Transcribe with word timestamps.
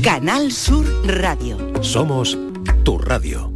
Canal 0.00 0.50
Sur 0.50 0.86
Radio. 1.04 1.58
Somos 1.82 2.38
tu 2.82 2.96
radio. 2.96 3.52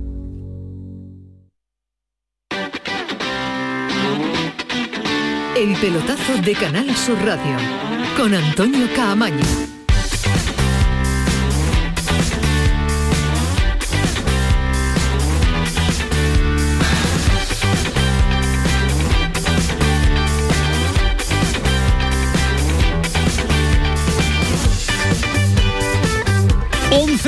El 5.57 5.75
pelotazo 5.81 6.37
de 6.45 6.53
Canal 6.53 6.95
Sur 6.95 7.17
Radio 7.25 7.57
con 8.19 8.35
Antonio 8.35 8.87
Caamaño. 8.95 9.76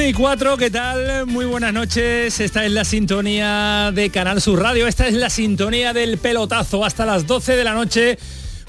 Y 0.09 0.13
4, 0.15 0.57
¿qué 0.57 0.71
tal? 0.71 1.27
Muy 1.27 1.45
buenas 1.45 1.75
noches. 1.75 2.41
Esta 2.41 2.65
es 2.65 2.73
la 2.73 2.85
sintonía 2.85 3.93
de 3.95 4.09
Canal 4.09 4.41
Sur 4.41 4.63
Radio. 4.63 4.87
Esta 4.87 5.07
es 5.07 5.13
la 5.13 5.29
sintonía 5.29 5.93
del 5.93 6.17
pelotazo. 6.17 6.83
Hasta 6.83 7.05
las 7.05 7.27
12 7.27 7.57
de 7.57 7.65
la 7.65 7.75
noche 7.75 8.19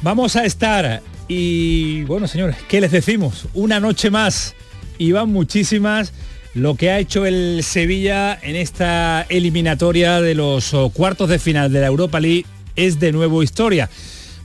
vamos 0.01 0.35
a 0.35 0.43
estar. 0.43 1.01
Y 1.29 2.03
bueno, 2.03 2.27
señores, 2.27 2.57
¿qué 2.67 2.81
les 2.81 2.91
decimos? 2.91 3.47
Una 3.53 3.79
noche 3.79 4.09
más. 4.09 4.53
Y 4.97 5.13
van 5.13 5.29
muchísimas 5.29 6.11
lo 6.55 6.75
que 6.75 6.91
ha 6.91 6.99
hecho 6.99 7.25
el 7.25 7.61
Sevilla 7.63 8.37
en 8.41 8.57
esta 8.57 9.25
eliminatoria 9.29 10.19
de 10.19 10.35
los 10.35 10.73
oh, 10.73 10.89
cuartos 10.89 11.29
de 11.29 11.39
final 11.39 11.71
de 11.71 11.79
la 11.79 11.87
Europa 11.87 12.19
League 12.19 12.45
es 12.75 12.99
de 12.99 13.13
nuevo 13.13 13.43
historia. 13.43 13.89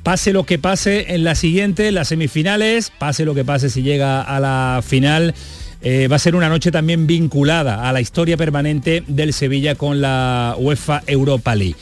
Pase 0.05 0.33
lo 0.33 0.45
que 0.45 0.59
pase 0.59 1.15
en 1.15 1.25
la 1.25 1.35
siguiente, 1.35 1.91
las 1.91 2.09
semifinales, 2.09 2.93
pase 2.99 3.25
lo 3.25 3.35
que 3.35 3.45
pase 3.45 3.69
si 3.69 3.83
llega 3.83 4.23
a 4.23 4.39
la 4.39 4.83
final 4.87 5.35
eh, 5.85 6.09
va 6.09 6.17
a 6.17 6.19
ser 6.19 6.35
una 6.35 6.49
noche 6.49 6.73
también 6.73 7.07
vinculada 7.07 7.87
a 7.87 7.93
la 7.93 8.01
historia 8.01 8.39
permanente 8.39 9.05
del 9.07 9.35
Sevilla 9.35 9.75
con 9.75 10.01
la 10.01 10.57
UEFA 10.59 11.03
Europa 11.07 11.55
League. 11.55 11.77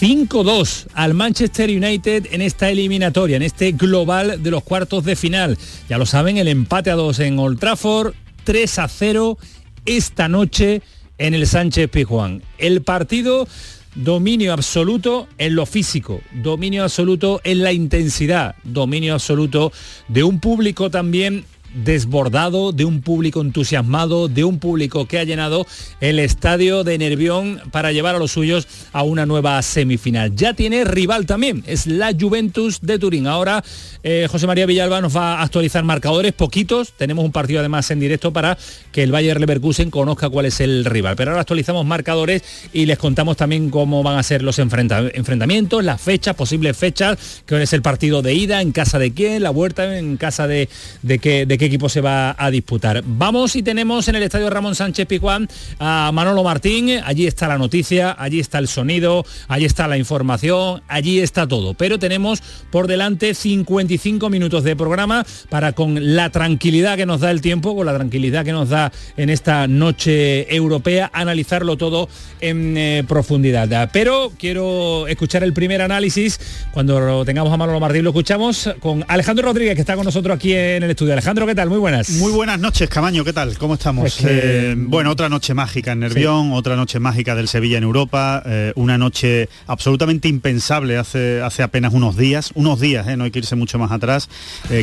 5-2 0.00 0.86
al 0.94 1.12
Manchester 1.12 1.68
United 1.68 2.28
en 2.32 2.40
esta 2.40 2.70
eliminatoria, 2.70 3.36
en 3.36 3.42
este 3.42 3.72
global 3.72 4.42
de 4.42 4.50
los 4.50 4.64
cuartos 4.64 5.04
de 5.04 5.16
final. 5.16 5.58
Ya 5.86 5.98
lo 5.98 6.06
saben, 6.06 6.38
el 6.38 6.48
empate 6.48 6.90
a 6.90 6.94
2 6.94 7.20
en 7.20 7.38
Old 7.38 7.58
Trafford, 7.58 8.14
3 8.44 8.80
0 8.88 9.36
esta 9.84 10.28
noche 10.28 10.80
en 11.18 11.34
el 11.34 11.46
Sánchez 11.46 11.90
Pizjuán. 11.90 12.42
El 12.56 12.80
partido 12.80 13.46
dominio 13.94 14.54
absoluto 14.54 15.28
en 15.36 15.56
lo 15.56 15.66
físico, 15.66 16.22
dominio 16.42 16.84
absoluto 16.84 17.42
en 17.44 17.62
la 17.62 17.72
intensidad, 17.74 18.54
dominio 18.64 19.12
absoluto 19.12 19.72
de 20.08 20.24
un 20.24 20.40
público 20.40 20.90
también 20.90 21.44
desbordado, 21.74 22.72
de 22.72 22.84
un 22.84 23.00
público 23.00 23.40
entusiasmado, 23.40 24.28
de 24.28 24.44
un 24.44 24.58
público 24.58 25.06
que 25.06 25.18
ha 25.18 25.24
llenado 25.24 25.66
el 26.00 26.18
estadio 26.18 26.84
de 26.84 26.98
Nervión 26.98 27.60
para 27.70 27.92
llevar 27.92 28.14
a 28.14 28.18
los 28.18 28.32
suyos 28.32 28.66
a 28.92 29.02
una 29.02 29.26
nueva 29.26 29.60
semifinal. 29.62 30.34
Ya 30.34 30.54
tiene 30.54 30.84
rival 30.84 31.26
también, 31.26 31.62
es 31.66 31.86
la 31.86 32.12
Juventus 32.18 32.80
de 32.80 32.98
Turín. 32.98 33.26
Ahora 33.26 33.62
eh, 34.02 34.26
José 34.30 34.46
María 34.46 34.66
Villalba 34.66 35.00
nos 35.00 35.16
va 35.16 35.34
a 35.34 35.42
actualizar 35.42 35.84
marcadores, 35.84 36.32
poquitos. 36.32 36.92
Tenemos 36.92 37.24
un 37.24 37.32
partido 37.32 37.60
además 37.60 37.90
en 37.90 38.00
directo 38.00 38.32
para 38.32 38.58
que 38.90 39.02
el 39.02 39.12
Bayer 39.12 39.40
Leverkusen 39.40 39.90
conozca 39.90 40.28
cuál 40.28 40.46
es 40.46 40.60
el 40.60 40.84
rival. 40.84 41.16
Pero 41.16 41.30
ahora 41.30 41.42
actualizamos 41.42 41.86
marcadores 41.86 42.42
y 42.72 42.86
les 42.86 42.98
contamos 42.98 43.36
también 43.36 43.70
cómo 43.70 44.02
van 44.02 44.18
a 44.18 44.22
ser 44.22 44.42
los 44.42 44.58
enfrentamientos, 44.58 45.84
las 45.84 46.00
fechas, 46.00 46.34
posibles 46.34 46.76
fechas, 46.76 47.42
que 47.46 47.62
es 47.62 47.72
el 47.72 47.82
partido 47.82 48.22
de 48.22 48.34
ida, 48.34 48.60
en 48.60 48.72
casa 48.72 48.98
de 48.98 49.12
quién, 49.12 49.42
la 49.42 49.50
vuelta 49.50 49.98
en 49.98 50.16
casa 50.16 50.46
de, 50.46 50.68
de 51.02 51.18
qué, 51.18 51.46
de 51.46 51.58
equipo 51.66 51.88
se 51.88 52.00
va 52.00 52.34
a 52.38 52.50
disputar. 52.50 53.02
Vamos 53.04 53.56
y 53.56 53.62
tenemos 53.62 54.08
en 54.08 54.16
el 54.16 54.22
estadio 54.22 54.50
Ramón 54.50 54.74
Sánchez 54.74 55.06
Picuán 55.06 55.48
a 55.78 56.10
Manolo 56.12 56.42
Martín, 56.42 57.00
allí 57.04 57.26
está 57.26 57.48
la 57.48 57.58
noticia, 57.58 58.14
allí 58.18 58.40
está 58.40 58.58
el 58.58 58.68
sonido, 58.68 59.24
allí 59.48 59.64
está 59.64 59.88
la 59.88 59.98
información, 59.98 60.82
allí 60.88 61.20
está 61.20 61.46
todo. 61.46 61.74
Pero 61.74 61.98
tenemos 61.98 62.42
por 62.70 62.86
delante 62.86 63.34
55 63.34 64.30
minutos 64.30 64.64
de 64.64 64.76
programa 64.76 65.24
para 65.48 65.72
con 65.72 66.14
la 66.16 66.30
tranquilidad 66.30 66.96
que 66.96 67.06
nos 67.06 67.20
da 67.20 67.30
el 67.30 67.40
tiempo, 67.40 67.74
con 67.74 67.86
la 67.86 67.94
tranquilidad 67.94 68.44
que 68.44 68.52
nos 68.52 68.68
da 68.68 68.92
en 69.16 69.30
esta 69.30 69.66
noche 69.66 70.54
europea, 70.54 71.10
analizarlo 71.12 71.76
todo 71.76 72.08
en 72.40 72.76
eh, 72.76 73.04
profundidad. 73.06 73.90
Pero 73.92 74.32
quiero 74.38 75.06
escuchar 75.06 75.42
el 75.44 75.52
primer 75.52 75.82
análisis, 75.82 76.40
cuando 76.72 77.24
tengamos 77.24 77.52
a 77.52 77.56
Manolo 77.56 77.80
Martín 77.80 78.04
lo 78.04 78.10
escuchamos 78.10 78.70
con 78.80 79.04
Alejandro 79.08 79.46
Rodríguez, 79.46 79.74
que 79.74 79.80
está 79.80 79.96
con 79.96 80.04
nosotros 80.04 80.34
aquí 80.36 80.52
en 80.54 80.82
el 80.82 80.90
estudio. 80.90 81.12
Alejandro, 81.12 81.46
¿qué 81.46 81.51
tal? 81.54 81.68
Muy 81.68 81.78
buenas. 81.78 82.10
Muy 82.10 82.32
buenas 82.32 82.58
noches, 82.58 82.88
Camaño, 82.88 83.24
¿qué 83.24 83.32
tal? 83.32 83.58
¿Cómo 83.58 83.74
estamos? 83.74 84.18
Eh, 84.24 84.74
bueno, 84.76 85.10
otra 85.10 85.28
noche 85.28 85.54
mágica 85.54 85.92
en 85.92 86.00
Nervión, 86.00 86.52
otra 86.52 86.76
noche 86.76 87.00
mágica 87.00 87.34
del 87.34 87.48
Sevilla 87.48 87.78
en 87.78 87.84
Europa, 87.84 88.42
eh, 88.46 88.72
una 88.76 88.98
noche 88.98 89.48
absolutamente 89.66 90.28
impensable 90.28 90.96
hace, 90.96 91.40
hace 91.42 91.62
apenas 91.62 91.92
unos 91.92 92.16
días, 92.16 92.52
unos 92.54 92.80
días, 92.80 93.06
no 93.16 93.24
hay 93.24 93.30
que 93.30 93.40
irse 93.40 93.56
mucho 93.56 93.78
más 93.78 93.92
atrás. 93.92 94.28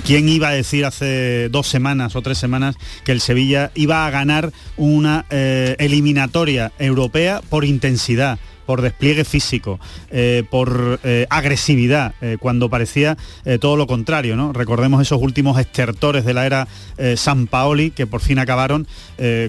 ¿Quién 0.05 0.29
iba 0.29 0.49
a 0.49 0.51
decir 0.51 0.85
hace 0.85 1.49
dos 1.49 1.67
semanas 1.67 2.15
o 2.15 2.21
tres 2.21 2.37
semanas 2.37 2.75
que 3.03 3.11
el 3.11 3.21
Sevilla 3.21 3.71
iba 3.75 4.05
a 4.05 4.09
ganar 4.09 4.51
una 4.77 5.25
eliminatoria 5.29 6.71
europea 6.79 7.41
por 7.49 7.65
intensidad? 7.65 8.39
Por 8.69 8.83
despliegue 8.83 9.25
físico, 9.25 9.79
eh, 10.11 10.43
por 10.47 10.99
eh, 11.03 11.25
agresividad, 11.31 12.13
eh, 12.21 12.37
cuando 12.39 12.69
parecía 12.69 13.17
todo 13.59 13.75
lo 13.75 13.87
contrario. 13.87 14.35
¿no? 14.35 14.53
Recordemos 14.53 15.01
esos 15.01 15.19
últimos 15.19 15.59
estertores 15.59 16.23
de 16.23 16.35
la 16.35 16.45
era 16.45 16.67
San 17.15 17.47
Paoli, 17.47 17.89
que 17.89 18.05
por 18.05 18.21
fin 18.21 18.37
acabaron, 18.37 18.85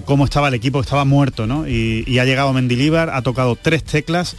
cómo 0.05 0.25
estaba 0.25 0.47
el 0.47 0.55
equipo, 0.55 0.81
estaba 0.81 1.05
muerto, 1.05 1.45
¿no? 1.45 1.67
y, 1.67 2.03
y 2.07 2.17
ha 2.17 2.25
llegado 2.25 2.51
Mendilíbar, 2.51 3.11
ha 3.11 3.21
tocado 3.21 3.55
tres 3.55 3.83
teclas, 3.83 4.35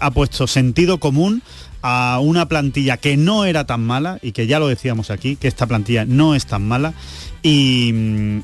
ha 0.00 0.10
puesto 0.12 0.46
sentido 0.46 1.00
común 1.00 1.42
a 1.82 2.20
una 2.22 2.46
plantilla 2.46 2.98
que 2.98 3.16
no 3.16 3.46
era 3.46 3.66
tan 3.66 3.82
mala 3.84 4.18
y 4.22 4.32
que 4.32 4.46
ya 4.46 4.58
lo 4.58 4.68
decíamos 4.68 5.10
aquí, 5.10 5.36
que 5.36 5.48
esta 5.48 5.66
plantilla 5.66 6.04
no 6.04 6.34
es 6.34 6.46
tan 6.46 6.62
mala 6.62 6.94
y, 7.42 7.92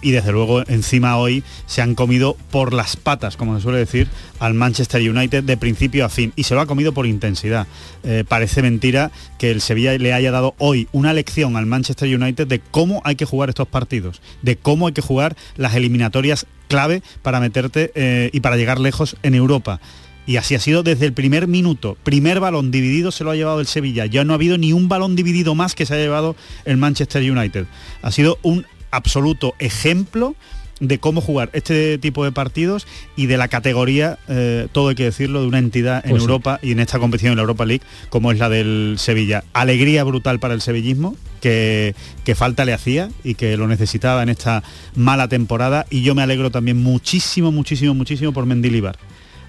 desde 0.03 0.33
luego 0.33 0.63
encima 0.69 1.17
hoy 1.17 1.43
se 1.67 1.83
han 1.83 1.95
comido 1.95 2.37
por 2.51 2.73
las 2.73 2.97
patas, 2.97 3.37
como 3.37 3.57
se 3.57 3.63
suele 3.63 3.79
decir, 3.79 4.09
al 4.39 4.55
Manchester 4.55 5.09
United 5.09 5.45
de 5.45 5.57
principio 5.57 6.05
a 6.05 6.09
fin 6.09 6.33
y 6.37 6.45
se 6.45 6.55
lo 6.55 6.61
ha 6.61 6.67
comido 6.67 6.93
por 6.93 7.07
intensidad. 7.07 7.67
Eh, 8.05 8.25
parece 8.27 8.63
mentira 8.63 9.11
que 9.39 9.51
el 9.51 9.61
Sevilla 9.61 9.97
le 9.99 10.13
haya 10.13 10.31
dado 10.31 10.55
hoy 10.59 10.89
una 10.93 11.13
lección 11.13 11.57
al 11.57 11.67
Manchester 11.67 12.15
United 12.15 12.47
de 12.47 12.61
cómo 12.61 13.03
hay 13.05 13.17
que 13.17 13.25
jugar 13.25 13.49
estos 13.49 13.69
partidos, 13.69 14.23
de 14.43 14.57
cómo 14.57 14.87
hay 14.87 14.93
que 14.95 15.03
jugar 15.03 15.37
las 15.57 15.75
eliminatorias 15.75 16.47
clave 16.69 17.03
para 17.23 17.41
meterte 17.41 17.93
eh, 17.95 18.31
y 18.33 18.41
para 18.41 18.57
llegar 18.57 18.81
lejos 18.81 19.17
en 19.23 19.35
Europa. 19.35 19.81
Y 20.27 20.39
así 20.39 20.57
ha 20.57 20.61
sido 20.61 20.83
desde 20.83 21.07
el 21.07 21.13
primer 21.13 21.47
minuto. 21.47 21.97
Primer 22.03 22.41
balón 22.41 22.73
dividido 22.73 23.13
se 23.13 23.23
lo 23.23 23.31
ha 23.31 23.37
llevado 23.37 23.61
el 23.61 23.67
Sevilla. 23.67 24.07
Ya 24.07 24.25
no 24.25 24.33
ha 24.33 24.35
habido 24.35 24.59
ni 24.59 24.73
un 24.73 24.89
balón 24.89 25.15
dividido 25.15 25.55
más 25.55 25.77
que 25.77 25.87
se 25.87 25.95
haya 25.95 26.03
llevado 26.03 26.35
el 26.65 26.77
Manchester 26.79 27.31
United. 27.31 27.67
Ha 28.03 28.11
sido 28.11 28.39
un 28.43 28.67
absoluto 28.91 29.55
ejemplo 29.59 30.35
de 30.81 30.99
cómo 30.99 31.21
jugar 31.21 31.49
este 31.55 31.97
tipo 31.99 32.25
de 32.25 32.33
partidos 32.33 32.87
y 33.17 33.27
de 33.27 33.39
la 33.39 33.49
categoría, 33.49 34.19
eh, 34.29 34.69
todo 34.73 34.89
hay 34.91 34.95
que 34.95 35.05
decirlo, 35.05 35.41
de 35.41 35.47
una 35.47 35.59
entidad 35.59 36.05
en 36.05 36.11
pues 36.11 36.23
Europa 36.23 36.59
y 36.63 36.73
en 36.73 36.81
esta 36.81 36.99
competición 36.99 37.33
en 37.33 37.37
la 37.37 37.43
Europa 37.43 37.65
League 37.65 37.83
como 38.11 38.31
es 38.31 38.39
la 38.39 38.49
del 38.49 38.97
Sevilla. 38.99 39.45
Alegría 39.55 40.05
brutal 40.05 40.39
para 40.39 40.53
el 40.53 40.61
sevillismo, 40.61 41.17
que, 41.41 41.95
que, 42.25 42.35
falta 42.35 42.65
le 42.65 42.75
hacía 42.75 43.09
y 43.25 43.35
que 43.35 43.57
lo 43.57 43.69
necesitaba 43.69 44.23
en 44.23 44.29
esta 44.29 44.63
mala 44.95 45.29
temporada 45.29 45.87
y 45.91 46.03
yo 46.03 46.15
me 46.15 46.23
alegro 46.23 46.51
también 46.51 46.83
muchísimo, 46.83 47.53
muchísimo, 47.53 47.95
muchísimo 47.95 48.33
por 48.33 48.45
Mendilibar. 48.45 48.99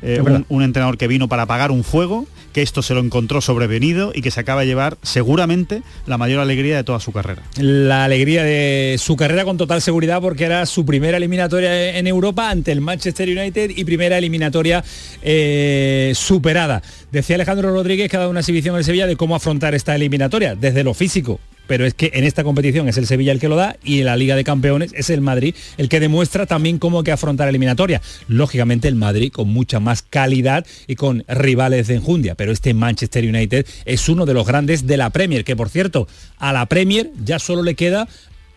Eh, 0.01 0.21
un, 0.49 0.61
entrenador 0.61 0.97
que 0.97 1.07
vino 1.07 1.27
para 1.27 1.43
apagar 1.43 1.71
un 1.71 1.83
fuego, 1.83 2.27
que 2.57 2.63
esto 2.63 2.81
se 2.81 2.95
lo 2.95 3.01
encontró 3.01 3.39
sobrevenido 3.39 4.11
y 4.15 4.23
que 4.23 4.31
se 4.31 4.39
acaba 4.39 4.61
de 4.61 4.65
llevar 4.65 4.97
seguramente 5.03 5.83
la 6.07 6.17
mayor 6.17 6.39
alegría 6.39 6.75
de 6.75 6.83
toda 6.83 6.99
su 6.99 7.11
carrera. 7.11 7.43
La 7.57 8.03
alegría 8.03 8.43
de 8.43 8.95
su 8.97 9.15
carrera 9.15 9.45
con 9.45 9.57
total 9.57 9.79
seguridad 9.79 10.21
porque 10.21 10.45
era 10.45 10.65
su 10.65 10.83
primera 10.83 11.17
eliminatoria 11.17 11.99
en 11.99 12.07
Europa 12.07 12.49
ante 12.49 12.71
el 12.71 12.81
Manchester 12.81 13.29
United 13.29 13.73
y 13.75 13.83
primera 13.83 14.17
eliminatoria 14.17 14.83
eh, 15.21 16.13
superada. 16.15 16.81
Decía 17.11 17.35
Alejandro 17.35 17.71
Rodríguez 17.71 18.09
que 18.09 18.17
ha 18.17 18.19
dado 18.19 18.31
una 18.31 18.41
exhibición 18.41 18.75
en 18.75 18.83
Sevilla 18.83 19.07
de 19.07 19.15
cómo 19.15 19.35
afrontar 19.35 19.73
esta 19.73 19.95
eliminatoria, 19.95 20.55
desde 20.55 20.83
lo 20.83 20.93
físico, 20.93 21.39
pero 21.65 21.85
es 21.85 21.93
que 21.93 22.11
en 22.13 22.25
esta 22.25 22.43
competición 22.43 22.89
es 22.89 22.97
el 22.97 23.07
Sevilla 23.07 23.31
el 23.31 23.39
que 23.39 23.47
lo 23.47 23.55
da 23.55 23.77
y 23.81 23.99
en 23.99 24.05
la 24.07 24.17
Liga 24.17 24.35
de 24.35 24.43
Campeones 24.43 24.91
es 24.93 25.09
el 25.09 25.21
Madrid 25.21 25.55
el 25.77 25.87
que 25.87 26.01
demuestra 26.01 26.45
también 26.45 26.79
cómo 26.79 26.99
hay 26.99 27.03
que 27.05 27.13
afrontar 27.13 27.47
eliminatoria. 27.47 28.01
Lógicamente 28.27 28.89
el 28.89 28.95
Madrid 28.95 29.31
con 29.31 29.47
mucha 29.47 29.79
más 29.79 30.01
calidad 30.01 30.65
y 30.85 30.95
con 30.95 31.23
rivales 31.29 31.87
de 31.87 31.95
enjundia, 31.95 32.35
pero 32.35 32.51
este 32.51 32.73
Manchester 32.73 33.23
United 33.23 33.65
es 33.85 34.09
uno 34.09 34.25
de 34.25 34.33
los 34.33 34.45
grandes 34.45 34.85
de 34.85 34.97
la 34.97 35.09
Premier, 35.09 35.45
que 35.45 35.55
por 35.55 35.69
cierto, 35.69 36.09
a 36.37 36.51
la 36.51 36.65
Premier 36.65 37.11
ya 37.23 37.39
solo 37.39 37.63
le 37.63 37.75
queda 37.75 38.09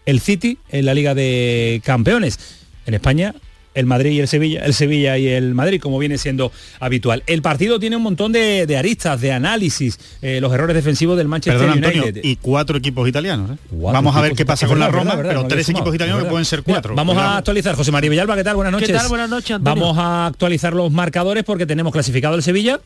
el 0.06 0.18
City 0.18 0.58
en 0.70 0.86
la 0.86 0.94
Liga 0.94 1.14
de 1.14 1.80
Campeones. 1.84 2.38
En 2.86 2.94
España 2.94 3.32
el 3.80 3.86
Madrid 3.86 4.12
y 4.12 4.20
el 4.20 4.28
Sevilla, 4.28 4.64
el 4.64 4.74
Sevilla 4.74 5.18
y 5.18 5.28
el 5.28 5.54
Madrid, 5.54 5.80
como 5.80 5.98
viene 5.98 6.18
siendo 6.18 6.52
habitual. 6.78 7.22
El 7.26 7.42
partido 7.42 7.80
tiene 7.80 7.96
un 7.96 8.02
montón 8.02 8.32
de, 8.32 8.76
aristas, 8.78 9.20
de 9.20 9.32
análisis, 9.32 9.98
eh, 10.22 10.40
los 10.40 10.52
errores 10.52 10.76
defensivos 10.76 11.16
del 11.16 11.28
Manchester 11.28 11.68
United. 11.70 12.20
y 12.22 12.36
cuatro 12.36 12.78
equipos 12.78 13.08
italianos. 13.08 13.50
¿eh? 13.52 13.56
Vamos 13.72 14.14
a 14.14 14.20
ver 14.20 14.34
qué 14.34 14.46
pasa 14.46 14.66
con 14.66 14.78
la 14.78 14.88
Roma, 14.88 15.16
pero 15.16 15.46
tres 15.46 15.68
equipos 15.68 15.94
italianos 15.94 16.22
que 16.22 16.30
pueden 16.30 16.44
ser 16.44 16.62
cuatro. 16.62 16.94
vamos 16.94 17.16
a 17.16 17.38
actualizar, 17.38 17.74
José 17.74 17.90
María 17.90 18.10
Villalba, 18.10 18.36
¿qué 18.36 18.44
tal? 18.44 18.56
Buenas 18.56 18.72
noches. 18.72 18.88
¿Qué 18.88 18.94
tal? 18.94 19.08
Buenas 19.08 19.30
noches, 19.30 19.58
Vamos 19.60 19.98
a 19.98 20.26
actualizar 20.26 20.74
los 20.74 20.90
marcadores 20.92 21.44
porque 21.44 21.66
tenemos 21.66 21.92
clasificado 21.92 22.34
el 22.34 22.42
Sevilla 22.42 22.80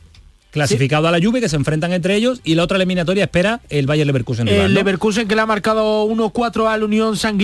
clasificado 0.55 1.09
a 1.09 1.11
la 1.11 1.19
Juve, 1.21 1.41
que 1.41 1.49
se 1.49 1.57
enfrentan 1.57 1.93
entre 1.93 2.15
ellos, 2.15 2.41
y 2.45 2.55
la 2.55 2.63
otra 2.63 2.77
eliminatoria 2.77 3.25
espera 3.25 3.61
el 3.69 3.87
Bayern 3.87 4.07
Leverkusen. 4.07 4.49
El 4.49 4.73
Leverkusen 4.73 5.27
que 5.27 5.35
le 5.35 5.41
ha 5.41 5.47
marcado 5.47 6.07
1-4 6.07 6.69
al 6.69 6.85
Unión 6.85 7.17
San 7.17 7.39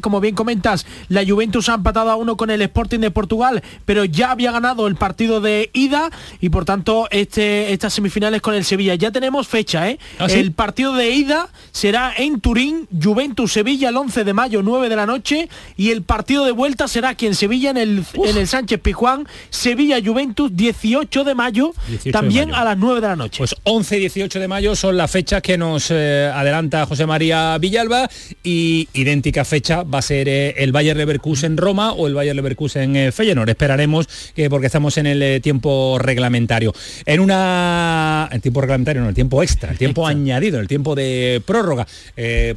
como 0.00 0.20
bien 0.20 0.34
comentas, 0.34 0.86
la 1.08 1.24
Juventus 1.24 1.68
ha 1.68 1.74
empatado 1.74 2.10
a 2.10 2.16
uno 2.16 2.36
con 2.36 2.50
el 2.50 2.62
Sporting 2.62 2.98
de 3.00 3.10
Portugal, 3.10 3.62
pero 3.84 4.04
ya 4.04 4.30
había 4.30 4.50
ganado 4.50 4.86
el 4.86 4.96
partido 4.96 5.40
de 5.40 5.70
ida 5.74 6.10
y 6.40 6.48
por 6.48 6.64
tanto 6.64 7.06
este, 7.10 7.72
estas 7.72 7.92
semifinales 7.92 8.40
con 8.40 8.54
el 8.54 8.64
Sevilla. 8.64 8.94
Ya 8.94 9.10
tenemos 9.10 9.46
fecha, 9.46 9.88
¿eh? 9.90 9.98
¿Ah, 10.18 10.26
el 10.26 10.52
partido 10.52 10.94
de 10.94 11.10
ida 11.10 11.48
será 11.72 12.12
en 12.16 12.40
Turín, 12.40 12.88
Juventus-Sevilla 12.90 13.90
el 13.90 13.96
11 13.96 14.24
de 14.24 14.32
mayo, 14.32 14.62
9 14.62 14.88
de 14.88 14.96
la 14.96 15.06
noche, 15.06 15.48
y 15.76 15.90
el 15.90 16.02
partido 16.02 16.44
de 16.44 16.52
vuelta 16.52 16.88
será 16.88 17.10
aquí 17.10 17.26
en 17.26 17.34
Sevilla, 17.34 17.70
en 17.70 17.76
el, 17.76 18.04
en 18.14 18.36
el 18.36 18.48
Sánchez 18.48 18.80
Pijuán, 18.80 19.28
Sevilla-Juventus, 19.50 20.56
18 20.56 21.24
de 21.24 21.34
mayo, 21.34 21.74
también 22.12 22.53
a 22.54 22.64
las 22.64 22.78
9 22.78 23.00
de 23.00 23.08
la 23.08 23.16
noche. 23.16 23.38
Pues 23.38 23.54
11 23.64 23.96
y 23.96 24.00
18 24.00 24.38
de 24.38 24.48
mayo 24.48 24.76
son 24.76 24.96
las 24.96 25.10
fechas 25.10 25.42
que 25.42 25.58
nos 25.58 25.90
eh, 25.90 26.30
adelanta 26.32 26.86
José 26.86 27.04
María 27.04 27.58
Villalba 27.58 28.08
y 28.44 28.88
idéntica 28.92 29.44
fecha 29.44 29.82
va 29.82 29.98
a 29.98 30.02
ser 30.02 30.28
eh, 30.28 30.54
el 30.58 30.70
Bayer 30.70 30.96
Leverkusen 30.96 31.56
Roma 31.56 31.92
o 31.92 32.06
el 32.06 32.14
Bayer 32.14 32.36
Leverkusen 32.36 32.94
eh, 32.94 33.12
Feyenoord. 33.12 33.48
Esperaremos 33.48 34.08
que 34.34 34.48
porque 34.48 34.66
estamos 34.66 34.96
en 34.98 35.06
el 35.06 35.42
tiempo 35.42 35.98
reglamentario. 35.98 36.72
En 37.06 37.20
una 37.20 38.28
en 38.30 38.40
tiempo 38.40 38.60
reglamentario, 38.60 39.02
no, 39.02 39.08
el 39.08 39.14
tiempo 39.14 39.42
extra, 39.42 39.72
el 39.72 39.78
tiempo 39.78 40.06
añadido, 40.06 40.60
el 40.60 40.68
tiempo 40.68 40.94
de 40.94 41.42
prórroga, 41.44 41.86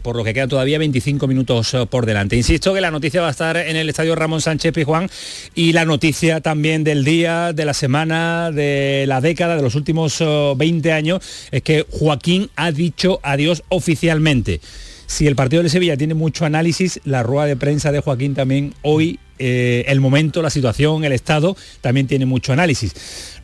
por 0.03 0.15
lo 0.15 0.23
que 0.23 0.33
queda 0.33 0.47
todavía 0.47 0.77
25 0.77 1.27
minutos 1.27 1.75
por 1.89 2.05
delante. 2.05 2.35
Insisto 2.35 2.73
que 2.73 2.81
la 2.81 2.91
noticia 2.91 3.21
va 3.21 3.29
a 3.29 3.31
estar 3.31 3.57
en 3.57 3.75
el 3.75 3.89
estadio 3.89 4.15
Ramón 4.15 4.41
Sánchez 4.41 4.73
Pijuán 4.73 5.09
y 5.55 5.73
la 5.73 5.85
noticia 5.85 6.41
también 6.41 6.83
del 6.83 7.03
día, 7.03 7.53
de 7.53 7.65
la 7.65 7.73
semana, 7.73 8.51
de 8.51 9.05
la 9.07 9.21
década, 9.21 9.55
de 9.55 9.61
los 9.61 9.75
últimos 9.75 9.86
últimos 9.87 10.21
20 10.57 10.91
años 10.91 11.21
es 11.49 11.61
que 11.61 11.85
Joaquín 11.89 12.49
ha 12.57 12.71
dicho 12.71 13.21
adiós 13.23 13.63
oficialmente. 13.69 14.59
Si 15.05 15.27
el 15.27 15.37
partido 15.37 15.63
de 15.63 15.69
Sevilla 15.69 15.95
tiene 15.95 16.13
mucho 16.13 16.43
análisis, 16.43 16.99
la 17.05 17.23
rueda 17.23 17.45
de 17.45 17.55
prensa 17.55 17.93
de 17.93 18.01
Joaquín 18.01 18.35
también 18.35 18.73
hoy 18.81 19.19
eh, 19.39 19.85
el 19.87 20.01
momento, 20.01 20.41
la 20.41 20.49
situación, 20.49 21.05
el 21.05 21.13
estado, 21.13 21.55
también 21.79 22.07
tiene 22.07 22.25
mucho 22.25 22.51
análisis. 22.51 22.93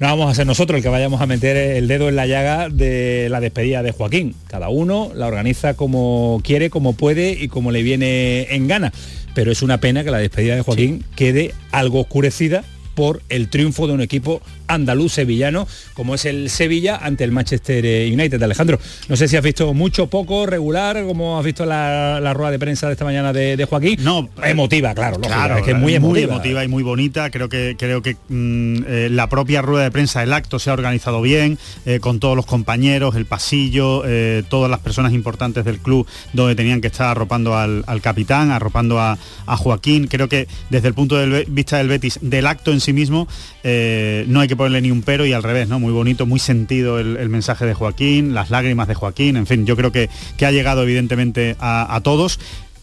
No 0.01 0.07
vamos 0.07 0.29
a 0.29 0.35
ser 0.35 0.45
nosotros 0.45 0.77
el 0.77 0.83
que 0.83 0.89
vayamos 0.89 1.21
a 1.21 1.27
meter 1.27 1.55
el 1.55 1.87
dedo 1.87 2.09
en 2.09 2.17
la 2.17 2.25
llaga 2.25 2.67
de 2.67 3.29
la 3.29 3.39
despedida 3.39 3.81
de 3.81 3.93
Joaquín. 3.93 4.35
Cada 4.47 4.67
uno 4.67 5.11
la 5.15 5.27
organiza 5.27 5.75
como 5.75 6.41
quiere, 6.43 6.69
como 6.69 6.91
puede 6.91 7.31
y 7.31 7.47
como 7.47 7.71
le 7.71 7.83
viene 7.83 8.53
en 8.53 8.67
gana. 8.67 8.91
Pero 9.33 9.49
es 9.49 9.61
una 9.61 9.79
pena 9.79 10.03
que 10.03 10.11
la 10.11 10.17
despedida 10.17 10.57
de 10.57 10.61
Joaquín 10.61 11.05
quede 11.15 11.53
algo 11.71 12.01
oscurecida 12.01 12.65
por 12.95 13.21
el 13.29 13.49
triunfo 13.49 13.87
de 13.87 13.93
un 13.93 14.01
equipo 14.01 14.41
andaluz 14.67 15.13
sevillano 15.13 15.67
como 15.93 16.15
es 16.15 16.25
el 16.25 16.49
Sevilla 16.49 16.97
ante 17.01 17.23
el 17.23 17.31
Manchester 17.31 17.83
United. 18.11 18.41
Alejandro, 18.41 18.79
no 19.07 19.15
sé 19.15 19.27
si 19.27 19.37
has 19.37 19.43
visto 19.43 19.73
mucho, 19.73 20.07
poco, 20.07 20.45
regular, 20.45 21.03
como 21.05 21.37
has 21.37 21.45
visto 21.45 21.65
la, 21.65 22.33
rueda 22.33 22.51
de 22.51 22.59
prensa 22.59 22.87
de 22.87 22.93
esta 22.93 23.05
mañana 23.05 23.33
de, 23.33 23.65
Joaquín. 23.69 23.97
No, 24.03 24.29
emotiva, 24.43 24.93
claro, 24.93 25.19
claro, 25.19 25.57
es 25.57 25.63
que 25.63 25.71
es 25.71 25.77
muy 25.77 25.93
emotiva. 25.95 26.63
y 26.63 26.67
muy 26.67 26.83
bonita. 26.83 27.29
Creo 27.29 27.49
que 27.49 27.75
creo 27.77 28.01
que 28.01 28.15
mm, 28.29 28.83
eh, 28.87 29.09
la 29.11 29.29
propia 29.29 29.61
rueda 29.61 29.83
de 29.85 29.91
prensa, 29.91 30.23
el 30.23 30.33
acto 30.33 30.59
se 30.59 30.69
ha 30.69 30.73
organizado 30.73 31.21
bien, 31.21 31.57
eh, 31.85 31.99
con 31.99 32.19
todos 32.19 32.35
los 32.35 32.45
compañeros, 32.45 33.15
el 33.15 33.25
pasillo, 33.25 34.03
eh, 34.05 34.43
todas 34.49 34.69
las 34.69 34.79
personas 34.79 35.13
importantes 35.13 35.65
del 35.65 35.79
club 35.79 36.07
donde 36.33 36.55
tenían 36.55 36.81
que 36.81 36.87
estar 36.87 37.07
arropando 37.07 37.57
al, 37.57 37.83
capitán, 38.01 38.51
arropando 38.51 38.99
a, 38.99 39.17
a, 39.45 39.57
Joaquín. 39.57 40.07
Creo 40.07 40.27
que 40.27 40.47
desde 40.69 40.87
el 40.87 40.93
punto 40.93 41.17
de 41.17 41.45
vista 41.47 41.77
del 41.77 41.87
Betis, 41.87 42.19
del 42.21 42.47
acto 42.47 42.71
en 42.71 42.81
sí 42.81 42.93
mismo, 42.93 43.27
no 43.63 44.39
hay 44.39 44.47
que 44.47 44.52
ponerle 44.55 44.81
ni 44.81 44.91
un 44.91 45.01
pero 45.01 45.25
y 45.25 45.33
al 45.33 45.43
revés, 45.43 45.67
¿no? 45.67 45.79
Muy 45.79 45.91
bonito, 45.91 46.25
muy 46.25 46.39
sentido 46.39 46.99
el, 46.99 47.29
mensaje 47.29 47.65
de 47.65 47.73
Joaquín, 47.73 48.33
las 48.33 48.49
lágrimas 48.49 48.87
de 48.87 48.95
Joaquín, 48.95 49.37
en 49.37 49.47
fin, 49.47 49.65
yo 49.65 49.75
creo 49.75 49.91
que, 49.91 50.09
que 50.37 50.45
ha 50.45 50.51
llegado 50.51 50.83
evidentemente 50.83 51.55
a 51.59 51.99
todos, 52.03 52.39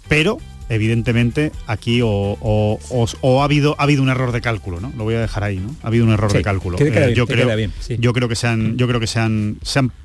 pero 0.09 0.39
evidentemente 0.71 1.53
aquí 1.67 2.01
o, 2.03 2.79
ha 3.41 3.45
habido 3.45 3.77
ha 3.79 3.83
habido 3.83 4.03
un 4.03 4.09
error 4.09 4.33
de 4.33 4.41
cálculo, 4.41 4.81
¿no? 4.81 4.93
Lo 4.97 5.05
voy 5.05 5.17
a 5.17 5.21
dejar 5.21 5.45
ahí, 5.45 5.59
¿no? 5.59 5.75
Ha 5.83 5.89
habido 5.89 6.07
un 6.07 6.13
error 6.13 6.33
de 6.33 6.43
cálculo. 6.43 6.79
Eh, 6.81 7.13
yo, 7.15 7.27
creo, 7.27 7.49
yo 7.99 8.13
creo 8.13 8.29
que 8.29 8.37
se 8.37 8.47
han, 8.47 8.79
yo 8.79 8.87
creo 8.87 9.01
que 9.01 9.07
se 9.07 9.19
han, 9.19 9.59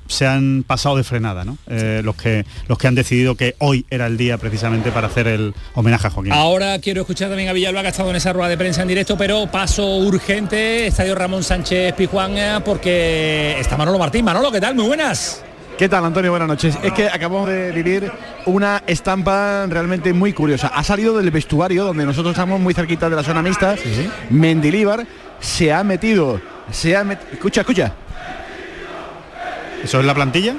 se 0.08 0.26
han, 0.26 0.64
pasado 0.66 0.96
de 0.96 1.04
frenada, 1.04 1.44
¿no? 1.44 1.56
Eh, 1.68 2.02
los 2.04 2.16
que 2.16 2.44
los 2.68 2.78
que 2.78 2.88
han 2.88 2.94
decidido 2.94 3.36
que 3.36 3.54
hoy 3.58 3.86
era 3.90 4.06
el 4.06 4.16
día 4.16 4.38
precisamente 4.38 4.90
para 4.90 5.06
hacer 5.06 5.28
el 5.28 5.54
homenaje 5.74 6.08
a 6.08 6.10
Joaquín. 6.10 6.32
Ahora 6.32 6.78
quiero 6.80 7.02
escuchar 7.02 7.28
también 7.28 7.48
a 7.48 7.52
Villalba 7.52 7.80
que 7.80 7.86
ha 7.86 7.90
estado 7.90 8.10
en 8.10 8.16
esa 8.16 8.32
rueda 8.32 8.48
de 8.48 8.58
prensa 8.58 8.82
en 8.82 8.88
directo, 8.88 9.16
pero 9.16 9.46
paso 9.50 9.96
urgente, 9.98 10.88
Estadio 10.88 11.14
Ramón 11.14 11.44
Sánchez 11.44 11.94
Pijuán, 11.94 12.36
eh, 12.36 12.60
porque 12.64 13.56
está 13.60 13.76
Manolo 13.76 13.98
Martín. 13.98 14.24
Manolo, 14.24 14.50
¿qué 14.50 14.60
tal? 14.60 14.74
Muy 14.74 14.86
buenas. 14.86 15.42
¿Qué 15.78 15.90
tal, 15.90 16.06
Antonio? 16.06 16.30
Buenas 16.30 16.48
noches. 16.48 16.78
Es 16.82 16.92
que 16.94 17.06
acabamos 17.06 17.46
de 17.48 17.70
vivir 17.70 18.10
una 18.46 18.82
estampa 18.86 19.66
realmente 19.66 20.14
muy 20.14 20.32
curiosa. 20.32 20.68
Ha 20.68 20.82
salido 20.82 21.18
del 21.18 21.30
vestuario, 21.30 21.84
donde 21.84 22.06
nosotros 22.06 22.32
estamos 22.32 22.58
muy 22.58 22.72
cerquita 22.72 23.10
de 23.10 23.16
la 23.16 23.22
zona 23.22 23.42
mixta. 23.42 23.76
Mendilíbar 24.30 25.06
se 25.38 25.74
ha 25.74 25.84
metido, 25.84 26.40
se 26.70 26.96
ha 26.96 27.02
Escucha, 27.30 27.60
escucha. 27.60 27.92
¿Eso 29.84 30.00
es 30.00 30.06
la 30.06 30.14
plantilla? 30.14 30.54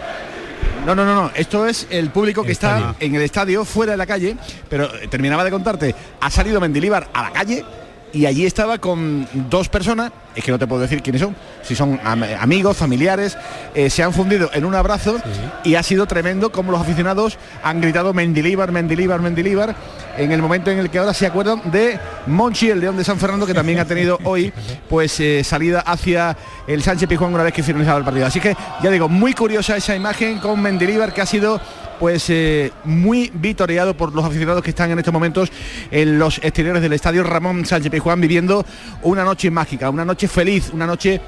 No, 0.85 0.93
no, 0.93 1.03
no, 1.03 1.15
no. 1.15 1.31
Esto 1.33 1.65
es 1.65 1.87
el 1.89 2.11
público 2.11 2.43
que 2.43 2.51
está 2.51 2.93
en 2.99 3.15
el 3.15 3.23
estadio, 3.23 3.65
fuera 3.65 3.93
de 3.93 3.97
la 3.97 4.05
calle. 4.05 4.37
Pero 4.69 4.85
eh, 4.85 5.07
terminaba 5.07 5.43
de 5.43 5.49
contarte, 5.49 5.95
ha 6.21 6.29
salido 6.29 6.61
Mendilíbar 6.61 7.09
a 7.11 7.23
la 7.23 7.31
calle 7.31 7.65
y 8.13 8.25
allí 8.25 8.45
estaba 8.45 8.77
con 8.77 9.27
dos 9.49 9.69
personas, 9.69 10.11
es 10.35 10.43
que 10.43 10.51
no 10.51 10.59
te 10.59 10.67
puedo 10.67 10.81
decir 10.81 11.01
quiénes 11.01 11.21
son, 11.21 11.35
si 11.63 11.75
son 11.75 11.99
amigos, 12.03 12.77
familiares, 12.77 13.37
eh, 13.73 13.89
se 13.89 14.03
han 14.03 14.13
fundido 14.13 14.49
en 14.53 14.65
un 14.65 14.75
abrazo 14.75 15.17
y 15.63 15.75
ha 15.75 15.83
sido 15.83 16.05
tremendo 16.05 16.51
como 16.51 16.71
los 16.71 16.81
aficionados 16.81 17.37
han 17.63 17.81
gritado 17.81 18.13
Mendilibar, 18.13 18.71
Mendilibar, 18.71 19.21
Mendilibar, 19.21 19.75
en 20.17 20.31
el 20.31 20.41
momento 20.41 20.71
en 20.71 20.79
el 20.79 20.89
que 20.89 20.99
ahora 20.99 21.13
se 21.13 21.25
acuerdan 21.25 21.61
de 21.71 21.99
Monchi, 22.27 22.69
el 22.69 22.79
León 22.79 22.97
de 22.97 23.03
San 23.03 23.19
Fernando, 23.19 23.45
que 23.45 23.53
también 23.53 23.79
ha 23.79 23.85
tenido 23.85 24.19
hoy 24.23 24.53
pues 24.89 25.19
eh, 25.19 25.43
salida 25.43 25.81
hacia 25.81 26.37
el 26.65 26.81
Sánchez 26.81 27.09
Pijuán 27.09 27.33
una 27.33 27.43
vez 27.43 27.53
que 27.53 27.63
finalizado 27.63 27.97
el 27.97 28.05
partido. 28.05 28.25
Así 28.25 28.39
que 28.39 28.55
ya 28.81 28.89
digo, 28.89 29.09
muy 29.09 29.33
curiosa 29.33 29.75
esa 29.75 29.95
imagen 29.95 30.39
con 30.39 30.61
Mendilibar 30.61 31.13
que 31.13 31.21
ha 31.21 31.25
sido 31.25 31.59
pues 31.99 32.29
eh, 32.29 32.71
muy 32.83 33.31
vitoreado 33.33 33.95
por 33.95 34.13
los 34.13 34.25
aficionados 34.25 34.63
que 34.63 34.69
están 34.69 34.91
en 34.91 34.99
estos 34.99 35.13
momentos 35.13 35.51
en 35.91 36.19
los 36.19 36.37
exteriores 36.39 36.81
del 36.81 36.93
estadio 36.93 37.23
Ramón 37.23 37.65
Sánchez 37.65 37.91
Pizjuán 37.91 38.21
viviendo 38.21 38.65
una 39.03 39.23
noche 39.23 39.51
mágica, 39.51 39.89
una 39.89 40.05
noche 40.05 40.27
feliz, 40.27 40.71
una 40.73 40.85
noche 40.85 41.21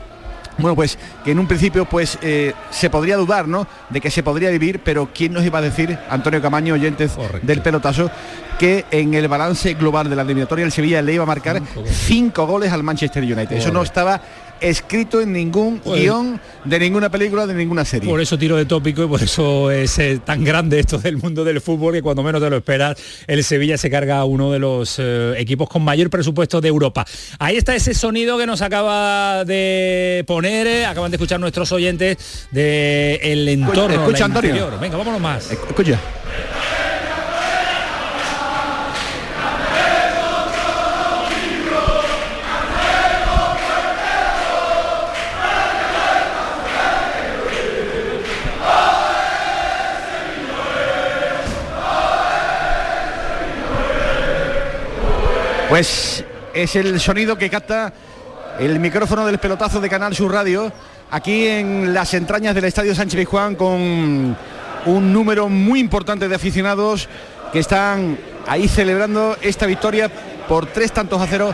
bueno, 0.60 0.76
pues 0.76 0.98
que 1.24 1.32
en 1.32 1.40
un 1.40 1.48
principio 1.48 1.86
pues 1.86 2.18
eh, 2.22 2.54
se 2.70 2.90
podría 2.90 3.16
dudar, 3.16 3.48
¿no? 3.48 3.66
De 3.90 4.02
que 4.02 4.12
se 4.12 4.24
podría 4.24 4.50
vivir, 4.50 4.82
pero 4.84 5.10
¿quién 5.14 5.34
nos 5.34 5.46
iba 5.46 5.60
a 5.60 5.62
decir, 5.62 5.98
Antonio 6.10 6.42
Camaño, 6.42 6.74
oyentes 6.74 7.14
del 7.42 7.62
pelotazo, 7.62 8.12
que 8.58 8.86
en 8.92 9.14
el 9.14 9.28
balance 9.30 9.74
global 9.76 10.10
de 10.10 10.18
la 10.18 10.24
eliminatoria 10.24 10.66
el 10.66 10.72
Sevilla 10.72 11.02
le 11.02 11.14
iba 11.14 11.24
a 11.24 11.28
marcar 11.28 11.62
cinco 11.86 12.46
goles 12.46 12.74
al 12.74 12.84
Manchester 12.84 13.24
United? 13.24 13.54
Eso 13.56 13.72
no 13.72 13.84
estaba 13.84 14.22
escrito 14.62 15.22
en 15.22 15.34
ningún 15.34 15.80
pues- 15.80 16.02
guion 16.02 16.40
de 16.66 16.80
ninguna 16.80 17.10
película, 17.10 17.48
de 17.48 17.54
ninguna 17.54 17.86
serie. 17.86 18.10
Por 18.10 18.22
eso 18.22 18.38
tiro 18.38 18.58
de 18.58 18.66
tópico 18.66 19.04
y 19.04 19.08
por 19.08 19.22
eso 19.22 19.72
es 19.72 19.98
eh, 20.00 20.20
tan 20.24 20.44
grande 20.44 20.80
esto 20.80 20.98
del 20.98 21.18
mundo 21.18 21.44
del 21.44 21.62
fútbol 21.62 21.94
que 21.94 22.02
cuando 22.02 22.24
menos 22.24 22.42
te 22.42 22.50
lo 22.50 22.58
esperas, 22.58 22.98
el 23.28 23.44
Sevilla 23.44 23.78
se 23.78 23.90
carga 23.90 24.18
a 24.20 24.26
uno 24.26 24.52
de 24.52 24.60
los 24.60 24.98
eh, 25.00 25.34
equipos 25.38 25.70
con 25.70 25.84
mayor 25.84 26.10
presupuesto 26.10 26.62
de 26.62 26.68
Europa. 26.68 27.06
Ahí 27.40 27.58
está 27.58 27.76
ese 27.76 27.94
sonido 27.94 28.38
que 28.38 28.46
nos 28.46 28.62
acaba 28.62 29.46
de 29.46 30.24
poner, 30.28 30.68
eh, 30.68 30.86
acaban 30.86 31.12
de 31.12 31.18
escuchar 31.18 31.40
nuestros 31.40 31.72
oyentes 31.72 32.48
del 32.52 33.20
el 33.22 33.50
entorno. 33.50 34.04
Escucha, 34.04 34.26
Antonio. 34.26 34.72
Venga, 34.80 34.98
vámonos 34.98 35.22
más. 35.22 35.52
Escucha. 35.52 36.00
Pues 55.70 56.26
es 56.52 56.76
el 56.76 57.00
sonido 57.00 57.38
que 57.38 57.48
capta 57.48 57.94
el 58.60 58.80
micrófono 58.80 59.24
del 59.28 59.38
pelotazo 59.38 59.80
de 59.80 59.88
Canal 59.88 60.16
Sur 60.16 60.34
Radio, 60.34 60.74
aquí 61.12 61.46
en 61.46 61.94
las 61.94 62.12
entrañas 62.16 62.56
del 62.56 62.66
Estadio 62.66 62.96
Sánchez 62.96 63.28
Juan 63.28 63.54
con 63.54 64.36
un 64.88 65.14
número 65.14 65.48
muy 65.48 65.80
importante 65.80 66.28
de 66.28 66.34
aficionados 66.34 67.08
que 67.54 67.60
están 67.60 68.18
ahí 68.48 68.68
celebrando 68.68 69.38
esta 69.44 69.68
victoria 69.68 70.10
por 70.48 70.66
tres 70.66 70.92
tantos 70.92 71.22
a 71.22 71.28
cero 71.28 71.54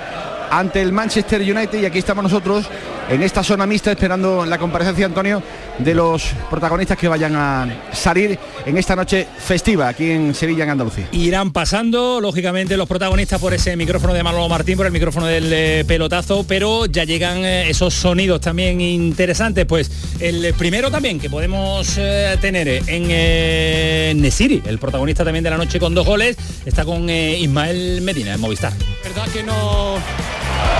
ante 0.49 0.81
el 0.81 0.93
Manchester 0.93 1.41
United 1.41 1.77
y 1.77 1.85
aquí 1.85 1.99
estamos 1.99 2.23
nosotros 2.23 2.69
en 3.09 3.21
esta 3.21 3.43
zona 3.43 3.65
mixta 3.65 3.91
esperando 3.91 4.45
la 4.45 4.57
comparecencia, 4.57 5.05
Antonio, 5.05 5.41
de 5.77 5.93
los 5.93 6.23
protagonistas 6.49 6.97
que 6.97 7.07
vayan 7.07 7.35
a 7.35 7.67
salir 7.91 8.37
en 8.65 8.77
esta 8.77 8.95
noche 8.95 9.27
festiva 9.37 9.87
aquí 9.87 10.11
en 10.11 10.33
Sevilla, 10.33 10.63
en 10.63 10.71
Andalucía. 10.71 11.07
Irán 11.11 11.51
pasando, 11.51 12.19
lógicamente, 12.21 12.77
los 12.77 12.87
protagonistas 12.87 13.39
por 13.39 13.53
ese 13.53 13.75
micrófono 13.75 14.13
de 14.13 14.23
Manolo 14.23 14.47
Martín, 14.49 14.77
por 14.77 14.85
el 14.85 14.91
micrófono 14.91 15.27
del 15.27 15.51
eh, 15.51 15.85
pelotazo, 15.87 16.45
pero 16.47 16.85
ya 16.85 17.03
llegan 17.03 17.45
eh, 17.45 17.69
esos 17.69 17.93
sonidos 17.93 18.41
también 18.41 18.81
interesantes. 18.81 19.65
Pues 19.65 19.91
el 20.19 20.53
primero 20.53 20.89
también 20.89 21.19
que 21.19 21.29
podemos 21.29 21.95
eh, 21.97 22.37
tener 22.41 22.67
en 22.87 24.21
Nesiri, 24.21 24.63
el 24.65 24.79
protagonista 24.79 25.23
también 25.23 25.43
de 25.43 25.49
la 25.49 25.57
noche 25.57 25.79
con 25.79 25.93
dos 25.93 26.05
goles, 26.05 26.37
está 26.65 26.85
con 26.85 27.09
Ismael 27.09 28.01
Medina 28.01 28.33
en 28.33 28.41
Movistar. 28.41 28.73
Verdad 29.03 29.27
que 29.31 29.43
no 29.43 29.95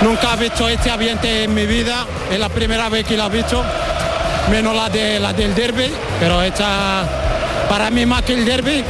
nunca 0.02 0.34
he 0.34 0.36
visto 0.36 0.68
este 0.68 0.90
ambiente 0.90 1.44
en 1.44 1.54
mi 1.54 1.66
vida, 1.66 2.06
es 2.30 2.38
la 2.38 2.48
primera 2.48 2.88
vez 2.88 3.06
que 3.06 3.16
lo 3.16 3.26
he 3.26 3.30
visto, 3.30 3.64
menos 4.50 4.74
la, 4.74 4.88
de, 4.88 5.18
la 5.18 5.32
del 5.32 5.54
derby, 5.54 5.90
pero 6.20 6.42
esta 6.42 7.04
para 7.68 7.90
mí 7.90 8.06
más 8.06 8.22
que 8.22 8.34
el 8.34 8.44
derby, 8.44 8.84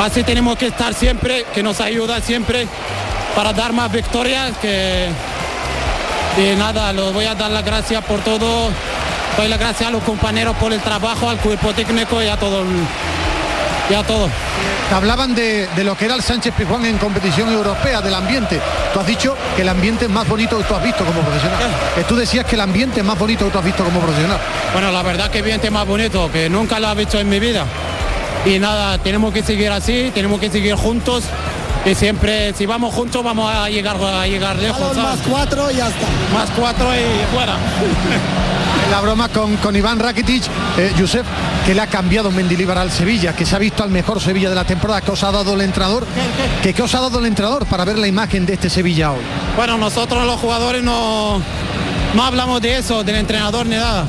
así 0.00 0.22
tenemos 0.22 0.56
que 0.56 0.68
estar 0.68 0.94
siempre, 0.94 1.44
que 1.54 1.62
nos 1.62 1.80
ayuda 1.80 2.20
siempre 2.20 2.66
para 3.34 3.52
dar 3.52 3.72
más 3.72 3.90
victorias, 3.90 4.52
que 4.60 5.08
y 6.38 6.54
nada, 6.56 6.92
les 6.92 7.12
voy 7.12 7.24
a 7.24 7.34
dar 7.34 7.50
las 7.50 7.64
gracias 7.64 8.04
por 8.04 8.20
todo, 8.20 8.70
doy 9.36 9.48
las 9.48 9.58
gracias 9.58 9.88
a 9.88 9.92
los 9.92 10.02
compañeros 10.04 10.56
por 10.56 10.72
el 10.72 10.80
trabajo, 10.80 11.28
al 11.28 11.38
cuerpo 11.38 11.72
técnico 11.72 12.22
y 12.22 12.28
a 12.28 12.36
todo 12.36 12.62
el 12.62 12.68
ya 13.90 14.02
todo. 14.02 14.28
Hablaban 14.94 15.34
de, 15.34 15.68
lo 15.84 15.96
que 15.96 16.06
era 16.06 16.14
el 16.14 16.22
Sánchez 16.22 16.54
Pizjuán 16.54 16.86
en 16.86 16.98
competición 16.98 17.52
europea, 17.52 18.00
del 18.00 18.14
ambiente. 18.14 18.60
Tú 18.92 19.00
has 19.00 19.06
dicho 19.06 19.36
que 19.54 19.62
el 19.62 19.68
ambiente 19.68 20.06
es 20.06 20.10
más 20.10 20.26
bonito 20.26 20.56
que 20.58 20.64
tú 20.64 20.74
has 20.74 20.82
visto 20.82 21.04
como 21.04 21.20
profesional. 21.20 21.58
Que 21.94 22.04
tú 22.04 22.16
decías 22.16 22.46
que 22.46 22.54
el 22.54 22.62
ambiente 22.62 23.00
es 23.00 23.06
más 23.06 23.18
bonito 23.18 23.44
que 23.44 23.50
tú 23.50 23.58
has 23.58 23.64
visto 23.64 23.84
como 23.84 24.00
profesional. 24.00 24.38
Bueno, 24.72 24.90
la 24.90 25.02
verdad 25.02 25.30
que 25.30 25.38
el 25.38 25.44
ambiente 25.44 25.66
es 25.66 25.72
más 25.72 25.86
bonito, 25.86 26.30
que 26.32 26.48
nunca 26.48 26.80
lo 26.80 26.90
he 26.90 26.94
visto 26.94 27.18
en 27.18 27.28
mi 27.28 27.38
vida. 27.38 27.66
Y 28.46 28.58
nada, 28.58 28.98
tenemos 28.98 29.32
que 29.34 29.42
seguir 29.42 29.70
así, 29.70 30.10
tenemos 30.14 30.40
que 30.40 30.50
seguir 30.50 30.74
juntos 30.74 31.24
y 31.84 31.94
siempre 31.94 32.52
si 32.54 32.66
vamos 32.66 32.94
juntos 32.94 33.22
vamos 33.22 33.54
a 33.54 33.68
llegar 33.68 33.96
a 33.96 34.26
llegar 34.26 34.56
lejos. 34.56 34.96
Más 34.96 35.18
cuatro 35.28 35.70
y 35.70 35.76
ya 35.76 35.88
está. 35.88 36.06
Más 36.34 36.50
cuatro 36.50 36.88
y 36.94 37.34
fuera. 37.34 37.56
la 38.90 39.00
broma 39.00 39.28
con, 39.28 39.56
con 39.56 39.76
Iván 39.76 39.98
Rakitic, 39.98 40.44
eh, 40.78 40.92
Josep, 40.98 41.24
que 41.66 41.74
le 41.74 41.80
ha 41.80 41.86
cambiado 41.86 42.30
Mendilibar 42.30 42.78
al 42.78 42.90
Sevilla, 42.90 43.34
que 43.34 43.44
se 43.44 43.54
ha 43.54 43.58
visto 43.58 43.82
al 43.82 43.90
mejor 43.90 44.20
Sevilla 44.20 44.48
de 44.48 44.54
la 44.54 44.64
temporada, 44.64 45.00
que 45.02 45.10
os 45.10 45.22
ha 45.22 45.30
dado 45.30 45.54
el 45.54 45.60
entrenador, 45.60 46.06
que 46.62 46.82
os 46.82 46.94
ha 46.94 47.00
dado 47.00 47.18
el 47.18 47.26
entrenador 47.26 47.66
para 47.66 47.84
ver 47.84 47.98
la 47.98 48.06
imagen 48.06 48.46
de 48.46 48.54
este 48.54 48.70
Sevilla 48.70 49.12
hoy. 49.12 49.20
Bueno, 49.56 49.76
nosotros 49.76 50.24
los 50.24 50.40
jugadores 50.40 50.82
no, 50.82 51.40
no 52.14 52.22
hablamos 52.24 52.62
de 52.62 52.78
eso, 52.78 53.04
del 53.04 53.16
entrenador 53.16 53.66
ni 53.66 53.76
nada. 53.76 54.06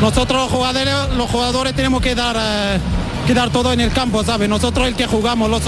Nosotros 0.00 0.42
los 0.42 0.50
jugadores, 0.50 0.94
los 1.16 1.30
jugadores 1.30 1.74
tenemos 1.74 2.02
que 2.02 2.14
dar, 2.14 2.36
eh, 2.38 2.78
que 3.26 3.34
dar 3.34 3.50
todo 3.50 3.72
en 3.72 3.80
el 3.80 3.92
campo, 3.92 4.24
¿sabes? 4.24 4.48
Nosotros 4.48 4.88
el 4.88 4.94
que 4.94 5.06
jugamos, 5.06 5.48
los, 5.48 5.62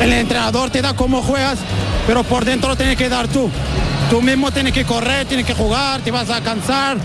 el 0.00 0.12
entrenador 0.12 0.70
te 0.70 0.80
da 0.80 0.94
cómo 0.94 1.22
juegas, 1.22 1.58
pero 2.06 2.22
por 2.22 2.44
dentro 2.44 2.70
lo 2.70 2.76
tienes 2.76 2.96
que 2.96 3.08
dar 3.08 3.28
tú. 3.28 3.50
Tú 4.10 4.22
mismo 4.22 4.50
tienes 4.52 4.72
que 4.72 4.84
correr, 4.84 5.26
tienes 5.26 5.44
que 5.44 5.54
jugar, 5.54 6.00
te 6.02 6.10
vas 6.10 6.30
a 6.30 6.40
cansar 6.40 6.98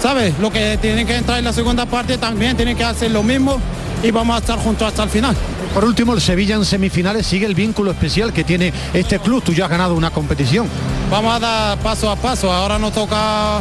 ¿sabes? 0.00 0.38
Lo 0.38 0.50
que 0.50 0.78
tienen 0.78 1.06
que 1.06 1.16
entrar 1.16 1.38
en 1.38 1.44
la 1.44 1.52
segunda 1.52 1.86
parte 1.86 2.18
también 2.18 2.56
tienen 2.56 2.76
que 2.76 2.84
hacer 2.84 3.10
lo 3.10 3.22
mismo 3.22 3.60
y 4.02 4.10
vamos 4.10 4.36
a 4.36 4.38
estar 4.38 4.58
juntos 4.58 4.88
hasta 4.88 5.02
el 5.02 5.10
final. 5.10 5.36
Por 5.74 5.84
último, 5.84 6.14
el 6.14 6.20
Sevilla 6.20 6.56
en 6.56 6.64
semifinales 6.64 7.26
sigue 7.26 7.46
el 7.46 7.54
vínculo 7.54 7.90
especial 7.90 8.32
que 8.32 8.42
tiene 8.42 8.72
este 8.92 9.18
club. 9.18 9.42
Tú 9.42 9.52
ya 9.52 9.64
has 9.64 9.70
ganado 9.70 9.94
una 9.94 10.10
competición. 10.10 10.66
Vamos 11.10 11.36
a 11.36 11.38
dar 11.38 11.78
paso 11.78 12.10
a 12.10 12.16
paso. 12.16 12.52
Ahora 12.52 12.78
nos 12.78 12.92
toca 12.92 13.60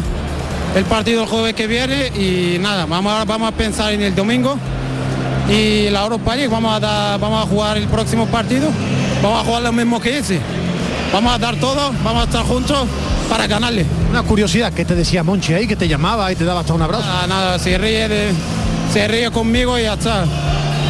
el 0.76 0.86
partido 0.86 1.24
el 1.24 1.30
jueves 1.30 1.54
que 1.54 1.68
viene 1.68 2.08
y 2.08 2.58
nada, 2.60 2.86
vamos 2.86 3.12
a, 3.14 3.26
vamos 3.26 3.50
a 3.50 3.52
pensar 3.52 3.92
en 3.92 4.02
el 4.02 4.16
domingo 4.16 4.58
y 5.50 5.90
la 5.90 6.04
Europa 6.04 6.36
League. 6.36 6.50
Vamos 6.50 6.76
a, 6.76 6.80
dar, 6.80 7.20
vamos 7.20 7.46
a 7.46 7.48
jugar 7.48 7.78
el 7.78 7.88
próximo 7.88 8.26
partido. 8.28 8.70
Vamos 9.22 9.42
a 9.42 9.46
jugar 9.46 9.64
lo 9.64 9.74
mismo 9.74 10.00
que 10.00 10.18
ese. 10.18 10.40
Vamos 11.12 11.34
a 11.34 11.38
dar 11.38 11.56
todo, 11.58 11.92
vamos 12.04 12.22
a 12.22 12.26
estar 12.26 12.44
juntos 12.44 12.88
para 13.30 13.48
ganarle. 13.48 13.86
Una 14.10 14.24
curiosidad, 14.24 14.74
que 14.74 14.84
te 14.86 14.96
decía 14.96 15.24
Monchi 15.24 15.54
ahí? 15.54 15.68
Que 15.68 15.76
te 15.76 15.88
llamaba 15.88 16.32
y 16.32 16.36
te 16.36 16.44
daba 16.44 16.62
hasta 16.62 16.74
un 16.74 16.82
abrazo. 16.82 17.06
Nada, 17.06 17.28
nada, 17.28 17.60
se 17.60 17.78
ríe, 17.78 18.10
de, 18.10 18.32
se 18.92 19.08
ríe 19.08 19.30
conmigo 19.32 19.78
y 19.78 19.84
ya 19.84 19.94
está. 19.94 20.26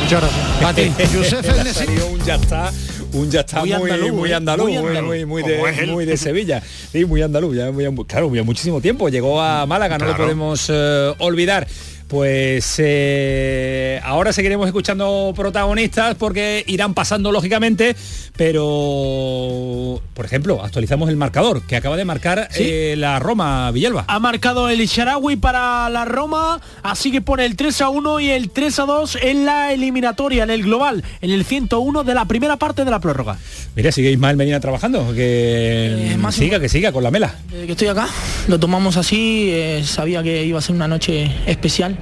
Muchas 0.01 0.21
gracias. 0.21 0.65
A 0.65 0.73
ti. 0.73 1.93
un 2.11 2.25
ya 2.25 2.35
está 2.35 2.71
un 3.13 3.31
ya 3.31 3.39
está 3.41 3.61
muy, 3.63 3.71
andaluz, 3.71 4.11
muy, 4.11 4.31
andaluz, 4.31 4.69
muy, 5.03 5.25
muy, 5.25 5.43
de, 5.43 5.87
muy 5.87 6.05
de 6.05 6.17
Sevilla. 6.17 6.61
Sí, 6.91 7.05
muy 7.05 7.21
andaluz, 7.21 7.55
ya, 7.55 7.71
claro, 8.07 8.33
ya 8.33 8.43
muchísimo 8.43 8.81
tiempo. 8.81 9.09
Llegó 9.09 9.41
a 9.41 9.65
Málaga, 9.65 9.97
no 9.97 10.05
lo 10.05 10.17
podemos 10.17 10.67
eh, 10.69 11.13
olvidar. 11.19 11.67
Pues 12.09 12.77
eh, 12.79 14.01
ahora 14.03 14.33
seguiremos 14.33 14.65
escuchando 14.65 15.31
protagonistas 15.35 16.15
porque 16.15 16.63
irán 16.65 16.95
pasando 16.95 17.31
lógicamente, 17.31 17.95
pero 18.35 20.01
por 20.15 20.25
ejemplo, 20.25 20.63
actualizamos 20.63 21.07
el 21.09 21.17
marcador 21.17 21.61
que 21.61 21.75
acaba 21.75 21.97
de 21.97 22.05
marcar 22.05 22.49
eh, 22.55 22.95
la 22.97 23.19
Roma 23.19 23.69
Villalba. 23.69 24.05
Ha 24.07 24.17
marcado 24.17 24.69
el 24.69 24.81
Isharawi 24.81 25.35
para 25.35 25.87
la 25.91 26.03
Roma, 26.03 26.59
así 26.81 27.11
que 27.11 27.21
pone 27.21 27.45
el 27.45 27.55
3 27.55 27.79
a 27.81 27.89
1 27.89 28.19
y 28.21 28.31
el 28.31 28.49
3 28.49 28.79
a 28.79 28.85
2 28.85 29.17
en 29.21 29.45
la 29.45 29.71
eliminatoria, 29.71 30.45
en 30.45 30.49
el 30.49 30.63
global, 30.63 31.03
en 31.21 31.29
el 31.29 31.45
101 31.45 32.03
de 32.03 32.15
la 32.15 32.25
primera 32.25 32.57
parte 32.57 32.85
de 32.85 32.89
la 32.89 32.99
prórroga. 32.99 33.37
Mira, 33.75 33.91
sigue 33.91 34.09
Ismael 34.09 34.35
Medina 34.35 34.59
trabajando, 34.59 35.13
que 35.13 36.15
eh, 36.15 36.31
siga, 36.31 36.59
que 36.59 36.69
siga 36.69 36.91
con 36.91 37.03
la 37.03 37.11
mela. 37.11 37.35
que 37.51 37.73
estoy 37.73 37.89
acá, 37.89 38.07
lo 38.47 38.59
tomamos 38.59 38.97
así, 38.97 39.53
sabía 39.83 40.23
que 40.23 40.43
iba 40.43 40.57
a 40.57 40.61
ser 40.63 40.75
una 40.75 40.87
noche 40.87 41.31
especial 41.45 41.98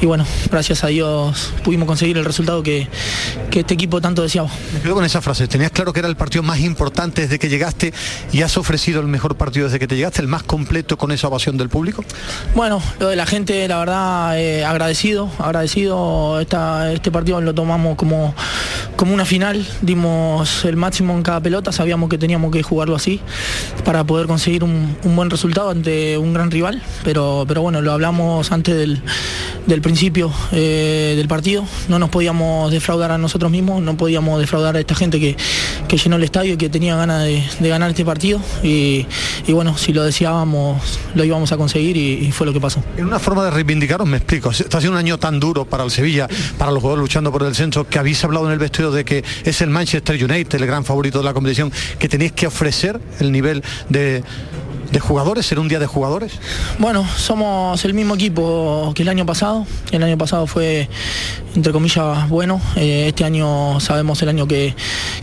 y 0.00 0.06
bueno, 0.06 0.24
gracias 0.50 0.84
a 0.84 0.88
Dios 0.88 1.52
pudimos 1.64 1.86
conseguir 1.86 2.18
el 2.18 2.24
resultado 2.24 2.62
que, 2.62 2.88
este 3.58 3.74
equipo 3.74 4.00
tanto 4.00 4.22
deseaba. 4.22 4.48
Me 4.72 4.80
quedo 4.80 4.94
con 4.94 5.04
esa 5.04 5.20
frase, 5.20 5.48
tenías 5.48 5.72
claro 5.72 5.92
que 5.92 5.98
era 5.98 6.08
el 6.08 6.14
partido 6.14 6.44
más 6.44 6.60
importante 6.60 7.22
desde 7.22 7.40
que 7.40 7.48
llegaste 7.48 7.92
y 8.32 8.42
has 8.42 8.56
ofrecido 8.56 9.00
el 9.00 9.08
mejor 9.08 9.34
partido 9.34 9.66
desde 9.66 9.80
que 9.80 9.88
te 9.88 9.96
llegaste, 9.96 10.22
el 10.22 10.28
más 10.28 10.44
completo 10.44 10.96
con 10.96 11.10
esa 11.10 11.26
ovación 11.26 11.56
del 11.56 11.68
público. 11.68 12.04
Bueno, 12.54 12.80
lo 13.00 13.08
de 13.08 13.16
la 13.16 13.26
gente, 13.26 13.66
la 13.66 13.78
verdad, 13.80 14.38
eh, 14.38 14.64
agradecido, 14.64 15.28
agradecido, 15.40 16.38
este 16.40 17.10
partido 17.10 17.40
lo 17.40 17.52
tomamos 17.52 17.96
como, 17.96 18.32
como 18.94 19.12
una 19.12 19.24
final, 19.24 19.66
dimos 19.82 20.64
el 20.64 20.76
máximo 20.76 21.14
en 21.14 21.24
cada 21.24 21.40
pelota, 21.40 21.72
sabíamos 21.72 22.08
que 22.08 22.18
teníamos 22.18 22.52
que 22.52 22.62
jugarlo 22.62 22.94
así 22.94 23.20
para 23.84 24.04
poder 24.04 24.26
conseguir 24.28 24.62
un, 24.62 24.96
buen 25.02 25.30
resultado 25.30 25.70
ante 25.70 26.16
un 26.16 26.32
gran 26.32 26.50
rival, 26.50 26.80
pero, 27.02 27.44
pero 27.48 27.62
bueno, 27.62 27.80
lo 27.80 27.92
hablamos 27.92 28.52
antes 28.52 28.76
del, 28.76 29.02
del 29.66 29.80
principio 29.80 30.32
eh, 30.52 31.14
del 31.16 31.28
partido. 31.28 31.64
No 31.88 31.98
nos 31.98 32.10
podíamos 32.10 32.70
defraudar 32.70 33.12
a 33.12 33.18
nosotros 33.18 33.50
mismos, 33.50 33.82
no 33.82 33.96
podíamos 33.96 34.40
defraudar 34.40 34.76
a 34.76 34.80
esta 34.80 34.94
gente 34.94 35.20
que, 35.20 35.36
llenó 35.96 36.16
el 36.16 36.22
estadio 36.22 36.54
y 36.54 36.56
que 36.56 36.68
tenía 36.68 36.96
ganas 36.96 37.24
de, 37.24 37.68
ganar 37.68 37.90
este 37.90 38.04
partido. 38.04 38.40
Y, 38.62 39.06
bueno, 39.48 39.76
si 39.76 39.92
lo 39.92 40.04
deseábamos, 40.04 41.00
lo 41.14 41.24
íbamos 41.24 41.52
a 41.52 41.56
conseguir 41.56 41.96
y, 41.96 42.30
fue 42.32 42.46
lo 42.46 42.52
que 42.52 42.60
pasó. 42.60 42.82
En 42.96 43.06
una 43.06 43.18
forma 43.18 43.44
de 43.44 43.50
reivindicaros, 43.50 44.06
me 44.06 44.18
explico, 44.18 44.50
está 44.50 44.80
siendo 44.80 44.92
un 44.92 44.98
año 44.98 45.18
tan 45.18 45.40
duro 45.40 45.64
para 45.64 45.84
el 45.84 45.90
Sevilla, 45.90 46.28
para 46.56 46.70
los 46.70 46.80
jugadores 46.80 47.02
luchando 47.02 47.32
por 47.32 47.42
el 47.42 47.54
centro, 47.54 47.88
que 47.88 47.98
habéis 47.98 48.22
hablado 48.24 48.46
en 48.46 48.52
el 48.52 48.58
vestido 48.58 48.92
de 48.92 49.04
que 49.04 49.24
es 49.44 49.60
el 49.60 49.70
Manchester 49.70 50.22
United, 50.22 50.60
el 50.60 50.66
gran 50.66 50.84
favorito 50.84 51.18
de 51.18 51.24
la 51.24 51.34
competición, 51.34 51.72
que 51.98 52.08
tenéis 52.08 52.32
que 52.32 52.46
ofrecer 52.46 53.00
el 53.20 53.32
nivel 53.32 53.62
de 53.88 54.22
de 54.90 55.00
jugadores? 55.00 55.46
¿Será 55.46 55.60
un 55.60 55.68
día 55.68 55.78
de 55.78 55.86
jugadores? 55.86 56.32
Bueno, 56.78 57.06
somos 57.16 57.84
el 57.84 57.94
mismo 57.94 58.14
equipo 58.14 58.92
que 58.94 59.02
el 59.02 59.08
año 59.08 59.26
pasado. 59.26 59.66
El 59.90 60.02
año 60.02 60.16
pasado 60.16 60.46
fue, 60.46 60.88
entre 61.54 61.72
comillas, 61.72 62.28
bueno. 62.28 62.60
Eh, 62.76 63.06
este 63.08 63.24
año 63.24 63.80
sabemos 63.80 64.20
el 64.22 64.28
año 64.28 64.46
que, 64.46 64.74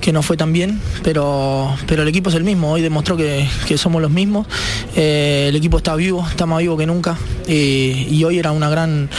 que, 0.02 0.12
no 0.12 0.22
fue 0.22 0.38
tan 0.38 0.54
bien, 0.54 0.82
pero, 1.04 1.76
pero 1.88 2.04
el 2.04 2.08
equipo 2.08 2.30
es 2.30 2.36
el 2.36 2.44
mismo. 2.44 2.72
Hoy 2.72 2.82
demostró 2.82 3.18
que, 3.18 3.48
somos 3.78 4.02
los 4.02 4.12
mismos. 4.12 4.48
Eh, 4.96 5.48
el 5.50 5.56
equipo 5.56 5.78
está 5.78 5.96
vivo, 5.96 6.26
está 6.30 6.46
más 6.46 6.60
vivo 6.60 6.78
que 6.78 6.86
nunca. 6.86 7.18
y 7.48 8.24
hoy 8.24 8.40
era 8.40 8.52
una 8.52 8.70
gran 8.70 9.10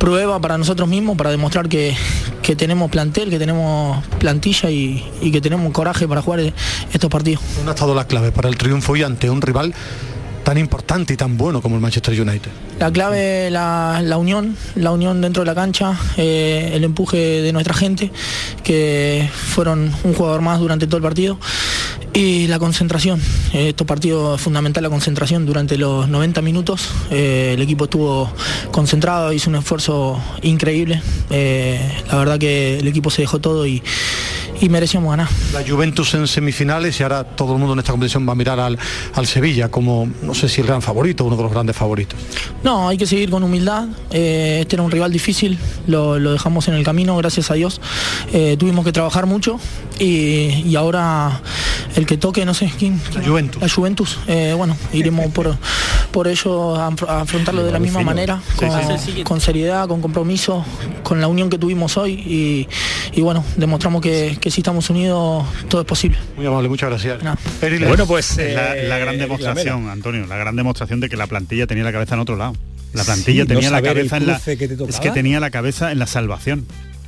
prueba 0.00 0.40
para 0.40 0.58
nosotros 0.58 0.88
mismos, 0.88 1.16
para 1.16 1.30
demostrar 1.30 1.68
que, 1.68 1.94
que 2.42 2.56
tenemos 2.56 2.90
plantel, 2.90 3.30
que 3.30 3.38
tenemos 3.38 4.04
plantilla 4.18 4.70
y, 4.70 5.04
y, 5.20 5.30
que 5.30 5.40
tenemos 5.40 5.70
coraje 5.72 6.08
para 6.08 6.22
jugar 6.22 6.52
estos 6.92 7.10
partidos. 7.10 7.42
¿Dónde 7.54 7.70
ha 7.70 7.74
estado 7.74 7.94
la 7.94 8.06
clave 8.06 8.32
para 8.32 8.48
el 8.48 8.56
triunfo 8.56 8.96
y 8.96 9.02
ante 9.02 9.30
un 9.30 9.42
rival 9.42 9.74
tan 10.50 10.58
importante 10.58 11.14
y 11.14 11.16
tan 11.16 11.36
bueno 11.36 11.62
como 11.62 11.76
el 11.76 11.80
Manchester 11.80 12.20
United? 12.20 12.50
La 12.80 12.90
clave, 12.90 13.50
la, 13.52 14.00
la 14.02 14.16
unión, 14.16 14.56
la 14.74 14.90
unión 14.90 15.20
dentro 15.20 15.44
de 15.44 15.46
la 15.46 15.54
cancha, 15.54 15.96
eh, 16.16 16.72
el 16.72 16.82
empuje 16.82 17.16
de 17.16 17.52
nuestra 17.52 17.72
gente, 17.72 18.10
que 18.64 19.30
fueron 19.32 19.92
un 20.02 20.12
jugador 20.12 20.40
más 20.40 20.58
durante 20.58 20.88
todo 20.88 20.96
el 20.96 21.04
partido, 21.04 21.38
y 22.12 22.48
la 22.48 22.58
concentración. 22.58 23.20
Eh, 23.52 23.68
estos 23.68 23.86
partidos 23.86 24.40
fundamental 24.40 24.82
la 24.82 24.90
concentración 24.90 25.46
durante 25.46 25.78
los 25.78 26.08
90 26.08 26.42
minutos. 26.42 26.88
Eh, 27.12 27.52
el 27.54 27.62
equipo 27.62 27.84
estuvo 27.84 28.28
concentrado, 28.72 29.32
hizo 29.32 29.50
un 29.50 29.54
esfuerzo 29.56 30.20
increíble. 30.42 31.00
la 31.30 32.16
verdad 32.16 32.40
que 32.40 32.80
el 32.80 32.88
equipo 32.88 33.10
se 33.10 33.22
dejó 33.22 33.38
todo 33.38 33.68
y 33.68 33.84
y 34.60 34.68
merecíamos 34.68 35.10
ganar. 35.10 35.28
La 35.52 35.62
Juventus 35.66 36.14
en 36.14 36.26
semifinales 36.26 36.98
y 37.00 37.02
ahora 37.02 37.24
todo 37.24 37.52
el 37.54 37.58
mundo 37.58 37.72
en 37.72 37.78
esta 37.80 37.92
competición 37.92 38.28
va 38.28 38.32
a 38.32 38.36
mirar 38.36 38.60
al, 38.60 38.78
al 39.14 39.26
Sevilla 39.26 39.70
como, 39.70 40.08
no 40.22 40.34
sé 40.34 40.48
si 40.48 40.60
el 40.60 40.66
gran 40.66 40.82
favorito, 40.82 41.24
uno 41.24 41.36
de 41.36 41.42
los 41.42 41.52
grandes 41.52 41.76
favoritos. 41.76 42.18
No, 42.62 42.88
hay 42.88 42.98
que 42.98 43.06
seguir 43.06 43.30
con 43.30 43.42
humildad. 43.42 43.88
Eh, 44.10 44.58
este 44.60 44.76
era 44.76 44.82
un 44.82 44.90
rival 44.90 45.12
difícil, 45.12 45.58
lo, 45.86 46.18
lo 46.18 46.32
dejamos 46.32 46.68
en 46.68 46.74
el 46.74 46.84
camino, 46.84 47.16
gracias 47.16 47.50
a 47.50 47.54
Dios. 47.54 47.80
Eh, 48.32 48.56
tuvimos 48.58 48.84
que 48.84 48.92
trabajar 48.92 49.26
mucho 49.26 49.58
y, 49.98 50.62
y 50.66 50.76
ahora 50.76 51.40
el 51.96 52.06
que 52.06 52.16
toque, 52.16 52.44
no 52.44 52.54
sé 52.54 52.70
quién. 52.78 53.00
La 53.14 53.22
Juventus. 53.26 53.62
La 53.62 53.68
Juventus. 53.68 54.18
Eh, 54.26 54.52
bueno, 54.56 54.76
iremos 54.92 55.26
por, 55.32 55.56
por 56.12 56.28
ello 56.28 56.76
a, 56.76 56.90
afr- 56.90 57.08
a 57.08 57.20
afrontarlo 57.22 57.64
de 57.64 57.72
la 57.72 57.78
misma 57.78 58.02
manera, 58.02 58.40
Sí, 58.58 58.66
con, 58.66 58.98
sí. 58.98 59.24
con 59.24 59.40
seriedad, 59.40 59.88
con 59.88 60.00
compromiso, 60.02 60.64
con 61.02 61.20
la 61.20 61.28
unión 61.28 61.48
que 61.50 61.58
tuvimos 61.58 61.96
hoy 61.96 62.12
y, 62.12 62.68
y 63.18 63.22
bueno, 63.22 63.44
demostramos 63.56 64.00
que, 64.02 64.36
que 64.40 64.49
si 64.50 64.60
estamos 64.60 64.88
unidos 64.90 65.44
todo 65.68 65.82
es 65.82 65.86
posible. 65.86 66.18
Muy 66.36 66.46
amable, 66.46 66.68
muchas 66.68 66.90
gracias. 66.90 67.20
Eric, 67.62 67.86
Bueno, 67.88 68.06
pues 68.06 68.38
Es 68.38 68.54
la, 68.54 68.76
eh, 68.76 68.88
la 68.88 68.98
gran 68.98 69.18
demostración. 69.18 69.88
Antonio, 69.88 70.26
la 70.26 70.36
gran 70.36 70.56
demostración 70.56 71.00
de 71.00 71.08
que 71.08 71.16
la 71.16 71.26
plantilla 71.26 71.66
tenía 71.66 71.84
la 71.84 71.92
cabeza 71.92 72.14
en 72.14 72.20
otro 72.20 72.36
lado. 72.36 72.54
La 72.92 73.04
plantilla 73.04 73.44
Sí, 73.44 73.48
no 73.48 73.54
tenía 73.54 73.70
la 73.70 73.82
cabeza 73.82 74.16
en 74.16 74.26
la 74.26 74.40
que 74.40 74.56
te 74.56 74.84
es 74.88 75.00
que 75.00 75.10
tenía 75.10 75.38
la 75.40 75.50
cabeza 75.50 75.92
en 75.92 75.98
la 75.98 76.06
salvación. 76.06 76.66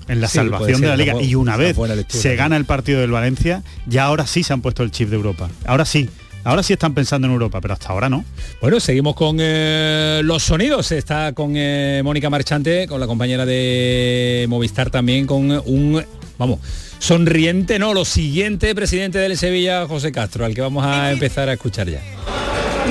En 0.09 0.21
la 0.21 0.29
Sí, 0.29 0.39
salvación 0.39 0.79
ser, 0.79 0.81
de 0.81 0.87
la 0.89 0.97
liga. 0.97 1.15
Y 1.23 1.35
una 1.35 1.53
una 1.53 1.57
vez 1.57 1.77
lectura, 1.79 2.23
se 2.23 2.37
gana 2.37 2.57
el 2.57 2.65
partido 2.65 3.01
del 3.01 3.11
Valencia, 3.11 3.63
ya 3.87 4.05
ahora 4.05 4.27
sí 4.27 4.43
se 4.43 4.53
han 4.53 4.61
puesto 4.61 4.83
el 4.83 4.91
chip 4.91 5.09
de 5.09 5.17
Europa. 5.17 5.49
Ahora 5.65 5.85
sí. 5.85 6.09
Ahora 6.45 6.65
sí 6.65 6.73
están 6.73 6.93
pensando 6.93 7.29
en 7.29 7.33
Europa, 7.35 7.61
pero 7.61 7.75
hasta 7.75 7.89
ahora 7.91 8.09
no. 8.09 8.25
Bueno, 8.61 8.81
seguimos 8.81 9.15
con 9.15 9.37
eh, 9.41 10.23
los 10.25 10.43
sonidos. 10.43 10.91
Está 10.91 11.33
con 11.35 11.53
eh, 11.55 12.01
Mónica 12.03 12.31
Marchante, 12.31 12.89
con 12.89 12.99
la 12.99 13.07
compañera 13.07 13.47
de 13.47 14.47
Movistar 14.49 14.91
también, 14.91 15.25
con 15.25 15.51
un, 15.53 16.05
vamos, 16.39 16.59
sonriente, 17.03 17.81
no, 17.81 17.95
lo 17.95 18.05
siguiente, 18.05 18.77
presidente 18.77 19.19
del 19.19 19.37
Sevilla, 19.37 19.87
José 19.89 20.13
Castro, 20.13 20.45
al 20.45 20.55
que 20.55 20.61
vamos 20.61 20.87
a 20.87 21.11
empezar 21.11 21.49
a 21.49 21.55
escuchar 21.55 21.89
ya. 21.89 22.01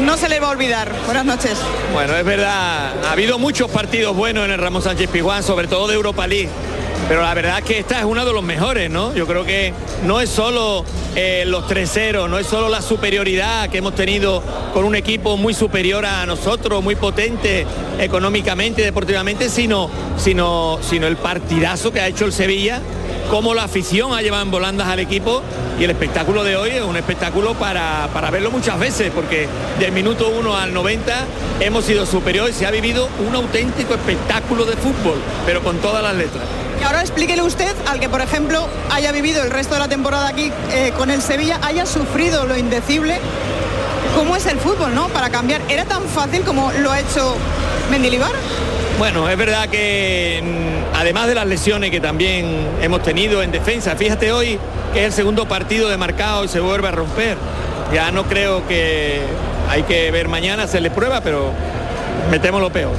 No 0.06 0.18
se 0.18 0.28
le 0.28 0.42
va 0.42 0.48
a 0.48 0.52
olvidar. 0.52 0.92
Buenas 1.06 1.24
noches. 1.24 1.58
Bueno, 1.94 2.16
es 2.18 2.26
verdad, 2.26 3.06
ha 3.06 3.12
habido 3.14 3.40
muchos 3.40 3.72
partidos 3.72 4.16
buenos 4.16 4.44
en 4.44 4.52
el 4.52 4.58
Ramón 4.58 4.82
Sánchez 4.82 5.10
Pizjuán, 5.10 5.44
sobre 5.44 5.68
todo 5.68 5.88
de 5.88 5.96
Europa 5.96 6.28
League. 6.28 6.50
Pero 7.08 7.22
la 7.22 7.34
verdad 7.34 7.60
es 7.60 7.66
que 7.66 7.80
esta 7.80 8.00
es 8.00 8.06
uno 8.06 8.26
de 8.26 8.34
los 8.34 8.44
mejores, 8.44 8.90
¿no? 8.90 9.14
Yo 9.16 9.26
creo 9.26 9.46
que 9.46 9.74
no 10.06 10.20
es 10.20 10.30
solo 10.30 10.86
eh, 11.16 11.44
los 11.48 11.66
3-0, 11.66 12.30
no 12.30 12.38
es 12.38 12.48
solo 12.48 12.70
la 12.70 12.82
superioridad 12.82 13.70
que 13.70 13.80
hemos 13.80 13.96
tenido 13.96 14.44
con 14.74 14.86
un 14.86 14.96
equipo 14.96 15.36
muy 15.38 15.54
superior 15.54 16.06
a 16.06 16.26
nosotros, 16.26 16.84
muy 16.84 16.96
potente 16.96 17.66
económicamente 18.00 18.82
y 18.82 18.86
deportivamente, 18.86 19.50
sino, 19.50 19.90
sino, 20.18 20.80
sino 20.82 21.08
el 21.08 21.18
partidazo 21.18 21.92
que 21.92 22.02
ha 22.02 22.08
hecho 22.08 22.26
el 22.26 22.34
Sevilla, 22.34 22.82
cómo 23.32 23.54
la 23.54 23.64
afición 23.64 24.14
ha 24.14 24.22
llevado 24.22 24.44
en 24.44 24.52
volandas 24.52 24.90
al 24.90 25.00
equipo 25.00 25.42
y 25.80 25.86
el 25.86 25.90
espectáculo 25.90 26.44
de 26.44 26.58
hoy 26.58 26.72
es 26.72 26.82
un 26.82 26.98
espectáculo 26.98 27.54
para, 27.54 28.10
para 28.14 28.30
verlo 28.30 28.52
muchas 28.52 28.78
veces, 28.78 29.10
porque 29.16 29.48
del 29.80 29.94
minuto 29.94 30.28
1 30.38 30.58
al 30.58 30.74
90 30.74 31.14
hemos 31.62 31.86
sido 31.86 32.06
superiores 32.06 32.58
se 32.58 32.68
ha 32.68 32.72
vivido 32.72 33.08
un 33.26 33.34
auténtico 33.34 33.94
espectáculo 33.94 34.66
de 34.66 34.76
fútbol, 34.76 35.18
pero 35.46 35.64
con 35.64 35.78
todas 35.78 36.04
las 36.04 36.14
letras. 36.14 36.44
Y 36.82 36.84
ahora 36.84 37.00
explíquele 37.00 37.42
usted 37.42 37.74
al 37.88 38.02
que, 38.02 38.10
por 38.10 38.20
ejemplo, 38.20 38.68
haya 38.90 39.14
vivido 39.14 39.42
el 39.44 39.50
resto 39.50 39.76
de 39.76 39.80
la 39.80 39.88
temporada 39.88 40.28
aquí 40.28 40.52
eh, 40.74 40.92
con 40.98 41.10
el 41.10 41.22
Sevilla, 41.22 41.58
haya 41.64 41.86
sufrido 41.86 42.46
lo 42.46 42.58
indecible. 42.58 43.18
¿Cómo 44.18 44.36
es 44.36 44.46
el 44.46 44.60
fútbol, 44.60 44.94
no? 44.94 45.08
Para 45.08 45.30
cambiar. 45.30 45.62
¿Era 45.70 45.86
tan 45.86 46.04
fácil 46.04 46.42
como 46.42 46.70
lo 46.74 46.92
ha 46.92 47.00
hecho 47.00 47.38
Mendilibar? 47.90 48.34
Bueno, 49.02 49.28
es 49.28 49.36
verdad 49.36 49.68
que 49.68 50.44
mm, 50.44 50.96
además 50.96 51.26
de 51.26 51.34
las 51.34 51.48
lesiones 51.48 51.90
que 51.90 52.00
también 52.00 52.68
hemos 52.84 53.02
tenido 53.02 53.42
en 53.42 53.52
defensa, 53.52 53.96
fíjate 53.96 54.32
hoy 54.32 54.60
que 54.94 55.00
es 55.00 55.06
el 55.08 55.12
segundo 55.12 55.48
partido 55.48 55.90
de 55.90 55.98
marcado 55.98 56.46
y 56.46 56.48
se 56.48 56.60
vuelve 56.60 56.88
a 56.88 56.92
romper. 56.92 57.36
Ya 57.92 58.12
no 58.12 58.26
creo 58.26 58.68
que 58.68 59.22
hay 59.68 59.82
que 59.82 60.12
ver 60.12 60.28
mañana, 60.28 60.66
hacerle 60.66 60.92
prueba, 60.92 61.20
pero 61.22 61.52
metemos 62.30 62.62
lo 62.62 62.70
peor. 62.70 62.92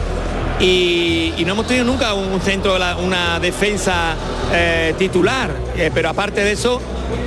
Y, 0.58 1.34
no 1.46 1.52
hemos 1.52 1.68
tenido 1.68 1.84
nunca 1.84 2.14
un 2.14 2.40
centro, 2.40 2.76
una 3.00 3.38
defensa 3.38 4.16
eh, 4.52 4.94
titular, 4.98 5.50
Eh, 5.76 5.92
pero 5.94 6.08
aparte 6.08 6.42
de 6.42 6.50
eso 6.50 6.80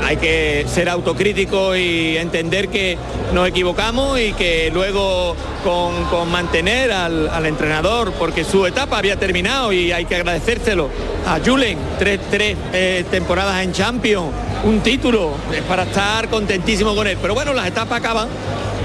hay 0.03 0.17
que 0.17 0.65
ser 0.67 0.89
autocrítico 0.89 1.75
y 1.75 2.17
entender 2.17 2.69
que 2.69 2.97
nos 3.33 3.47
equivocamos 3.47 4.19
y 4.19 4.33
que 4.33 4.69
luego 4.73 5.35
con, 5.63 6.05
con 6.05 6.31
mantener 6.31 6.91
al, 6.91 7.27
al 7.29 7.45
entrenador, 7.45 8.11
porque 8.13 8.43
su 8.43 8.65
etapa 8.65 8.97
había 8.97 9.17
terminado 9.17 9.73
y 9.73 9.91
hay 9.91 10.05
que 10.05 10.15
agradecérselo 10.15 10.89
a 11.25 11.39
Julen, 11.43 11.77
tres, 11.97 12.19
tres 12.29 12.55
eh, 12.73 13.03
temporadas 13.09 13.63
en 13.63 13.73
Champions, 13.73 14.27
un 14.63 14.81
título, 14.81 15.31
es 15.51 15.61
para 15.63 15.83
estar 15.83 16.29
contentísimo 16.29 16.95
con 16.95 17.07
él. 17.07 17.17
Pero 17.21 17.33
bueno, 17.33 17.53
las 17.53 17.67
etapas 17.67 17.99
acaban 17.99 18.27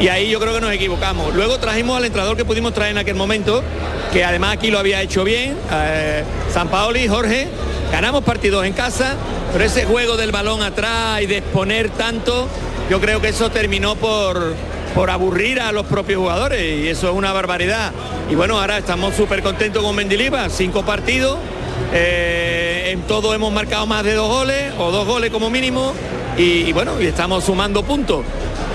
y 0.00 0.08
ahí 0.08 0.30
yo 0.30 0.40
creo 0.40 0.54
que 0.54 0.62
nos 0.62 0.72
equivocamos. 0.72 1.34
Luego 1.34 1.58
trajimos 1.58 1.98
al 1.98 2.06
entrenador 2.06 2.36
que 2.36 2.46
pudimos 2.46 2.72
traer 2.72 2.92
en 2.92 2.98
aquel 2.98 3.16
momento, 3.16 3.62
que 4.12 4.24
además 4.24 4.54
aquí 4.54 4.70
lo 4.70 4.78
había 4.78 5.02
hecho 5.02 5.24
bien, 5.24 5.56
eh, 5.70 6.24
San 6.52 6.68
Paoli, 6.68 7.06
Jorge, 7.06 7.48
ganamos 7.92 8.24
partidos 8.24 8.64
en 8.64 8.72
casa, 8.72 9.16
pero 9.52 9.62
ese 9.62 9.84
juego 9.84 10.16
del 10.16 10.32
balón 10.32 10.62
atrás 10.62 11.20
y 11.20 11.26
de 11.26 11.38
exponer 11.38 11.90
tanto, 11.90 12.48
yo 12.88 12.98
creo 12.98 13.20
que 13.20 13.28
eso 13.28 13.50
terminó 13.50 13.94
por, 13.94 14.54
por 14.94 15.10
aburrir 15.10 15.60
a 15.60 15.70
los 15.70 15.84
propios 15.84 16.18
jugadores 16.18 16.62
y 16.62 16.88
eso 16.88 17.10
es 17.10 17.14
una 17.14 17.34
barbaridad. 17.34 17.92
Y 18.30 18.34
bueno, 18.34 18.58
ahora 18.58 18.78
estamos 18.78 19.14
súper 19.14 19.42
contentos 19.42 19.82
con 19.82 19.94
Mendilibar, 19.94 20.50
cinco 20.50 20.82
partidos, 20.82 21.36
eh, 21.92 22.90
en 22.92 23.02
todo 23.02 23.34
hemos 23.34 23.52
marcado 23.52 23.86
más 23.86 24.02
de 24.02 24.14
dos 24.14 24.28
goles 24.28 24.72
o 24.78 24.90
dos 24.90 25.06
goles 25.06 25.30
como 25.30 25.50
mínimo 25.50 25.92
y, 26.36 26.42
y 26.42 26.72
bueno, 26.72 27.00
y 27.00 27.06
estamos 27.06 27.44
sumando 27.44 27.82
puntos. 27.82 28.24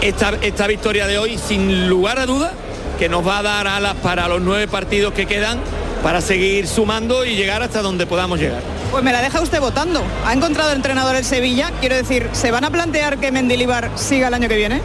Esta, 0.01 0.33
esta 0.41 0.67
victoria 0.67 1.07
de 1.07 1.17
hoy, 1.17 1.37
sin 1.37 1.87
lugar 1.89 2.19
a 2.19 2.25
dudas, 2.25 2.51
que 2.99 3.09
nos 3.09 3.27
va 3.27 3.39
a 3.39 3.43
dar 3.43 3.67
alas 3.67 3.95
para 4.01 4.27
los 4.27 4.41
nueve 4.41 4.67
partidos 4.67 5.13
que 5.13 5.25
quedan 5.25 5.59
para 6.03 6.21
seguir 6.21 6.67
sumando 6.67 7.25
y 7.25 7.35
llegar 7.35 7.63
hasta 7.63 7.81
donde 7.81 8.05
podamos 8.05 8.39
llegar. 8.39 8.61
Pues 8.91 9.03
me 9.03 9.11
la 9.11 9.21
deja 9.21 9.41
usted 9.41 9.59
votando. 9.59 10.03
¿Ha 10.25 10.33
encontrado 10.33 10.71
entrenador 10.71 11.15
el 11.15 11.25
Sevilla? 11.25 11.71
Quiero 11.79 11.95
decir, 11.95 12.29
¿se 12.31 12.51
van 12.51 12.63
a 12.63 12.69
plantear 12.69 13.17
que 13.17 13.31
Mendilibar 13.31 13.89
siga 13.95 14.27
el 14.27 14.33
año 14.35 14.47
que 14.47 14.55
viene? 14.55 14.81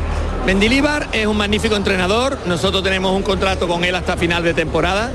Mendilibar 0.46 1.08
es 1.12 1.26
un 1.26 1.36
magnífico 1.36 1.76
entrenador, 1.76 2.38
nosotros 2.46 2.82
tenemos 2.82 3.14
un 3.14 3.22
contrato 3.22 3.68
con 3.68 3.84
él 3.84 3.94
hasta 3.94 4.16
final 4.16 4.42
de 4.42 4.54
temporada 4.54 5.10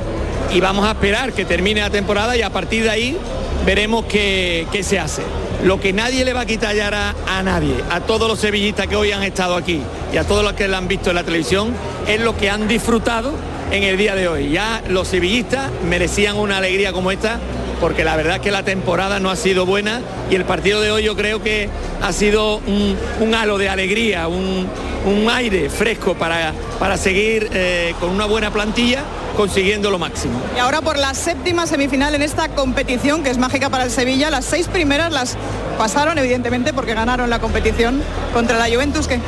y 0.54 0.60
vamos 0.60 0.86
a 0.86 0.91
esperar 0.91 1.34
que 1.34 1.44
termine 1.44 1.82
la 1.82 1.89
temporada 1.89 2.38
y 2.38 2.44
a 2.44 2.52
partir 2.52 2.84
de 2.84 2.91
ahí 2.91 3.18
veremos 3.65 4.06
qué, 4.06 4.68
qué 4.72 4.84
se 4.84 5.00
hace. 5.00 5.24
Lo 5.63 5.80
que 5.80 5.94
nadie 5.94 6.26
le 6.26 6.34
va 6.34 6.41
a 6.41 6.46
quitar 6.46 6.76
ya 6.76 7.15
a, 7.28 7.44
nadie, 7.44 7.76
a 7.89 8.02
todos 8.02 8.28
los 8.28 8.39
sevillistas 8.39 8.88
que 8.88 8.96
hoy 8.96 9.12
han 9.12 9.24
estado 9.24 9.56
aquí 9.56 9.82
y 10.13 10.18
a 10.18 10.24
todos 10.24 10.44
los 10.44 10.54
que 10.54 10.68
la 10.68 10.78
han 10.78 10.88
visto 10.88 11.10
en 11.10 11.15
la 11.15 11.24
televisión, 11.24 11.74
es 12.08 12.20
lo 12.22 12.38
que 12.38 12.50
han 12.50 12.68
disfrutado 12.68 13.34
en 13.72 13.84
el 13.84 13.98
día 13.98 14.15
de 14.15 14.28
hoy. 14.28 14.52
Ya 14.52 14.84
los 14.89 15.08
sevillistas 15.08 15.72
merecían 15.88 16.38
una 16.38 16.58
alegría 16.58 16.94
como 16.94 17.12
esta 17.12 17.39
porque 17.82 18.04
la 18.04 18.15
verdad 18.15 18.38
es 18.38 18.41
que 18.41 18.52
la 18.52 18.63
temporada 18.63 19.20
no 19.20 19.30
ha 19.30 19.36
sido 19.36 19.65
buena 19.65 20.02
y 20.30 20.36
el 20.36 20.46
partido 20.46 20.82
de 20.82 20.91
hoy 20.91 21.04
yo 21.04 21.15
creo 21.15 21.41
que 21.44 21.70
ha 22.02 22.13
sido 22.13 22.58
un, 22.58 22.96
un 23.20 23.36
halo 23.36 23.58
de 23.58 23.70
alegría, 23.70 24.28
un, 24.28 24.68
un 25.06 25.30
aire 25.30 25.70
fresco 25.70 26.15
para, 26.15 26.54
para 26.80 26.98
seguir 26.98 27.50
eh, 27.54 27.94
con 28.00 28.10
una 28.10 28.26
buena 28.26 28.52
plantilla 28.52 29.04
consiguiendo 29.36 29.91
lo 29.91 30.00
máximo. 30.00 30.39
Y 30.56 30.60
ahora 30.60 30.82
por 30.82 30.98
la 30.98 31.13
séptima 31.13 31.67
semifinal 31.67 32.15
en 32.15 32.21
esta 32.21 32.50
competición 32.50 33.24
que 33.24 33.30
es 33.30 33.38
mágica 33.38 33.69
para 33.69 33.84
el 33.84 33.91
Sevilla, 33.91 34.30
las 34.30 34.45
seis 34.45 34.67
primeras 34.67 35.12
las 35.12 35.38
pasaron 35.78 36.17
evidentemente 36.17 36.74
porque 36.74 36.93
ganaron 36.93 37.30
la 37.30 37.39
competición 37.39 38.02
contra 38.34 38.58
la 38.58 38.74
Juventus 38.74 39.08
que 39.08 39.19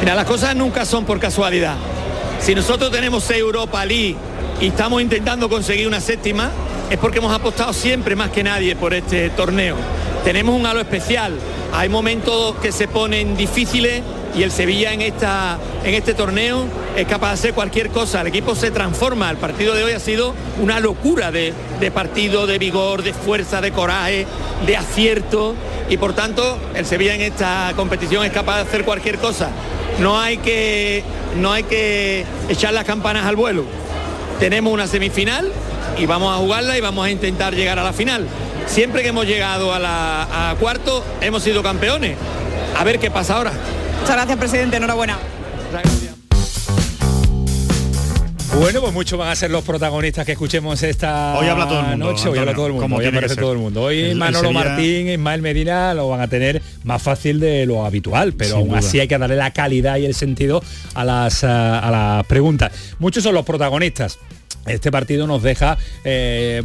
Mira, 0.00 0.14
las 0.14 0.24
cosas 0.24 0.56
nunca 0.56 0.86
son 0.86 1.04
por 1.04 1.20
casualidad. 1.20 1.76
Si 2.40 2.54
nosotros 2.54 2.90
tenemos 2.90 3.30
Europa 3.30 3.84
League 3.84 4.16
y 4.58 4.68
estamos 4.68 5.02
intentando 5.02 5.50
conseguir 5.50 5.86
una 5.86 6.00
séptima, 6.00 6.50
es 6.88 6.96
porque 6.96 7.18
hemos 7.18 7.34
apostado 7.34 7.74
siempre 7.74 8.16
más 8.16 8.30
que 8.30 8.42
nadie 8.42 8.74
por 8.76 8.94
este 8.94 9.28
torneo. 9.30 9.76
Tenemos 10.24 10.58
un 10.58 10.64
halo 10.64 10.80
especial. 10.80 11.34
Hay 11.74 11.90
momentos 11.90 12.56
que 12.56 12.72
se 12.72 12.88
ponen 12.88 13.36
difíciles 13.36 14.02
y 14.34 14.42
el 14.42 14.52
Sevilla 14.52 14.92
en, 14.92 15.02
esta, 15.02 15.58
en 15.84 15.94
este 15.94 16.14
torneo 16.14 16.66
es 16.96 17.06
capaz 17.06 17.28
de 17.28 17.34
hacer 17.34 17.54
cualquier 17.54 17.90
cosa. 17.90 18.20
El 18.20 18.28
equipo 18.28 18.54
se 18.54 18.70
transforma. 18.70 19.30
El 19.30 19.36
partido 19.36 19.74
de 19.74 19.84
hoy 19.84 19.92
ha 19.92 20.00
sido 20.00 20.34
una 20.60 20.80
locura 20.80 21.30
de, 21.32 21.52
de 21.80 21.90
partido, 21.90 22.46
de 22.46 22.58
vigor, 22.58 23.02
de 23.02 23.12
fuerza, 23.12 23.60
de 23.60 23.72
coraje, 23.72 24.26
de 24.66 24.76
acierto. 24.76 25.54
Y 25.88 25.96
por 25.96 26.14
tanto, 26.14 26.58
el 26.74 26.86
Sevilla 26.86 27.14
en 27.14 27.22
esta 27.22 27.72
competición 27.74 28.24
es 28.24 28.32
capaz 28.32 28.56
de 28.56 28.62
hacer 28.62 28.84
cualquier 28.84 29.18
cosa. 29.18 29.50
No 29.98 30.18
hay 30.18 30.38
que, 30.38 31.02
no 31.36 31.52
hay 31.52 31.64
que 31.64 32.24
echar 32.48 32.72
las 32.72 32.84
campanas 32.84 33.26
al 33.26 33.36
vuelo. 33.36 33.64
Tenemos 34.38 34.72
una 34.72 34.86
semifinal 34.86 35.50
y 35.98 36.06
vamos 36.06 36.34
a 36.34 36.38
jugarla 36.38 36.78
y 36.78 36.80
vamos 36.80 37.04
a 37.04 37.10
intentar 37.10 37.54
llegar 37.54 37.78
a 37.78 37.82
la 37.82 37.92
final. 37.92 38.26
Siempre 38.66 39.02
que 39.02 39.08
hemos 39.08 39.26
llegado 39.26 39.74
a 39.74 39.78
la 39.78 40.50
a 40.50 40.54
cuarto 40.54 41.04
hemos 41.20 41.42
sido 41.42 41.62
campeones. 41.62 42.16
A 42.78 42.84
ver 42.84 42.98
qué 43.00 43.10
pasa 43.10 43.36
ahora. 43.36 43.52
Muchas 44.00 44.16
gracias, 44.16 44.38
presidente. 44.38 44.76
Enhorabuena. 44.76 45.18
Bueno, 48.58 48.80
pues 48.82 48.92
muchos 48.92 49.18
van 49.18 49.28
a 49.28 49.36
ser 49.36 49.50
los 49.50 49.64
protagonistas 49.64 50.26
que 50.26 50.32
escuchemos 50.32 50.82
esta 50.82 51.38
Hoy 51.38 51.46
habla 51.48 51.66
todo 51.66 51.80
el 51.80 51.86
mundo, 51.86 52.06
noche. 52.12 52.28
Hoy 52.28 52.38
habla 52.38 52.52
todo 52.52 52.66
el 52.66 52.72
mundo. 52.72 52.82
como 52.84 52.96
Hoy 52.96 53.06
aparece 53.06 53.36
todo 53.36 53.52
el 53.52 53.58
mundo. 53.58 53.82
Hoy 53.84 54.00
El- 54.00 54.16
Manolo 54.18 54.48
Sevilla- 54.48 54.64
Martín, 54.64 55.08
Ismael 55.08 55.40
Medina 55.40 55.94
lo 55.94 56.08
van 56.10 56.20
a 56.20 56.28
tener 56.28 56.60
más 56.84 57.00
fácil 57.00 57.40
de 57.40 57.64
lo 57.64 57.86
habitual, 57.86 58.34
pero 58.34 58.50
Sin 58.50 58.58
aún 58.58 58.68
duda. 58.70 58.80
así 58.80 59.00
hay 59.00 59.08
que 59.08 59.16
darle 59.16 59.36
la 59.36 59.52
calidad 59.52 59.96
y 59.96 60.04
el 60.04 60.14
sentido 60.14 60.62
a 60.94 61.04
las, 61.04 61.42
ah, 61.44 61.78
a 61.78 61.90
las 61.90 62.26
preguntas. 62.26 62.72
Muchos 62.98 63.22
son 63.22 63.34
los 63.34 63.46
protagonistas. 63.46 64.18
Este 64.66 64.90
partido 64.90 65.26
nos 65.26 65.42
deja 65.42 65.78
eh, 66.04 66.62
eh, 66.62 66.64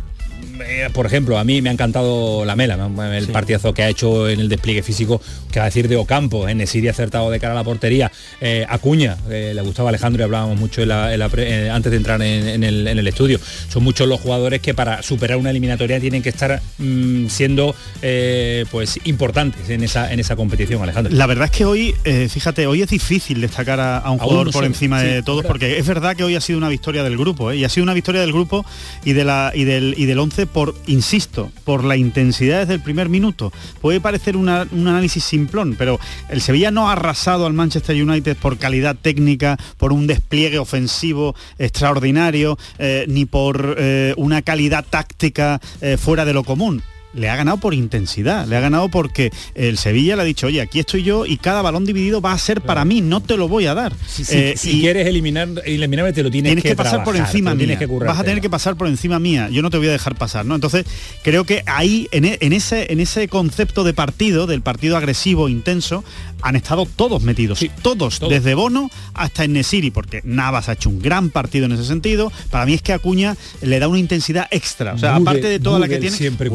por 0.94 1.06
ejemplo, 1.06 1.38
a 1.38 1.44
mí 1.44 1.62
me 1.62 1.70
ha 1.70 1.74
encantado 1.74 2.46
la 2.46 2.56
Mela, 2.56 2.78
me- 2.88 3.18
el 3.18 3.28
partidazo 3.28 3.74
que 3.74 3.84
ha 3.84 3.90
hecho 3.90 4.30
en 4.30 4.40
el 4.40 4.48
despliegue 4.50 4.84
físico, 4.84 5.22
que 5.52 5.60
va 5.60 5.66
a 5.66 5.70
decir 5.70 5.88
de 5.88 5.96
Ocampo, 5.98 6.48
en 6.48 6.58
Nesiri 6.60 6.88
acertado 6.88 7.30
de 7.30 7.40
cara 7.40 7.54
a 7.54 7.56
la 7.56 7.64
portería, 7.64 8.12
eh, 8.42 8.66
Acuña, 8.70 9.18
eh, 9.30 9.52
le 9.54 9.62
gustaba 9.62 9.90
Alejandro 9.90 10.22
y 10.22 10.24
hablábamos 10.26 10.58
mucho 10.58 10.82
en 10.82 10.90
la- 10.90 11.14
en 11.14 11.20
la 11.20 11.30
pre- 11.30 11.66
eh, 11.66 11.70
antes 11.70 11.92
de 11.92 11.98
entrar 11.98 12.22
en, 12.22 12.64
el, 12.64 12.88
en 12.88 12.98
el 13.00 13.08
estudio. 13.08 13.40
Son 13.70 13.84
muchos 13.84 14.08
los 14.08 14.20
jugadores 14.22 14.62
que 14.62 14.74
para 14.74 15.02
superar 15.04 15.38
una 15.38 15.50
eliminatoria 15.50 16.00
tienen 16.00 16.22
que 16.22 16.30
estar 16.30 16.62
mm, 16.78 17.28
siendo 17.28 17.76
eh, 18.02 18.66
pues 18.72 19.00
importantes 19.06 19.70
en 19.70 19.84
esa, 19.84 20.12
en 20.14 20.20
esa 20.20 20.36
competición, 20.36 20.82
Alejandro. 20.82 21.14
La 21.14 21.26
verdad 21.28 21.46
es 21.46 21.52
que 21.52 21.66
hoy, 21.66 21.94
fíjate, 22.30 22.68
hoy 22.68 22.82
es 22.82 22.90
difícil 22.90 23.42
destacar 23.42 23.80
a, 23.80 23.98
a 23.98 24.12
un 24.12 24.20
A 24.20 24.24
jugador 24.24 24.46
por 24.48 24.54
solo, 24.54 24.68
encima 24.68 25.02
sí, 25.02 25.08
de 25.08 25.24
todos, 25.24 25.46
porque 25.46 25.78
es 25.78 25.86
verdad 25.88 26.16
que 26.16 26.24
hoy 26.24 26.36
ha 26.36 26.42
sido 26.42 26.58
una 26.58 26.70
victoria 26.70 27.04
del 27.04 27.18
grupo, 27.18 27.52
y 27.54 27.64
ha 27.64 27.70
sido 27.70 27.84
una 27.84 27.94
victoria 27.94 28.22
del 28.22 28.32
grupo 28.32 28.66
y, 29.04 29.14
de 29.14 29.24
la, 29.26 29.52
y, 29.54 29.64
del, 29.64 29.96
y 29.98 30.06
del 30.06 30.20
11 30.26 30.48
por, 30.48 30.74
insisto, 30.88 31.52
por 31.64 31.84
la 31.84 31.98
intensidad 31.98 32.62
desde 32.62 32.74
el 32.74 32.82
primer 32.82 33.10
minuto. 33.10 33.54
Puede 33.80 34.02
parecer 34.02 34.36
un 34.36 34.50
análisis 34.50 35.24
simplón, 35.24 35.76
pero 35.78 36.00
el 36.30 36.42
Sevilla 36.42 36.72
no 36.72 36.90
ha 36.90 36.94
arrasado 36.94 37.46
al 37.46 37.54
Manchester 37.54 38.02
United 38.02 38.36
por 38.38 38.58
calidad 38.58 38.96
técnica, 39.00 39.58
por 39.78 39.94
un 39.94 40.08
despliegue 40.08 40.58
ofensivo 40.58 41.36
extraordinario, 41.60 42.58
eh, 42.80 43.06
ni 43.08 43.26
por 43.26 43.76
eh, 43.78 44.16
una 44.18 44.42
calidad 44.42 44.84
táctica 44.90 45.62
eh, 45.82 45.98
fuera 45.98 46.26
de 46.26 46.34
lo 46.34 46.44
común 46.44 46.82
le 47.16 47.30
ha 47.30 47.36
ganado 47.36 47.58
por 47.58 47.74
intensidad, 47.74 48.46
le 48.48 48.56
ha 48.58 48.60
ganado 48.60 48.90
porque 48.90 49.32
el 49.56 49.78
Sevilla 49.78 50.16
le 50.16 50.22
ha 50.24 50.26
dicho, 50.26 50.48
oye, 50.48 50.62
aquí 50.62 50.80
estoy 50.80 51.04
yo 51.04 51.26
y 51.26 51.38
cada 51.38 51.62
balón 51.62 51.86
dividido 51.86 52.22
va 52.22 52.34
a 52.34 52.38
ser 52.38 52.62
para 52.62 52.86
mí, 52.86 53.02
no 53.02 53.22
te 53.22 53.38
lo 53.38 53.48
voy 53.48 53.66
a 53.68 53.74
dar. 53.74 53.94
Si, 54.08 54.24
si- 54.26 54.36
Eh, 54.36 54.54
si 54.58 54.78
y 54.78 54.82
quieres 54.82 55.08
eliminar, 55.08 55.48
eliminarme 55.66 56.14
te 56.14 56.24
lo 56.24 56.30
tienes, 56.32 56.50
tienes 56.50 56.64
que, 56.64 56.76
pasar 56.76 57.04
por 57.04 57.16
encima 57.16 57.52
mía, 57.56 57.60
tienes 57.60 57.80
que 57.80 57.86
vas 57.86 58.20
a 58.20 58.24
tener 58.24 58.42
que 58.42 58.50
pasar 58.50 58.76
por 58.76 58.88
encima 58.88 59.20
mía, 59.20 59.50
yo 59.50 59.62
no 59.62 59.70
te 59.70 59.78
voy 59.78 59.88
a 59.88 59.92
dejar 59.92 60.16
pasar, 60.16 60.46
¿no? 60.46 60.56
Entonces, 60.56 60.86
creo 61.24 61.44
que 61.46 61.64
ahí, 61.66 62.08
en, 62.12 62.26
e- 62.26 62.38
en 62.42 62.54
ese, 62.54 62.92
en 62.92 63.00
ese 63.00 63.28
concepto 63.28 63.84
de 63.84 63.94
partido, 63.94 64.46
del 64.48 64.62
partido 64.62 64.98
agresivo, 64.98 65.48
intenso, 65.50 66.04
han 66.42 66.56
estado 66.56 66.86
todos 66.86 67.24
metidos, 67.24 67.60
todos, 67.82 68.20
todos. 68.20 68.32
desde 68.34 68.54
Bono 68.56 68.90
hasta 69.14 69.48
Nesiri, 69.48 69.90
porque 69.92 70.22
Navas 70.26 70.70
ha 70.70 70.74
hecho 70.74 70.90
un 70.90 71.00
gran 71.02 71.30
partido 71.30 71.66
en 71.66 71.72
ese 71.72 71.86
sentido, 71.86 72.32
para 72.52 72.66
mí 72.66 72.74
es 72.74 72.82
que 72.82 72.94
Acuña 72.94 73.36
le 73.62 73.80
da 73.80 73.88
una 73.88 74.00
intensidad 74.00 74.48
extra, 74.52 74.94
o 74.94 74.98
sea, 74.98 75.16
aparte 75.16 75.48
de 75.48 75.60
toda 75.60 75.80
la 75.80 75.88
que 75.88 75.98
tiene, 75.98 76.16
siempre 76.16 76.50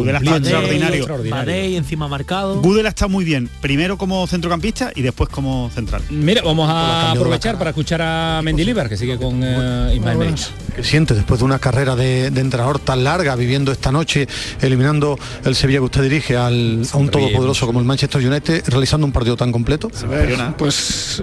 Extraordinario. 0.51 1.07
Madei 1.31 1.77
encima 1.77 2.09
marcado. 2.09 2.61
Gudel 2.61 2.87
ha 2.87 2.91
estado 2.91 3.09
muy 3.09 3.25
bien, 3.25 3.49
primero 3.61 3.97
como 3.99 4.27
centrocampista 4.27 4.93
y 4.95 5.03
después 5.03 5.29
como 5.31 5.71
central. 5.75 6.03
Mira, 6.11 6.43
vamos 6.43 6.69
a 6.71 7.13
aprovechar 7.13 7.57
para 7.59 7.71
escuchar 7.71 8.01
a 8.03 8.41
Mendilibar, 8.43 8.89
que 8.89 8.97
sigue 8.97 9.17
con 9.19 9.41
eh, 9.43 9.95
Ismael. 9.97 10.35
¿Qué 10.77 10.85
siente 10.85 11.15
después 11.15 11.41
de 11.41 11.47
una 11.47 11.59
carrera 11.59 11.97
de, 11.97 12.31
de 12.31 12.41
entrenador 12.41 12.79
tan 12.79 13.05
larga, 13.05 13.35
viviendo 13.37 13.73
esta 13.73 13.91
noche, 13.93 14.27
eliminando 14.61 15.19
el 15.45 15.55
Sevilla 15.55 15.79
que 15.81 15.85
usted 15.87 16.03
dirige 16.03 16.37
al, 16.37 16.83
a 16.93 16.97
un 16.97 17.09
todopoderoso 17.09 17.67
como 17.67 17.81
el 17.81 17.85
Manchester 17.87 18.27
United, 18.27 18.65
realizando 18.69 19.07
un 19.07 19.13
partido 19.13 19.37
tan 19.37 19.53
completo? 19.53 19.91
A 20.03 20.07
ver, 20.07 20.37
pues, 20.57 21.23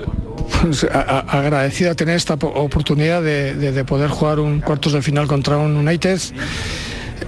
pues, 0.62 0.84
a- 0.86 1.00
a- 1.00 1.40
agradecido 1.40 1.92
a 1.92 1.96
tener 1.96 2.16
esta 2.16 2.38
po- 2.38 2.48
oportunidad 2.48 3.22
de, 3.22 3.56
de- 3.56 3.72
de 3.72 3.84
poder 3.86 4.10
jugar 4.10 4.40
un 4.40 4.60
cuartos 4.62 4.94
de 4.94 5.02
final 5.02 5.28
contra 5.28 5.58
un 5.58 5.76
United. 5.78 6.20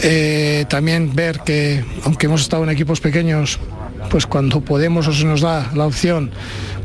Eh, 0.02 0.66
también 0.70 1.14
ver 1.16 1.40
que 1.42 1.84
aunque 2.04 2.28
hemos 2.28 2.42
estado 2.42 2.64
en 2.64 2.70
equipos 2.70 3.00
pequeños, 3.02 3.60
pues 4.10 4.26
cuando 4.26 4.62
podemos 4.62 5.08
o 5.08 5.14
se 5.14 5.26
nos 5.26 5.42
da 5.42 5.70
la 5.76 5.86
opción, 5.86 6.32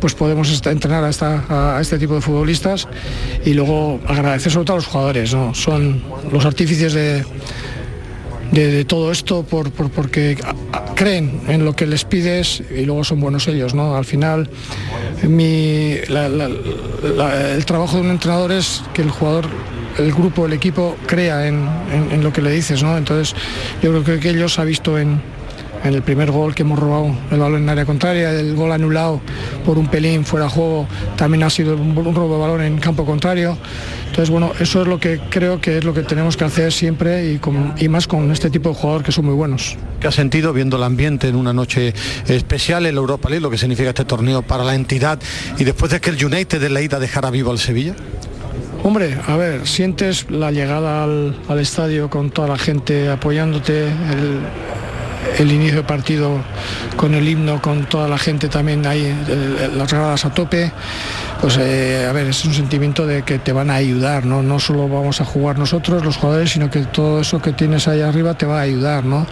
pues 0.01 0.15
podemos 0.15 0.65
entrenar 0.67 1.05
a, 1.05 1.77
a 1.77 1.81
este 1.81 1.99
tipo 1.99 2.15
de 2.15 2.21
futbolistas 2.21 2.89
y 3.45 3.55
luego 3.55 4.01
agradecer 4.07 4.51
sobre 4.53 4.67
todo 4.67 4.75
a 4.77 4.79
los 4.79 4.87
jugadores, 4.87 5.33
¿no? 5.35 5.55
Son 5.55 6.03
los 6.33 6.45
artífices 6.45 6.93
de, 6.93 7.25
de, 8.53 8.85
todo 8.85 9.13
esto 9.13 9.43
por, 9.45 9.71
por- 9.71 9.91
porque 9.91 10.37
creen 10.95 11.41
en 11.49 11.65
lo 11.65 11.75
que 11.77 11.87
les 11.87 12.05
pides 12.05 12.63
y 12.77 12.85
luego 12.85 13.05
son 13.05 13.21
buenos 13.21 13.47
ellos, 13.49 13.75
¿no? 13.75 13.97
Al 13.97 14.05
final 14.05 14.51
mi- 15.23 15.93
el 15.95 17.65
trabajo 17.67 17.97
de 17.97 18.03
un 18.03 18.11
entrenador 18.11 18.53
es 18.53 18.83
que 18.93 19.03
el 19.03 19.11
jugador, 19.11 19.47
el 19.99 20.13
grupo, 20.13 20.47
el 20.47 20.53
equipo 20.53 20.97
crea 21.07 21.47
en, 21.47 21.67
en- 21.93 22.23
lo 22.23 22.33
que 22.33 22.43
le 22.43 22.51
dices, 22.51 22.83
¿no? 22.83 22.97
Entonces 22.97 23.35
yo 23.83 24.03
creo 24.03 24.21
que, 24.21 24.31
ellos 24.31 24.59
ha 24.59 24.65
visto 24.65 24.99
en, 24.99 25.21
en 25.85 25.95
el 25.95 26.03
primer 26.03 26.31
gol 26.31 26.55
que 26.55 26.63
hemos 26.63 26.79
robado 26.79 27.15
el 27.31 27.39
balón 27.39 27.63
en 27.63 27.69
área 27.69 27.85
contraria, 27.85 28.31
el 28.33 28.55
gol 28.55 28.73
anulado 28.73 29.21
por 29.65 29.79
un 29.79 29.89
pelín 29.89 30.25
fuera 30.25 30.47
de 30.47 30.53
juego, 30.53 30.87
también 31.17 31.43
ha 31.43 31.51
sido 31.51 31.77
un, 31.77 31.95
robo 32.15 32.35
de 32.35 32.41
balón 32.41 32.63
en 32.63 32.79
campo 32.79 33.05
contrario. 33.05 33.57
Entonces, 34.07 34.31
bueno, 34.31 34.53
eso 34.61 34.83
es 34.83 34.87
lo 34.89 35.01
que 35.01 35.21
creo 35.29 35.61
que 35.61 35.79
es 35.79 35.85
lo 35.85 35.93
que 35.93 36.03
tenemos 36.03 36.37
que 36.37 36.45
hacer 36.45 36.73
siempre 36.73 37.39
y, 37.79 37.89
más 37.89 38.07
con 38.07 38.31
este 38.31 38.49
tipo 38.49 38.69
de 38.69 38.75
jugadores 38.77 39.07
que 39.07 39.13
son 39.13 39.25
muy 39.25 39.35
buenos. 39.35 39.77
¿Qué 40.01 40.07
ha 40.07 40.13
sentido 40.13 40.53
viendo 40.53 40.77
el 40.77 40.85
ambiente 40.85 41.27
en 41.29 41.35
una 41.35 41.53
noche 41.53 41.95
especial 42.29 42.87
en 42.87 42.95
la 42.95 43.01
Europa 43.01 43.29
League, 43.29 43.43
lo 43.43 43.51
que 43.51 43.59
significa 43.59 43.89
este 43.89 44.05
torneo 44.05 44.43
para 44.43 44.63
la 44.63 44.77
entidad 44.77 45.19
y 45.59 45.65
después 45.65 45.91
de 45.91 46.01
que 46.01 46.11
el 46.11 46.25
United 46.25 46.61
de 46.61 46.71
la 46.71 46.81
ida 46.81 47.01
dejara 47.01 47.31
vivo 47.31 47.51
al 47.51 47.59
Sevilla? 47.59 47.95
Hombre, 48.85 49.19
a 49.27 49.37
ver, 49.37 49.67
sientes 49.67 50.31
la 50.31 50.51
llegada 50.51 51.05
al, 51.05 51.59
estadio 51.59 52.11
con 52.11 52.31
toda 52.31 52.49
la 52.49 52.59
gente 52.59 53.09
apoyándote, 53.09 53.89
el, 55.39 55.51
inicio 55.51 55.77
de 55.77 55.85
partido 55.85 56.43
con 56.95 57.15
el 57.15 57.27
himno, 57.27 57.63
con 57.63 57.87
toda 57.87 58.09
la 58.09 58.19
gente 58.19 58.51
también 58.51 58.87
ahí, 58.87 59.11
las 59.75 59.91
gradas 59.91 60.27
a 60.27 60.35
tope. 60.35 60.71
Pues 61.41 61.57
eh, 61.59 62.07
a 62.07 62.13
ver, 62.13 62.27
es 62.27 62.45
un 62.45 62.53
sentimiento 62.53 63.07
de 63.07 63.23
que 63.23 63.39
te 63.39 63.53
van 63.53 63.71
a 63.71 63.77
ayudar, 63.77 64.27
¿no? 64.27 64.43
No 64.43 64.61
solo 64.61 64.87
vamos 64.87 65.19
a 65.23 65.25
jugar 65.25 65.59
nosotros, 65.59 66.05
los 66.05 66.19
jugadores, 66.19 66.51
sino 66.51 66.71
que 66.71 66.81
todo 66.81 67.23
eso 67.23 67.41
que 67.41 67.53
tienes 67.53 67.89
ahí 67.89 68.03
arriba 68.03 68.35
te 68.35 68.45
va 68.45 68.59
a 68.59 68.63
ayudar, 68.63 69.07
¿no? 69.07 69.27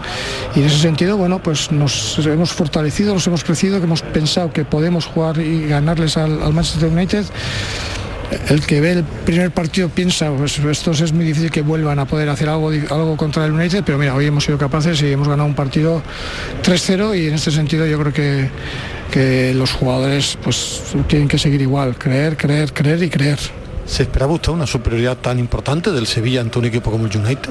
Y 0.57 0.61
en 0.61 0.67
ese 0.67 0.79
sentido, 0.79 1.19
bueno, 1.19 1.43
pues 1.43 1.71
nos 1.71 2.19
hemos 2.25 2.55
fortalecido, 2.55 3.13
nos 3.13 3.27
hemos 3.27 3.45
crecido, 3.45 3.81
que 3.81 3.85
hemos 3.85 4.01
pensado 4.01 4.51
que 4.51 4.65
podemos 4.65 5.05
jugar 5.05 5.39
y 5.39 5.67
ganarles 5.67 6.17
al 6.17 6.39
Manchester 6.55 6.89
United 6.89 7.27
el 8.49 8.61
que 8.67 8.81
ve 8.81 8.93
el 8.93 9.05
primer 9.05 9.51
partido 9.51 9.89
piensa, 9.89 10.31
pues 10.31 10.59
esto 10.59 10.91
es 10.93 11.13
muy 11.13 11.25
difícil 11.25 11.51
que 11.51 11.63
vuelvan 11.63 11.99
a 11.99 12.05
poder 12.07 12.29
hacer 12.29 12.49
algo, 12.49 12.71
algo 12.71 13.17
contra 13.17 13.45
el 13.47 13.53
United, 13.53 13.83
pero 13.85 13.99
mira, 13.99 14.15
hoy 14.15 14.27
hemos 14.27 14.45
sido 14.45 14.59
capaces 14.59 15.01
y 15.03 15.13
hemos 15.13 15.29
ganado 15.29 15.49
un 15.49 15.55
partido 15.55 16.03
3-0 16.63 17.19
y 17.19 17.29
en 17.29 17.35
este 17.35 17.51
sentido 17.51 17.87
yo 17.87 17.99
creo 17.99 18.13
que, 18.13 18.49
que 19.11 19.55
los 19.55 19.73
jugadores 19.73 20.39
pues 20.43 20.83
tienen 21.09 21.29
que 21.29 21.39
seguir 21.39 21.61
igual, 21.63 21.97
creer, 21.97 22.37
creer, 22.37 22.73
creer 22.73 23.03
y 23.03 23.09
creer. 23.11 23.39
¿Se 23.87 24.05
esperaba 24.05 24.33
usted 24.33 24.53
una 24.53 24.67
superioridad 24.67 25.17
tan 25.19 25.39
importante 25.39 25.91
del 25.91 26.07
Sevilla 26.07 26.41
ante 26.41 26.59
un 26.59 26.65
equipo 26.67 26.91
como 26.91 27.07
el 27.07 27.17
United? 27.17 27.51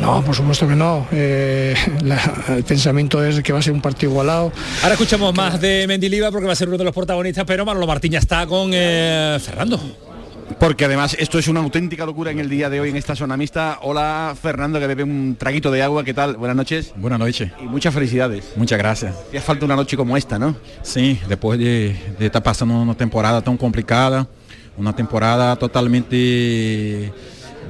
No, 0.00 0.22
por 0.22 0.34
supuesto 0.34 0.68
que 0.68 0.76
no. 0.76 1.06
Eh, 1.12 1.74
la- 2.02 2.20
el 2.56 2.62
pensamiento 2.64 3.24
es 3.24 3.40
que 3.42 3.52
va 3.52 3.58
a 3.58 3.62
ser 3.62 3.72
un 3.72 3.80
partido 3.80 4.10
igualado. 4.12 4.52
Ahora 4.82 4.94
escuchamos 4.94 5.34
más 5.34 5.60
de 5.60 5.86
Mendilibar 5.88 6.30
porque 6.30 6.46
va 6.46 6.52
a 6.52 6.56
ser 6.56 6.68
uno 6.68 6.78
de 6.78 6.84
los 6.84 6.94
protagonistas, 6.94 7.44
pero 7.46 7.64
Manolo 7.64 7.86
Martín 7.86 8.12
ya 8.12 8.18
está 8.18 8.46
con 8.46 8.70
eh, 8.72 9.38
Fernando. 9.42 9.80
Porque 10.58 10.84
además 10.86 11.16
esto 11.18 11.38
es 11.38 11.46
una 11.46 11.60
auténtica 11.60 12.04
locura 12.06 12.30
en 12.30 12.40
el 12.40 12.48
día 12.48 12.70
de 12.70 12.80
hoy 12.80 12.90
en 12.90 12.96
esta 12.96 13.14
zona 13.14 13.36
mixta. 13.36 13.78
Hola 13.82 14.34
Fernando 14.40 14.80
que 14.80 14.86
bebe 14.86 15.04
un 15.04 15.36
traguito 15.38 15.70
de 15.70 15.82
agua, 15.82 16.02
¿qué 16.04 16.14
tal? 16.14 16.36
Buenas 16.36 16.56
noches. 16.56 16.92
Buenas 16.96 17.18
noches. 17.18 17.50
Y 17.62 17.66
muchas 17.66 17.94
felicidades. 17.94 18.52
Muchas 18.56 18.78
gracias. 18.78 19.14
Hacía 19.28 19.40
falta 19.40 19.64
una 19.66 19.76
noche 19.76 19.96
como 19.96 20.16
esta, 20.16 20.38
¿no? 20.38 20.56
Sim, 20.82 21.18
depois 21.28 21.58
de 21.58 21.94
estar 22.18 22.42
passando 22.42 22.74
uma 22.74 22.94
temporada 22.94 23.40
tão 23.42 23.56
complicada, 23.56 24.26
uma 24.76 24.92
temporada 24.92 25.54
totalmente 25.56 27.12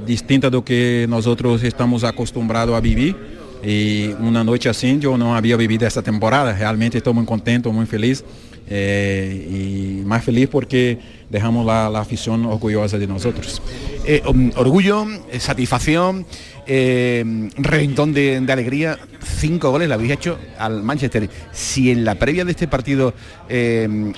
distinta 0.06 0.48
do 0.48 0.62
que 0.62 1.06
nós 1.08 1.26
outros 1.26 1.62
estamos 1.64 2.04
acostumados 2.04 2.74
a 2.74 2.80
viver. 2.80 3.14
E 3.62 4.14
uma 4.20 4.44
noite 4.44 4.68
assim 4.68 5.00
eu 5.02 5.18
não 5.18 5.34
havia 5.34 5.56
vivido 5.56 5.82
essa 5.82 6.00
temporada. 6.00 6.52
Realmente 6.52 6.96
estou 6.96 7.12
muito 7.12 7.28
contente, 7.28 7.68
muito 7.68 7.88
feliz. 7.88 8.24
Eh, 8.70 9.32
e 9.48 10.02
mais 10.04 10.24
feliz 10.24 10.48
porque 10.48 10.98
deixamos 11.30 11.68
a, 11.68 11.88
a 11.88 12.00
afição 12.00 12.36
orgulhosa 12.46 12.98
de 12.98 13.06
nós 13.06 13.24
outros. 13.24 13.60
Eh, 14.04 14.22
orgullo, 14.56 15.06
eh, 15.30 15.40
satisfacción, 15.40 16.24
eh, 16.66 17.24
reventón 17.56 18.12
de, 18.12 18.40
de 18.40 18.52
alegría. 18.52 18.98
Cinco 19.20 19.70
goles 19.70 19.88
le 19.88 19.94
habéis 19.94 20.12
hecho 20.12 20.38
al 20.58 20.82
Manchester. 20.82 21.28
Si 21.52 21.90
en 21.90 22.04
la 22.04 22.14
previa 22.14 22.44
de 22.44 22.52
este 22.52 22.68
partido 22.68 23.12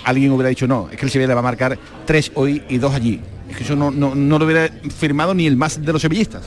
alguien 0.05 0.31
hubiera 0.33 0.49
dicho 0.49 0.67
no, 0.67 0.89
es 0.91 0.97
que 0.99 1.05
el 1.07 1.11
Sevilla 1.11 1.29
le 1.29 1.35
va 1.35 1.41
a 1.41 1.45
marcar 1.45 1.79
tres 2.07 2.31
hoy 2.35 2.63
y 2.69 2.79
dos 2.79 2.95
allí. 2.95 3.21
Es 3.51 3.57
que 3.57 3.65
eso 3.65 3.75
no, 3.75 3.91
no, 3.91 4.15
no 4.15 4.39
lo 4.39 4.45
hubiera 4.45 4.69
firmado 4.97 5.35
ni 5.35 5.47
el 5.47 5.57
más 5.57 5.83
de 5.83 5.93
los 5.93 6.03
sevillistas. 6.03 6.43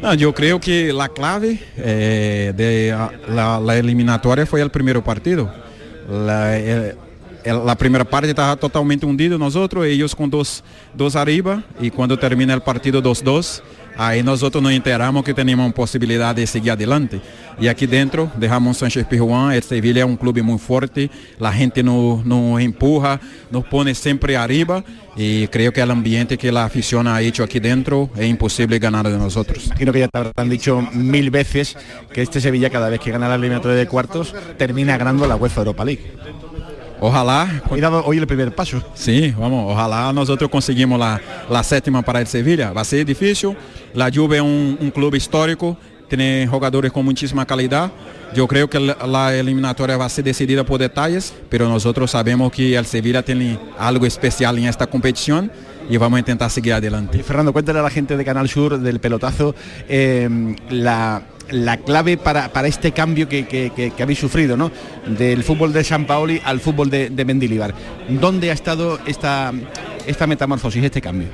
Não, 0.00 0.14
eu 0.14 0.32
creio 0.32 0.60
que 0.60 0.94
a 0.94 1.08
clave 1.08 1.58
de 1.74 2.92
a, 2.94 3.10
la, 3.26 3.58
la 3.58 3.74
eliminatória 3.76 4.46
foi 4.46 4.62
o 4.62 4.70
primeiro 4.70 5.02
partido. 5.02 5.50
La- 6.08 6.56
el, 6.56 6.94
la 7.52 7.76
primera 7.76 8.04
parte 8.04 8.30
estaba 8.30 8.56
totalmente 8.56 9.06
hundido 9.06 9.38
nosotros, 9.38 9.86
ellos 9.86 10.14
con 10.14 10.30
dos, 10.30 10.62
dos 10.94 11.16
arriba 11.16 11.62
y 11.80 11.90
cuando 11.90 12.18
termina 12.18 12.54
el 12.54 12.60
partido 12.60 13.02
2-2, 13.02 13.62
ahí 13.96 14.22
nosotros 14.22 14.62
nos 14.62 14.72
enteramos 14.72 15.24
que 15.24 15.34
teníamos 15.34 15.72
posibilidad 15.72 16.34
de 16.34 16.46
seguir 16.46 16.72
adelante. 16.72 17.20
Y 17.60 17.66
aquí 17.66 17.86
dentro 17.86 18.30
dejamos 18.36 18.78
Sánchez 18.78 19.06
Pizjuán, 19.06 19.52
el 19.52 19.62
Sevilla 19.62 20.00
es 20.00 20.06
un 20.06 20.16
club 20.16 20.40
muy 20.42 20.58
fuerte, 20.58 21.10
la 21.38 21.52
gente 21.52 21.82
nos, 21.82 22.24
nos 22.24 22.60
empuja, 22.60 23.20
nos 23.50 23.64
pone 23.64 23.94
siempre 23.94 24.36
arriba 24.36 24.84
y 25.16 25.48
creo 25.48 25.72
que 25.72 25.80
el 25.80 25.90
ambiente 25.90 26.38
que 26.38 26.52
la 26.52 26.64
afición 26.64 27.08
ha 27.08 27.20
hecho 27.20 27.42
aquí 27.42 27.58
dentro 27.58 28.08
es 28.16 28.28
imposible 28.28 28.78
ganar 28.78 29.08
de 29.08 29.18
nosotros. 29.18 29.66
Imagino 29.66 29.92
que 29.92 29.98
ya 30.00 30.08
te 30.08 30.18
habrán 30.18 30.48
dicho 30.48 30.80
mil 30.92 31.30
veces 31.30 31.76
que 32.12 32.22
este 32.22 32.40
Sevilla 32.40 32.70
cada 32.70 32.88
vez 32.88 33.00
que 33.00 33.10
gana 33.10 33.28
la 33.28 33.34
eliminatoria 33.34 33.76
de 33.76 33.86
cuartos 33.86 34.34
termina 34.56 34.96
ganando 34.96 35.26
la 35.26 35.34
UEFA 35.34 35.62
Europa 35.62 35.84
League. 35.84 36.12
Ojalá. 37.00 37.62
Cuidado 37.68 38.02
hoy 38.04 38.18
el 38.18 38.26
primer 38.26 38.54
paso. 38.54 38.82
Sí, 38.94 39.34
vamos, 39.38 39.72
ojalá 39.72 40.12
nosotros 40.12 40.50
conseguimos 40.50 40.98
la, 40.98 41.20
la 41.48 41.62
séptima 41.62 42.02
para 42.02 42.20
el 42.20 42.26
Sevilla. 42.26 42.72
Va 42.72 42.80
a 42.80 42.84
ser 42.84 43.04
difícil. 43.04 43.56
La 43.94 44.10
Juve 44.12 44.36
es 44.36 44.42
un, 44.42 44.78
un 44.80 44.90
club 44.90 45.14
histórico, 45.14 45.76
tiene 46.08 46.46
jugadores 46.50 46.92
con 46.92 47.04
muchísima 47.04 47.46
calidad. 47.46 47.90
Yo 48.34 48.46
creo 48.46 48.68
que 48.68 48.78
la, 48.78 49.34
eliminatoria 49.34 49.96
va 49.96 50.04
a 50.04 50.08
ser 50.08 50.24
decidida 50.24 50.64
por 50.64 50.78
detalles, 50.78 51.32
pero 51.48 51.68
nosotros 51.68 52.10
sabemos 52.10 52.52
que 52.52 52.76
el 52.76 52.84
Sevilla 52.84 53.22
tiene 53.22 53.58
algo 53.78 54.04
especial 54.06 54.58
en 54.58 54.66
esta 54.66 54.86
competición 54.86 55.50
y 55.88 55.96
vamos 55.96 56.18
a 56.18 56.20
intentar 56.20 56.50
seguir 56.50 56.74
adelante. 56.74 57.22
Fernando, 57.22 57.52
cuéntale 57.52 57.78
a 57.78 57.82
la 57.82 57.90
gente 57.90 58.16
de 58.16 58.24
Canal 58.24 58.48
Sur 58.48 58.78
del 58.78 59.00
pelotazo 59.00 59.54
eh, 59.88 60.28
la, 60.68 61.22
la, 61.50 61.76
clave 61.78 62.16
para, 62.16 62.52
para 62.52 62.68
este 62.68 62.92
cambio 62.92 63.28
que, 63.28 63.46
que, 63.46 63.70
que, 63.70 64.02
habéis 64.02 64.18
sufrido, 64.18 64.56
¿no? 64.56 64.70
Del 65.06 65.42
fútbol 65.42 65.72
de 65.72 65.84
San 65.84 66.06
Paoli 66.06 66.40
al 66.44 66.60
fútbol 66.60 66.90
de, 66.90 67.10
de 67.10 67.24
Mendilibar. 67.24 67.74
¿Dónde 68.08 68.50
ha 68.50 68.54
estado 68.54 68.98
esta, 69.06 69.52
esta 70.06 70.26
metamorfosis, 70.26 70.82
este 70.82 71.00
cambio? 71.00 71.28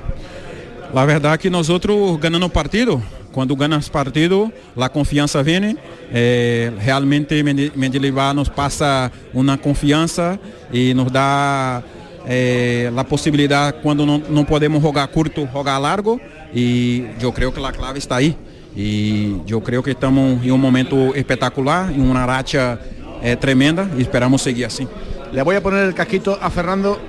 La 0.95 1.05
verdad 1.05 1.39
que 1.41 1.51
nosotros 1.51 2.21
ganando 2.21 2.49
partido, 2.49 3.03
cuando 3.35 3.57
ganas 3.57 3.91
partido, 3.91 4.53
la 4.77 4.89
confianza 4.89 5.43
viene. 5.43 5.77
Eh, 6.13 6.71
realmente 6.85 7.43
Mendilibar 7.43 8.35
nos 8.35 8.49
pasa 8.49 9.11
una 9.33 9.61
confianza 9.61 10.39
y 10.73 10.95
nos 10.95 11.13
da 11.13 11.83
eh, 12.29 12.93
la 12.95 13.05
posibilidad 13.05 13.75
cuando 13.83 14.07
no, 14.07 14.23
no, 14.31 14.47
podemos 14.47 14.81
jugar 14.81 15.11
corto, 15.11 15.47
jugar 15.49 15.81
largo 15.81 16.21
y 16.55 17.03
yo 17.19 17.35
creo 17.35 17.53
que 17.53 17.61
la 17.61 17.73
clave 17.73 17.99
está 17.99 18.17
ahí. 18.17 18.37
Y 18.77 19.45
yo 19.47 19.63
creo 19.63 19.83
que 19.83 19.93
estamos 19.93 20.43
en 20.43 20.53
un 20.53 20.61
momento 20.61 21.15
espectacular, 21.15 21.91
en 21.93 22.03
una 22.03 22.27
racha 22.27 22.79
eh, 23.23 23.37
tremenda 23.37 23.89
y 23.97 24.03
esperamos 24.03 24.43
seguir 24.43 24.67
así. 24.67 24.87
Le 25.33 25.43
voy 25.43 25.57
a 25.57 25.63
poner 25.63 25.85
el 25.85 25.95
casquito 25.95 26.39
a 26.41 26.51
Fernando 26.51 27.01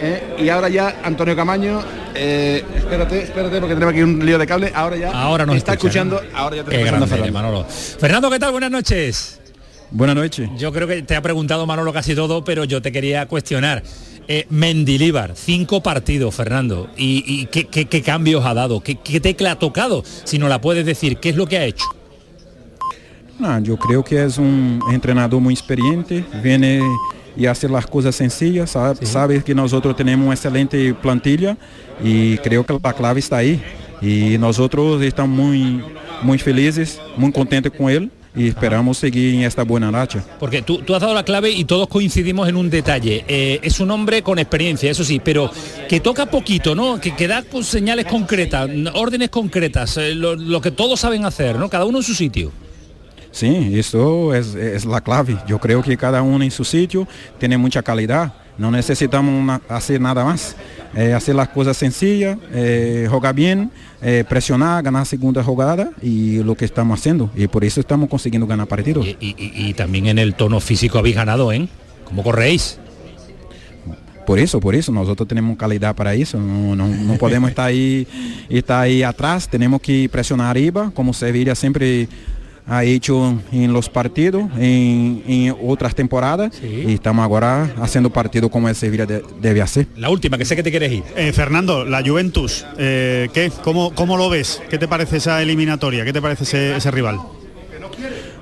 eh, 0.00 0.36
y 0.38 0.48
ahora 0.48 0.68
ya 0.68 1.00
Antonio 1.02 1.34
Camaño, 1.34 1.80
eh, 2.14 2.62
espérate, 2.76 3.22
espérate 3.22 3.58
porque 3.58 3.74
tenemos 3.74 3.92
aquí 3.92 4.02
un 4.02 4.24
lío 4.24 4.38
de 4.38 4.46
cable, 4.46 4.72
ahora 4.74 4.96
ya 4.96 5.10
ahora 5.10 5.46
nos 5.46 5.56
está 5.56 5.72
escucha, 5.72 6.00
escuchando, 6.00 6.20
¿no? 6.32 6.38
ahora 6.38 6.56
ya 6.56 6.64
te 6.64 6.74
está 6.76 6.86
grande, 6.86 7.06
Fernando. 7.06 7.32
Manolo. 7.32 7.64
Fernando, 7.64 8.30
¿qué 8.30 8.38
tal? 8.38 8.52
Buenas 8.52 8.70
noches. 8.70 9.40
Buenas 9.90 10.16
noches. 10.16 10.50
Yo 10.58 10.72
creo 10.72 10.88
que 10.88 11.02
te 11.02 11.14
ha 11.14 11.22
preguntado 11.22 11.66
Manolo 11.66 11.92
casi 11.92 12.14
todo, 12.14 12.44
pero 12.44 12.64
yo 12.64 12.82
te 12.82 12.90
quería 12.90 13.26
cuestionar. 13.26 13.82
Eh, 14.26 14.46
Mendilíbar, 14.48 15.32
cinco 15.34 15.82
partidos, 15.82 16.34
Fernando. 16.34 16.88
¿Y, 16.96 17.24
y 17.26 17.46
qué, 17.46 17.66
qué, 17.66 17.84
qué, 17.86 18.02
cambios 18.02 18.44
ha 18.46 18.54
dado? 18.54 18.80
¿Qué, 18.80 18.94
¿Qué, 18.96 19.20
tecla 19.20 19.52
ha 19.52 19.58
tocado? 19.58 20.02
Si 20.24 20.38
no 20.38 20.48
la 20.48 20.60
puedes 20.60 20.86
decir, 20.86 21.18
¿qué 21.18 21.28
es 21.28 21.36
lo 21.36 21.46
que 21.46 21.58
ha 21.58 21.64
hecho? 21.64 21.84
Yo 23.62 23.76
creo 23.76 24.02
que 24.04 24.22
es 24.22 24.38
un 24.38 24.80
entrenador 24.90 25.40
muy 25.40 25.54
experiente, 25.54 26.24
viene 26.42 26.80
y 27.36 27.46
hace 27.46 27.68
las 27.68 27.86
cosas 27.86 28.14
sencillas, 28.14 28.70
sabe, 28.70 28.96
sí. 29.00 29.06
sabe 29.06 29.42
que 29.42 29.54
nosotros 29.54 29.96
tenemos 29.96 30.24
una 30.24 30.34
excelente 30.34 30.94
plantilla 30.94 31.56
y 32.02 32.38
creo 32.38 32.64
que 32.64 32.78
la 32.82 32.92
clave 32.92 33.20
está 33.20 33.38
ahí. 33.38 33.60
Y 34.00 34.38
nosotros 34.38 35.02
estamos 35.02 35.36
muy, 35.36 35.82
muy 36.22 36.38
felices, 36.38 37.00
muy 37.16 37.32
contentos 37.32 37.72
con 37.76 37.90
él 37.90 38.10
y 38.36 38.48
esperamos 38.48 38.98
seguir 38.98 39.34
en 39.34 39.42
esta 39.42 39.62
buena 39.62 39.90
racha. 39.90 40.24
Porque 40.40 40.62
tú, 40.62 40.78
tú, 40.78 40.94
has 40.94 41.00
dado 41.00 41.14
la 41.14 41.24
clave 41.24 41.50
y 41.50 41.64
todos 41.64 41.86
coincidimos 41.88 42.48
en 42.48 42.56
un 42.56 42.68
detalle. 42.68 43.24
Eh, 43.28 43.60
es 43.62 43.80
un 43.80 43.90
hombre 43.90 44.22
con 44.22 44.38
experiencia, 44.38 44.90
eso 44.90 45.04
sí, 45.04 45.20
pero 45.22 45.50
que 45.88 46.00
toca 46.00 46.26
poquito, 46.26 46.74
¿no? 46.74 47.00
Que, 47.00 47.14
que 47.14 47.28
da 47.28 47.44
pues, 47.48 47.66
señales 47.66 48.06
concretas, 48.06 48.68
órdenes 48.94 49.30
concretas, 49.30 49.96
eh, 49.96 50.14
lo, 50.14 50.34
lo, 50.34 50.60
que 50.60 50.70
todos 50.70 51.00
saben 51.00 51.24
hacer, 51.24 51.58
¿no? 51.58 51.68
Cada 51.68 51.84
uno 51.84 51.98
en 51.98 52.04
su 52.04 52.14
sitio. 52.14 52.50
Sí, 53.30 53.72
eso 53.78 54.34
es, 54.34 54.54
es 54.54 54.84
la 54.84 55.00
clave. 55.00 55.36
Yo 55.46 55.58
creo 55.58 55.82
que 55.82 55.96
cada 55.96 56.22
uno 56.22 56.44
en 56.44 56.50
su 56.50 56.64
sitio 56.64 57.06
tiene 57.38 57.58
mucha 57.58 57.82
calidad. 57.82 58.32
No 58.56 58.70
necesitamos 58.70 59.34
una, 59.34 59.60
hacer 59.68 60.00
nada 60.00 60.24
más. 60.24 60.56
Eh, 60.96 61.12
hacer 61.12 61.34
las 61.34 61.48
cosas 61.48 61.76
sencillas, 61.76 62.38
eh, 62.52 63.08
jugar 63.10 63.34
bien, 63.34 63.70
eh, 64.00 64.24
presionar, 64.28 64.80
ganar 64.80 65.04
segunda 65.06 65.42
jugada 65.42 65.90
y 66.00 66.40
lo 66.44 66.54
que 66.54 66.64
estamos 66.64 67.00
haciendo. 67.00 67.30
Y 67.34 67.48
por 67.48 67.64
eso 67.64 67.80
estamos 67.80 68.08
consiguiendo 68.08 68.46
ganar 68.46 68.68
partidos. 68.68 69.04
Y, 69.04 69.16
y, 69.18 69.34
y 69.36 69.74
también 69.74 70.06
en 70.06 70.20
el 70.20 70.34
tono 70.34 70.60
físico 70.60 70.98
habéis 70.98 71.16
ganado, 71.16 71.50
¿eh? 71.52 71.68
¿Cómo 72.04 72.22
corréis? 72.22 72.78
Por 74.24 74.38
eso, 74.38 74.60
por 74.60 74.74
eso, 74.74 74.90
nosotros 74.92 75.28
tenemos 75.28 75.56
calidad 75.58 75.94
para 75.94 76.14
eso, 76.14 76.38
no, 76.38 76.74
no, 76.74 76.88
no 76.88 77.14
podemos 77.14 77.50
estar 77.50 77.66
ahí, 77.66 78.06
estar 78.48 78.82
ahí 78.82 79.02
atrás, 79.02 79.48
tenemos 79.48 79.82
que 79.82 80.08
presionar 80.10 80.46
arriba, 80.48 80.90
como 80.94 81.12
Sevilla 81.12 81.54
siempre 81.54 82.08
ha 82.66 82.84
hecho 82.84 83.40
en 83.52 83.72
los 83.72 83.88
partidos, 83.88 84.44
en, 84.58 85.22
en 85.26 85.56
otras 85.62 85.94
temporadas, 85.94 86.54
sí. 86.60 86.84
y 86.86 86.94
estamos 86.94 87.24
ahora 87.24 87.74
haciendo 87.80 88.10
partido 88.10 88.48
como 88.48 88.68
el 88.68 88.74
Sevilla 88.74 89.06
de, 89.06 89.22
debe 89.40 89.60
hacer. 89.62 89.86
La 89.96 90.10
última, 90.10 90.38
que 90.38 90.44
sé 90.44 90.56
que 90.56 90.62
te 90.62 90.70
quieres 90.70 90.92
ir. 90.92 91.04
Eh, 91.16 91.32
Fernando, 91.32 91.84
la 91.84 92.02
Juventus, 92.02 92.64
eh, 92.78 93.28
¿qué? 93.34 93.52
¿Cómo, 93.62 93.94
¿Cómo 93.94 94.16
lo 94.16 94.30
ves? 94.30 94.62
¿Qué 94.70 94.78
te 94.78 94.88
parece 94.88 95.18
esa 95.18 95.42
eliminatoria? 95.42 96.04
¿Qué 96.04 96.12
te 96.12 96.22
parece 96.22 96.44
ese, 96.44 96.76
ese 96.76 96.90
rival? 96.90 97.18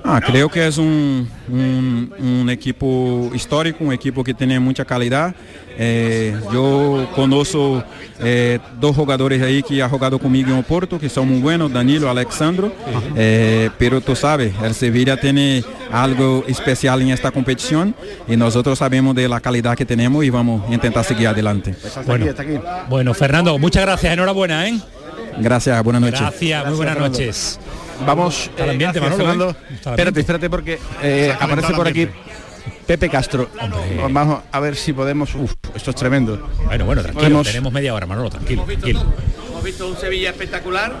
Ah, 0.05 0.19
creo 0.19 0.49
que 0.49 0.67
es 0.67 0.77
un, 0.77 1.29
un, 1.49 2.13
un, 2.19 2.49
equipo 2.49 3.31
histórico, 3.33 3.83
un 3.83 3.93
equipo 3.93 4.23
que 4.23 4.33
tiene 4.33 4.59
mucha 4.59 4.83
calidad. 4.83 5.33
Eh, 5.77 6.37
yo 6.51 7.09
conozco 7.15 7.83
eh, 8.19 8.59
dos 8.79 8.95
jugadores 8.95 9.41
ahí 9.41 9.63
que 9.63 9.81
han 9.81 9.89
jugado 9.89 10.19
conmigo 10.19 10.49
en 10.49 10.57
Oporto, 10.57 10.99
que 10.99 11.07
son 11.07 11.29
muy 11.29 11.39
buenos, 11.39 11.71
Danilo, 11.71 12.09
Alexandro. 12.09 12.73
Eh, 13.15 13.69
pero 13.77 14.01
tú 14.01 14.15
sabes, 14.15 14.53
el 14.61 14.73
Sevilla 14.73 15.17
tiene 15.19 15.63
algo 15.91 16.43
especial 16.47 17.01
en 17.01 17.09
esta 17.09 17.31
competición 17.31 17.95
y 18.27 18.35
nosotros 18.35 18.79
sabemos 18.79 19.15
de 19.15 19.29
la 19.29 19.39
calidad 19.39 19.75
que 19.75 19.85
tenemos 19.85 20.23
y 20.25 20.29
vamos 20.29 20.69
a 20.69 20.73
intentar 20.73 21.05
seguir 21.05 21.27
adelante. 21.27 21.75
Bueno, 22.05 22.25
bueno 22.89 23.13
Fernando, 23.13 23.57
muchas 23.57 23.83
gracias, 23.83 24.13
enhorabuena. 24.13 24.67
¿eh? 24.67 24.79
Gracias, 25.39 25.81
buenas 25.81 26.01
noches. 26.01 26.19
Gracias, 26.19 26.65
muy 26.67 26.75
buenas 26.75 26.97
noches. 26.97 27.59
Vamos 28.05 28.51
al 28.59 28.69
ambiente, 28.69 28.99
gracias, 28.99 29.19
Manolo, 29.19 29.53
Fernando. 29.53 29.55
¿eh? 29.71 29.89
Espérate, 29.91 30.19
espérate 30.19 30.49
porque 30.49 30.79
eh, 31.01 31.35
aparece 31.39 31.73
por 31.73 31.87
aquí 31.87 32.07
Pepe 32.85 33.09
Castro. 33.09 33.49
Hombre. 33.59 34.07
Vamos 34.09 34.43
a 34.51 34.59
ver 34.59 34.75
si 34.75 34.93
podemos. 34.93 35.33
Uf, 35.35 35.53
esto 35.75 35.91
es 35.91 35.95
tremendo. 35.95 36.49
Bueno, 36.65 36.85
bueno, 36.85 37.01
tranquilo. 37.01 37.23
Podemos... 37.23 37.47
Tenemos 37.47 37.73
media 37.73 37.93
hora, 37.93 38.05
Manolo, 38.05 38.29
tranquilo. 38.29 38.63
Hemos 38.63 38.67
visto, 38.67 38.83
tranquilo. 38.83 39.13
hemos 39.49 39.63
visto 39.63 39.87
un 39.87 39.97
Sevilla 39.97 40.29
espectacular. 40.29 40.93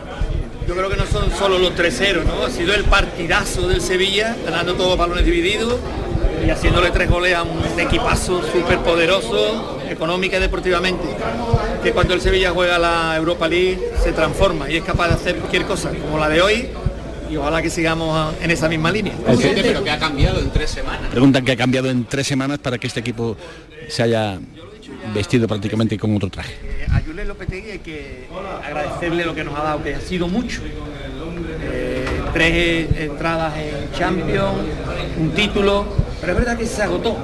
Yo 0.67 0.75
creo 0.75 0.89
que 0.89 0.95
no 0.95 1.05
son 1.05 1.29
solo 1.31 1.59
los 1.59 1.75
3-0, 1.75 2.23
¿no? 2.23 2.45
Ha 2.45 2.49
sido 2.49 2.73
el 2.73 2.85
partidazo 2.85 3.67
del 3.67 3.81
Sevilla, 3.81 4.35
ganando 4.45 4.75
todos 4.75 4.91
los 4.91 4.97
balones 4.97 5.25
divididos 5.25 5.75
y 6.45 6.49
haciéndole 6.49 6.91
tres 6.91 7.09
goles 7.09 7.35
a 7.35 7.43
un 7.43 7.79
equipazo 7.79 8.41
súper 8.51 8.79
poderoso, 8.79 9.79
económica 9.89 10.37
y 10.37 10.39
deportivamente. 10.39 11.03
Que 11.83 11.91
cuando 11.91 12.13
el 12.13 12.21
Sevilla 12.21 12.51
juega 12.51 12.79
la 12.79 13.15
Europa 13.17 13.47
League 13.47 13.91
se 14.01 14.13
transforma 14.13 14.69
y 14.69 14.77
es 14.77 14.83
capaz 14.83 15.09
de 15.09 15.13
hacer 15.15 15.35
cualquier 15.37 15.65
cosa, 15.65 15.89
como 15.89 16.17
la 16.17 16.29
de 16.29 16.41
hoy, 16.41 16.69
y 17.33 17.37
ojalá 17.37 17.63
que 17.63 17.69
sigamos 17.71 18.35
en 18.41 18.51
esa 18.51 18.69
misma 18.69 18.91
línea. 18.91 19.13
Pero 19.25 19.83
que 19.83 19.89
ha 19.89 19.97
cambiado 19.97 20.39
en 20.39 20.51
tres 20.51 20.69
semanas. 20.69 21.09
Preguntan 21.09 21.43
que 21.43 21.51
ha 21.53 21.57
cambiado 21.57 21.89
en 21.89 22.05
tres 22.05 22.27
semanas 22.27 22.59
para 22.59 22.77
que 22.77 22.85
este 22.85 22.99
equipo 22.99 23.35
se 23.87 24.03
haya 24.03 24.39
vestido 25.15 25.47
prácticamente 25.47 25.97
con 25.97 26.15
otro 26.15 26.29
traje. 26.29 26.53
Eh, 26.63 26.85
a 26.91 27.01
Julen 27.01 27.27
Lopetegui 27.27 27.71
hay 27.71 27.79
que 27.79 28.27
agradecerle 28.63 29.25
lo 29.25 29.33
que 29.33 29.43
nos 29.43 29.57
ha 29.57 29.63
dado, 29.63 29.83
que 29.83 29.95
ha 29.95 29.99
sido 29.99 30.27
mucho. 30.27 30.61
Eh, 31.63 32.05
tres 32.33 32.87
entradas 32.99 33.53
en 33.57 33.91
Champions, 33.97 34.53
un 35.17 35.31
título, 35.31 35.85
pero 36.21 36.33
es 36.33 36.37
verdad 36.39 36.57
que 36.57 36.67
se 36.67 36.83
agotó, 36.83 37.17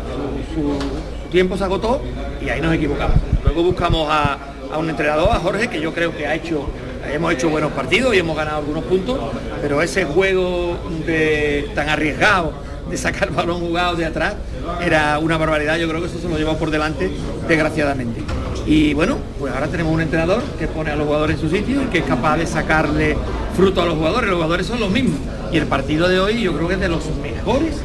su, 0.56 0.80
su 1.24 1.30
tiempo 1.30 1.56
se 1.56 1.64
agotó 1.66 2.02
y 2.44 2.50
ahí 2.50 2.62
nos 2.62 2.74
equivocamos. 2.74 3.18
Luego 3.44 3.64
buscamos 3.64 4.08
a, 4.10 4.38
a 4.74 4.78
un 4.80 4.90
entrenador, 4.90 5.30
a 5.32 5.36
Jorge, 5.40 5.68
que 5.68 5.80
yo 5.80 5.94
creo 5.94 6.16
que 6.18 6.26
ha 6.26 6.34
hecho 6.34 6.68
hemos 7.12 7.34
hecho 7.34 7.50
buenos 7.50 7.72
partidos 7.72 8.16
y 8.16 8.20
hemos 8.20 8.36
ganado 8.36 8.58
algunos 8.58 8.84
puntos, 8.84 9.18
pero 9.62 9.82
ese 9.82 10.06
juego 10.06 10.78
de, 11.06 11.70
tan 11.76 11.90
arriesgado 11.90 12.54
de 12.90 12.98
sacar 12.98 13.32
balón 13.32 13.60
jugado 13.60 13.96
de 13.96 14.06
atrás 14.06 14.34
era 14.82 15.20
una 15.20 15.38
barbaridad, 15.38 15.78
yo 15.78 15.88
creo 15.88 16.02
que 16.02 16.08
eso 16.08 16.20
se 16.20 16.28
lo 16.28 16.38
llevó 16.38 16.58
por 16.58 16.72
delante, 16.72 17.10
desgraciadamente. 17.48 18.22
Y 18.66 18.94
bueno, 18.94 19.18
pues 19.40 19.54
ahora 19.54 19.68
tenemos 19.68 19.94
un 19.94 20.02
entrenador 20.02 20.44
que 20.58 20.68
pone 20.68 20.92
a 20.92 20.96
los 20.96 21.06
jugadores 21.06 21.36
en 21.36 21.42
su 21.42 21.56
sitio 21.56 21.84
y 21.84 21.86
que 21.86 22.00
es 22.00 22.06
capaz 22.06 22.38
de 22.38 22.46
sacarle 22.46 23.16
fruto 23.56 23.82
a 23.82 23.86
los 23.86 23.96
jugadores, 23.96 24.30
los 24.30 24.38
jugadores 24.38 24.68
son 24.68 24.80
los 24.80 24.92
mismos. 24.92 25.20
Y 25.52 25.58
el 25.58 25.66
partido 25.66 26.08
de 26.08 26.20
hoy 26.20 26.42
yo 26.42 26.54
creo 26.54 26.68
que 26.68 26.76
es 26.76 26.80
de 26.80 26.90
los 26.90 27.04
mejores 27.22 27.78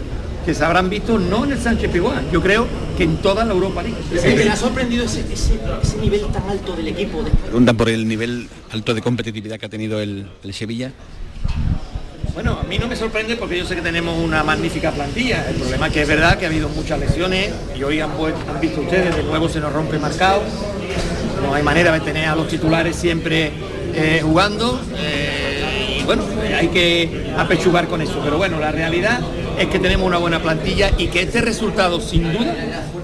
que 0.45 0.55
se 0.55 0.65
habrán 0.65 0.91
visto 0.91 1.19
no 1.19 1.45
en 1.45 1.53
el 1.53 1.59
Sánchez 1.61 1.91
Pizjuán, 1.91 2.31
yo 2.31 2.41
creo 2.43 2.67
que 2.97 3.05
en 3.05 3.17
toda 3.19 3.45
la 3.45 3.53
Europa 3.55 3.83
League. 3.83 3.97
¿Le 4.13 4.49
ha 4.51 4.57
sorprendido 4.57 5.05
ese, 5.05 5.21
ese- 5.33 5.59
ese 5.83 5.97
nivel 5.99 6.21
tan 6.33 6.49
alto 6.49 6.75
del 6.77 6.89
equipo? 6.89 7.23
de- 7.23 7.31
Preguntan 7.31 7.77
por 7.77 7.89
el 7.89 8.07
nivel 8.07 8.49
alto 8.73 8.93
de 8.95 9.01
competitividad 9.01 9.59
que 9.59 9.67
ha 9.67 9.69
tenido 9.71 10.01
el, 10.01 10.27
el 10.43 10.55
Sevilla. 10.55 10.93
Bueno, 12.35 12.59
a 12.61 12.65
mí 12.65 12.79
no 12.79 12.89
me 12.89 12.97
sorprende 12.97 13.37
porque 13.37 13.57
yo 13.59 13.65
sé 13.65 13.77
que 13.77 13.83
tenemos 13.83 14.19
una 14.19 14.43
magnífica 14.43 14.91
plantilla. 14.91 15.49
El 15.49 15.55
problema 15.57 15.87
es 15.87 15.93
que 15.93 16.03
es 16.03 16.09
verdad 16.09 16.37
que 16.37 16.47
ha 16.47 16.49
habido 16.49 16.69
muchas 16.69 16.99
lesiones 16.99 17.51
y 17.79 17.83
hoy 17.85 18.01
han, 18.01 18.11
han 18.11 18.61
visto 18.61 18.81
ustedes, 18.81 19.15
de 19.15 19.23
nuevo 19.23 19.49
se 19.49 19.61
nos 19.61 19.73
rompe 19.73 19.99
marcado. 20.01 20.43
No 21.43 21.55
hay 21.55 21.63
manera 21.63 21.93
de 21.93 22.01
tener 22.01 22.27
a 22.29 22.35
los 22.35 22.49
titulares 22.49 22.97
siempre 22.97 23.53
eh, 23.95 24.21
jugando. 24.23 24.81
eh, 24.97 25.99
y 26.01 26.03
bueno, 26.05 26.25
hay 26.59 26.69
que 26.69 27.33
apechugar 27.39 27.87
con 27.87 28.03
eso. 28.03 28.21
Pero 28.25 28.37
bueno, 28.37 28.59
la 28.59 28.73
realidad 28.73 29.21
es 29.59 29.67
que 29.69 29.79
tenemos 29.79 30.07
una 30.07 30.19
buena 30.19 30.41
plantilla 30.41 30.91
y 30.99 31.09
que 31.09 31.23
este 31.23 31.41
resultado 31.41 32.01
sin 32.01 32.33
duda 32.33 32.55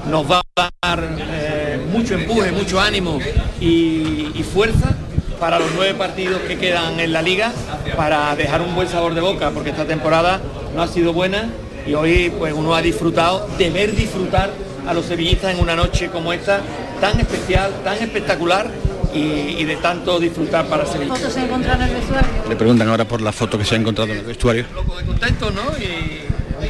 nos 0.08 0.30
va 0.30 0.42
a 0.56 0.70
dar 0.82 1.08
eh, 1.18 1.80
mucho 1.92 2.14
empuje, 2.14 2.52
mucho 2.52 2.80
ánimo 2.80 3.18
y, 3.60 4.30
y 4.34 4.42
fuerza 4.42 4.94
para 5.38 5.58
los 5.58 5.68
nueve 5.74 5.94
partidos 5.94 6.40
que 6.42 6.58
quedan 6.58 7.00
en 7.00 7.12
la 7.12 7.22
liga 7.22 7.52
para 7.96 8.34
dejar 8.36 8.60
un 8.62 8.74
buen 8.74 8.88
sabor 8.88 9.14
de 9.14 9.20
boca 9.20 9.50
porque 9.50 9.70
esta 9.70 9.86
temporada 9.86 10.40
no 10.74 10.82
ha 10.82 10.88
sido 10.88 11.12
buena 11.12 11.48
y 11.86 11.94
hoy 11.94 12.32
pues 12.38 12.52
uno 12.52 12.74
ha 12.74 12.82
disfrutado 12.82 13.48
de 13.56 13.70
ver 13.70 13.94
disfrutar 13.94 14.50
a 14.86 14.94
los 14.94 15.06
sevillistas 15.06 15.54
en 15.54 15.60
una 15.60 15.76
noche 15.76 16.08
como 16.08 16.32
esta 16.32 16.60
tan 17.00 17.18
especial, 17.20 17.72
tan 17.84 17.96
espectacular 17.96 18.70
y, 19.14 19.18
y 19.58 19.64
de 19.64 19.76
tanto 19.76 20.20
disfrutar 20.20 20.66
para 20.66 20.86
Sevilla. 20.86 21.14
¿Fotos 21.14 21.32
se 21.32 21.40
encuentran 21.40 21.80
en 21.82 21.88
el 21.88 21.94
vestuario? 21.94 22.30
Le 22.48 22.56
preguntan 22.56 22.88
ahora 22.88 23.04
por 23.06 23.20
la 23.20 23.32
foto 23.32 23.58
que 23.58 23.64
se 23.64 23.74
ha 23.74 23.78
encontrado 23.78 24.12
en 24.12 24.18
el 24.18 24.24
vestuario. 24.24 24.66
contentos, 25.06 25.54
¿no? 25.54 25.62
Y 25.78 26.19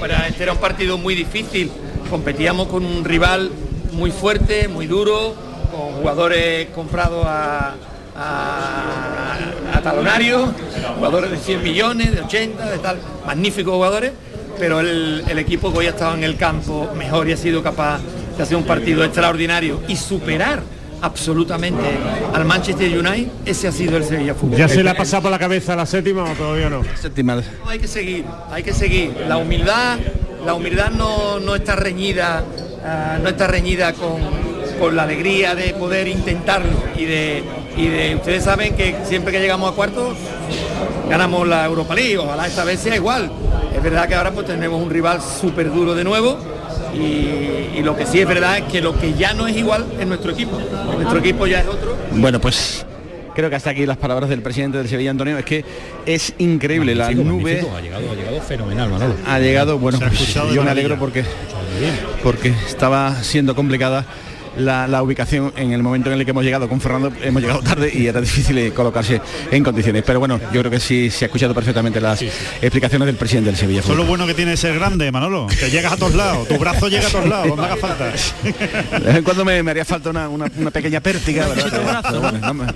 para 0.01 0.27
este 0.27 0.43
era 0.43 0.53
un 0.53 0.59
partido 0.59 0.97
muy 0.99 1.15
difícil. 1.15 1.71
Competíamos 2.09 2.69
con 2.69 2.85
un 2.85 3.05
rival 3.05 3.51
muy 3.93 4.11
fuerte, 4.11 4.67
muy 4.67 4.87
duro, 4.87 5.35
con 5.71 5.93
jugadores 5.97 6.69
comprados 6.75 7.25
a, 7.27 7.75
a, 8.17 9.37
a 9.75 9.83
talonario, 9.83 10.53
jugadores 10.97 11.31
de 11.31 11.37
100 11.37 11.63
millones, 11.63 12.13
de 12.13 12.23
80, 12.23 12.71
de 12.71 12.79
tal, 12.79 12.99
magníficos 13.27 13.75
jugadores, 13.75 14.13
pero 14.59 14.81
el, 14.81 15.23
el 15.29 15.39
equipo 15.39 15.71
que 15.71 15.79
hoy 15.79 15.87
ha 15.87 15.91
estado 15.91 16.15
en 16.15 16.25
el 16.25 16.37
campo 16.37 16.91
mejor 16.97 17.29
y 17.29 17.33
ha 17.33 17.37
sido 17.37 17.63
capaz 17.63 18.01
de 18.37 18.43
hacer 18.43 18.57
un 18.57 18.65
partido 18.65 19.05
extraordinario 19.05 19.81
y 19.87 19.97
superar 19.97 20.63
absolutamente 21.03 21.83
al 22.33 22.45
Manchester 22.45 22.99
United, 22.99 23.29
ese 23.45 23.69
ha 23.69 23.73
sido 23.73 23.97
el 23.97 24.05
Sevilla 24.05 24.35
Fútbol. 24.35 24.59
¿Ya 24.59 24.69
se 24.69 24.83
le 24.83 24.91
ha 24.91 24.95
pasado 24.95 25.23
por 25.23 25.31
la 25.31 25.39
cabeza 25.39 25.77
la 25.77 25.87
séptima 25.87 26.25
o 26.25 26.35
todavía 26.35 26.71
no? 26.71 26.83
Séptima. 27.01 27.37
No, 27.37 27.43
hay 27.69 27.79
que 27.79 27.89
seguir, 27.89 28.25
hay 28.51 28.63
que 28.63 28.73
seguir. 28.73 29.15
La 29.29 29.37
humildad, 29.37 29.99
la 30.45 30.55
humildad 30.55 30.91
no, 30.91 31.41
no 31.41 31.55
está 31.55 31.77
reñida, 31.77 32.45
ah, 32.85 33.19
no 33.23 33.29
está 33.29 33.47
reñida 33.47 33.93
con, 33.93 34.21
con 34.79 34.97
la 34.97 35.05
alegría 35.05 35.55
de 35.55 35.75
poder 35.75 36.09
intentarlo 36.09 36.73
y 36.97 37.05
de, 37.05 37.43
y 37.77 37.87
de. 37.87 38.15
Ustedes 38.17 38.45
saben 38.45 38.75
que 38.77 38.97
siempre 39.05 39.33
que 39.33 39.41
llegamos 39.41 39.73
a 39.73 39.75
cuartos 39.75 40.17
ganamos 41.09 41.47
la 41.47 41.67
Europa 41.67 41.95
League, 41.95 42.19
ojalá 42.19 42.47
esta 42.47 42.65
vez 42.65 42.81
sea 42.81 42.95
igual. 42.95 43.31
Es 43.75 43.83
verdad 43.83 44.07
que 44.09 44.15
ahora 44.15 44.31
pues 44.31 44.47
tenemos 44.47 44.81
un 44.81 44.91
rival 44.91 45.21
súper 45.21 45.73
duro 45.73 45.95
de 45.95 46.05
nuevo. 46.05 46.39
Y, 46.95 47.79
y 47.79 47.83
lo 47.83 47.97
que 47.97 48.07
sí 48.07 48.21
es 48.21 48.27
verdad 48.27 48.59
es 48.59 48.65
que 48.65 48.81
lo 48.81 48.99
que 48.99 49.15
ya 49.15 49.35
no 49.35 49.47
es 49.47 49.57
igual 49.57 49.87
es 49.99 50.07
nuestro 50.07 50.33
equipo. 50.33 50.59
Nuestro 50.95 51.19
equipo 51.19 51.47
ya 51.47 51.61
es 51.61 51.67
otro. 51.67 51.97
Bueno, 52.13 52.41
pues 52.41 52.85
creo 53.35 53.49
que 53.51 53.57
hasta 53.57 53.71
aquí 53.71 53.87
las 53.87 53.97
palabras 53.97 54.29
del 54.29 54.43
presidente 54.43 54.79
del 54.79 54.89
Sevilla, 54.89 55.11
Antonio. 55.11 55.39
Es 55.39 55.45
que 55.45 55.65
es 56.07 56.35
increíble 56.39 56.95
la 56.95 57.11
nube. 57.11 57.65
Ha 57.75 57.81
llegado, 57.81 58.11
ha 58.11 58.15
llegado 58.15 58.41
fenomenal, 58.43 58.91
Manolo. 58.91 59.15
Ha 59.27 59.39
llegado, 59.39 59.79
bueno, 59.79 59.99
pues, 59.99 60.35
yo 60.35 60.63
me 60.63 60.71
alegro 60.71 60.99
porque, 60.99 61.25
porque 62.23 62.49
estaba 62.67 63.23
siendo 63.23 63.55
complicada 63.55 64.05
la, 64.59 64.87
la 64.89 65.03
ubicación 65.03 65.53
en 65.57 65.73
el 65.73 65.83
momento 65.83 66.11
en 66.13 66.19
el 66.19 66.25
que 66.25 66.31
hemos 66.33 66.45
llegado 66.45 66.69
con 66.69 66.81
Fernando, 66.81 67.13
hemos 67.23 67.43
llegado 67.43 67.61
tarde 67.63 67.91
y 67.95 68.07
era 68.07 68.21
difícil 68.21 68.73
colocarse 68.73 69.21
en 69.51 69.63
condiciones. 69.65 70.03
Pero 70.07 70.19
bueno, 70.21 70.41
yo 70.53 70.61
creo 70.61 70.71
que 70.71 70.81
sí 70.81 71.11
se 71.11 71.25
ha 71.25 71.27
escuchado 71.27 71.55
perfectamente 71.55 72.01
las 72.01 72.23
explicaciones 72.23 73.07
del 73.07 73.17
presidente 73.17 73.51
del 73.51 73.57
Sevilla. 73.59 73.81
Eso 73.81 73.93
es 73.93 73.99
lo 73.99 74.05
bueno 74.05 74.27
que 74.27 74.35
tiene 74.35 74.57
ser 74.57 74.75
grande, 74.75 75.11
Manolo, 75.13 75.47
que 75.49 75.71
llegas 75.71 75.93
a 75.93 75.97
todos 75.97 76.15
lados, 76.15 76.49
tu 76.49 76.59
brazo 76.59 76.89
llega 76.89 77.07
a 77.07 77.11
todos 77.11 77.29
lados, 77.29 77.49
donde 77.49 77.65
haga 77.65 77.77
falta. 77.77 78.07
De 78.11 79.05
vez 79.07 79.17
en 79.17 79.23
cuando 79.25 79.45
me, 79.45 79.63
me 79.63 79.71
haría 79.71 79.85
falta 79.85 80.11
una, 80.11 80.29
una- 80.29 80.51
una 80.57 80.71
pequeña 80.71 81.01
pértiga, 81.01 81.47
¿verdad? 81.49 82.03
Pero 82.09 82.21
bueno, 82.21 82.39
no, 82.39 82.55
me, 82.55 82.67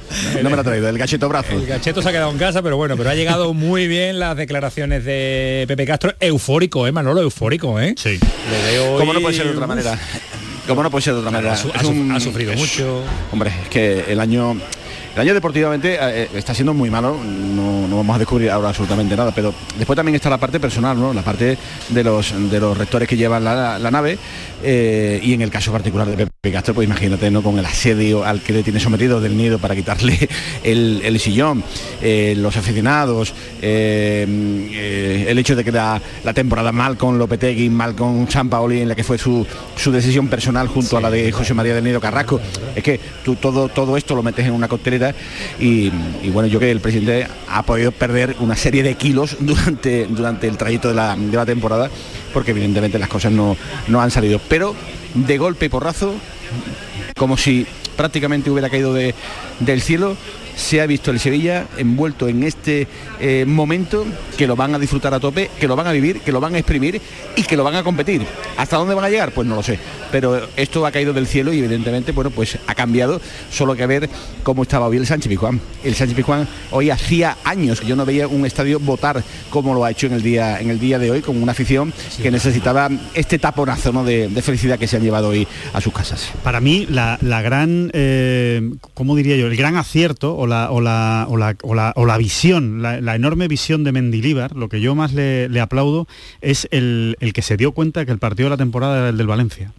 no 0.42 0.50
me 0.50 0.56
la 0.56 0.60
ha 0.60 0.64
traído, 0.64 0.88
el 0.88 0.98
gacheto 0.98 1.28
brazo. 1.28 1.52
El 1.52 1.66
gacheto 1.66 2.02
se 2.02 2.08
ha 2.08 2.12
quedado 2.12 2.30
en 2.30 2.38
casa, 2.38 2.62
pero 2.62 2.76
bueno, 2.76 2.96
pero 2.96 3.10
ha 3.10 3.14
llegado 3.14 3.52
muy 3.54 3.86
bien 3.88 4.18
las 4.18 4.36
declaraciones 4.36 5.04
de 5.04 5.64
Pepe 5.68 5.86
Castro. 5.86 6.14
Eufórico, 6.20 6.86
¿eh, 6.86 6.92
Manolo? 6.92 7.20
Eufórico, 7.20 7.80
¿eh? 7.80 7.94
Sí. 7.96 8.18
Le 8.18 8.72
veo 8.72 8.98
¿Cómo 8.98 9.12
no 9.12 9.20
puede 9.20 9.36
ser 9.36 9.46
de 9.46 9.52
otra 9.52 9.66
manera? 9.66 9.98
¿Cómo 10.66 10.82
no 10.82 10.90
puede 10.90 11.02
ser 11.02 11.14
de 11.14 11.20
otra 11.20 11.30
manera? 11.30 11.52
Ha 11.52 11.56
su- 11.56 11.68
ha 11.72 11.76
Es 11.76 11.82
su- 11.82 12.12
ha 12.12 12.20
sufrido 12.20 12.52
es- 12.52 12.58
mucho. 12.58 13.02
Hombre, 13.32 13.52
es 13.64 13.68
que 13.68 14.04
el 14.12 14.20
año 14.20 14.56
el 15.14 15.20
año 15.20 15.34
deportivamente 15.34 15.96
eh, 16.00 16.28
está 16.34 16.54
siendo 16.54 16.74
muy 16.74 16.90
malo, 16.90 17.16
no, 17.22 17.86
no 17.86 17.96
vamos 17.96 18.16
a 18.16 18.18
descubrir 18.18 18.50
ahora 18.50 18.68
absolutamente 18.68 19.16
nada, 19.16 19.32
pero 19.34 19.54
después 19.76 19.96
también 19.96 20.16
está 20.16 20.30
la 20.30 20.38
parte 20.38 20.58
personal, 20.58 20.98
¿no? 20.98 21.12
La 21.12 21.22
parte 21.22 21.56
de 21.88 22.04
los 22.04 22.34
de 22.50 22.60
los 22.60 22.76
rectores 22.76 23.08
que 23.08 23.16
llevan 23.16 23.44
la, 23.44 23.78
la 23.78 23.90
nave 23.90 24.18
eh, 24.62 25.20
y 25.22 25.34
en 25.34 25.42
el 25.42 25.50
caso 25.50 25.70
particular 25.70 26.08
de 26.08 26.26
Pepe 26.26 26.52
Castro, 26.52 26.74
pues 26.74 26.86
imagínate, 26.86 27.30
¿no? 27.30 27.42
Con 27.42 27.58
el 27.58 27.66
asedio 27.66 28.24
al 28.24 28.40
que 28.40 28.52
le 28.52 28.62
tiene 28.62 28.80
sometido 28.80 29.20
del 29.20 29.36
nido 29.36 29.58
para 29.58 29.76
quitarle 29.76 30.28
el, 30.64 31.02
el 31.04 31.20
sillón, 31.20 31.62
eh, 32.00 32.34
los 32.36 32.56
aficionados, 32.56 33.34
eh, 33.60 34.26
eh, 34.72 35.26
el 35.28 35.38
hecho 35.38 35.54
de 35.54 35.64
que 35.64 35.72
la, 35.72 36.00
la 36.24 36.32
temporada 36.32 36.72
mal 36.72 36.96
con 36.96 37.18
Lopetegui, 37.18 37.68
mal 37.68 37.94
con 37.94 38.30
San 38.30 38.48
Paoli, 38.48 38.80
en 38.80 38.88
la 38.88 38.94
que 38.94 39.04
fue 39.04 39.18
su, 39.18 39.46
su 39.76 39.92
decisión 39.92 40.28
personal 40.28 40.68
junto 40.68 40.96
a 40.96 41.00
la 41.00 41.10
de 41.10 41.30
José 41.30 41.52
María 41.52 41.74
del 41.74 41.84
Nido 41.84 42.00
Carrasco. 42.00 42.40
Es 42.74 42.82
que 42.82 42.98
tú 43.22 43.36
todo, 43.36 43.68
todo 43.68 43.96
esto 43.96 44.14
lo 44.14 44.22
metes 44.22 44.46
en 44.46 44.52
una 44.52 44.68
coctelera 44.68 45.03
y, 45.58 45.90
bueno, 46.32 46.46
yo 46.46 46.58
creo 46.58 46.68
que 46.68 46.72
el 46.72 46.80
presidente 46.80 47.26
ha 47.48 47.62
podido 47.64 47.90
perder 47.90 48.36
una 48.38 48.54
serie 48.56 48.82
de 48.82 48.94
kilos 48.94 49.36
durante, 49.40 50.06
durante 50.06 50.46
el 50.46 50.56
trayecto 50.56 50.88
de 50.88 50.94
la, 50.94 51.16
de 51.16 51.36
la 51.36 51.44
temporada, 51.44 51.90
porque 52.32 52.52
evidentemente 52.52 52.98
las 52.98 53.08
cosas 53.08 53.32
no, 53.32 53.56
no 53.88 54.00
han 54.00 54.10
salido. 54.10 54.40
Pero 54.48 54.74
de 55.14 55.38
golpe 55.38 55.66
y 55.66 55.68
porrazo, 55.68 56.14
como 57.16 57.36
si 57.36 57.66
prácticamente 57.96 58.50
hubiera 58.50 58.70
caído 58.70 58.94
de- 58.94 59.14
del 59.60 59.80
cielo, 59.82 60.16
se 60.56 60.80
ha 60.80 60.86
visto 60.86 61.10
el 61.10 61.20
Sevilla 61.20 61.66
envuelto 61.76 62.28
en 62.28 62.42
este 62.42 62.86
eh, 63.20 63.44
momento 63.46 64.04
que 64.36 64.46
lo 64.46 64.56
van 64.56 64.74
a 64.74 64.78
disfrutar 64.78 65.14
a 65.14 65.20
tope, 65.20 65.50
que 65.58 65.68
lo 65.68 65.76
van 65.76 65.86
a 65.86 65.92
vivir, 65.92 66.20
que 66.20 66.32
lo 66.32 66.40
van 66.40 66.54
a 66.54 66.58
exprimir 66.58 67.00
y 67.36 67.42
que 67.42 67.56
lo 67.56 67.64
van 67.64 67.76
a 67.76 67.82
competir. 67.82 68.22
¿Hasta 68.56 68.76
dónde 68.76 68.94
van 68.94 69.04
a 69.04 69.10
llegar? 69.10 69.32
Pues 69.32 69.46
no 69.46 69.56
lo 69.56 69.62
sé. 69.62 69.78
Pero 70.10 70.48
esto 70.56 70.86
ha 70.86 70.92
caído 70.92 71.12
del 71.12 71.26
cielo 71.26 71.52
y 71.52 71.58
evidentemente, 71.58 72.12
bueno, 72.12 72.30
pues 72.30 72.58
ha 72.66 72.74
cambiado. 72.74 73.20
Solo 73.50 73.74
que 73.74 73.86
ver 73.86 74.08
cómo 74.42 74.62
estaba 74.62 74.86
hoy 74.86 74.96
el 74.96 75.06
Sánchez 75.06 75.28
Pizjuán. 75.28 75.60
El 75.82 75.94
Sánchez 75.94 76.16
Pizjuán 76.16 76.48
hoy 76.70 76.90
hacía 76.90 77.36
años 77.44 77.80
que 77.80 77.86
yo 77.86 77.96
no 77.96 78.04
veía 78.04 78.28
un 78.28 78.46
estadio 78.46 78.78
votar 78.78 79.22
como 79.50 79.74
lo 79.74 79.84
ha 79.84 79.90
hecho 79.90 80.06
en 80.06 80.12
el 80.14 80.22
día, 80.22 80.60
en 80.60 80.70
el 80.70 80.78
día 80.78 80.98
de 80.98 81.10
hoy, 81.10 81.20
con 81.20 81.42
una 81.42 81.52
afición 81.52 81.92
que 82.22 82.30
necesitaba 82.30 82.88
este 83.14 83.38
taponazo 83.38 83.92
¿no? 83.92 84.04
de, 84.04 84.28
de 84.28 84.42
felicidad 84.42 84.78
que 84.78 84.86
se 84.86 84.96
han 84.96 85.02
llevado 85.02 85.28
hoy 85.28 85.46
a 85.72 85.80
sus 85.80 85.92
casas. 85.92 86.30
Para 86.42 86.60
mí, 86.60 86.86
la, 86.88 87.18
la 87.20 87.42
gran, 87.42 87.90
eh, 87.92 88.70
¿cómo 88.94 89.16
diría 89.16 89.36
yo? 89.36 89.46
El 89.46 89.56
gran 89.56 89.76
acierto 89.76 90.36
o 90.44 90.80
la, 90.80 91.26
o 91.28 91.36
la, 91.36 91.56
o 91.62 91.74
la, 91.74 91.92
o 91.96 92.06
la, 92.06 92.18
visión, 92.18 92.82
la, 92.82 93.14
enorme 93.14 93.48
visión 93.48 93.84
de 93.84 93.92
Mendilíbar, 93.92 94.56
lo 94.56 94.68
que 94.68 94.80
yo 94.80 94.94
más 94.94 95.12
le, 95.12 95.48
le 95.48 95.60
aplaudo 95.60 96.06
es 96.40 96.68
el, 96.70 97.16
el 97.20 97.32
que 97.32 97.42
se 97.42 97.56
dio 97.56 97.72
cuenta 97.72 98.04
que 98.04 98.12
el 98.12 98.18
partido 98.18 98.46
de 98.46 98.50
la 98.50 98.56
temporada 98.56 98.98
era 98.98 99.08
el 99.08 99.16
del 99.16 99.26
Valencia. 99.26 99.72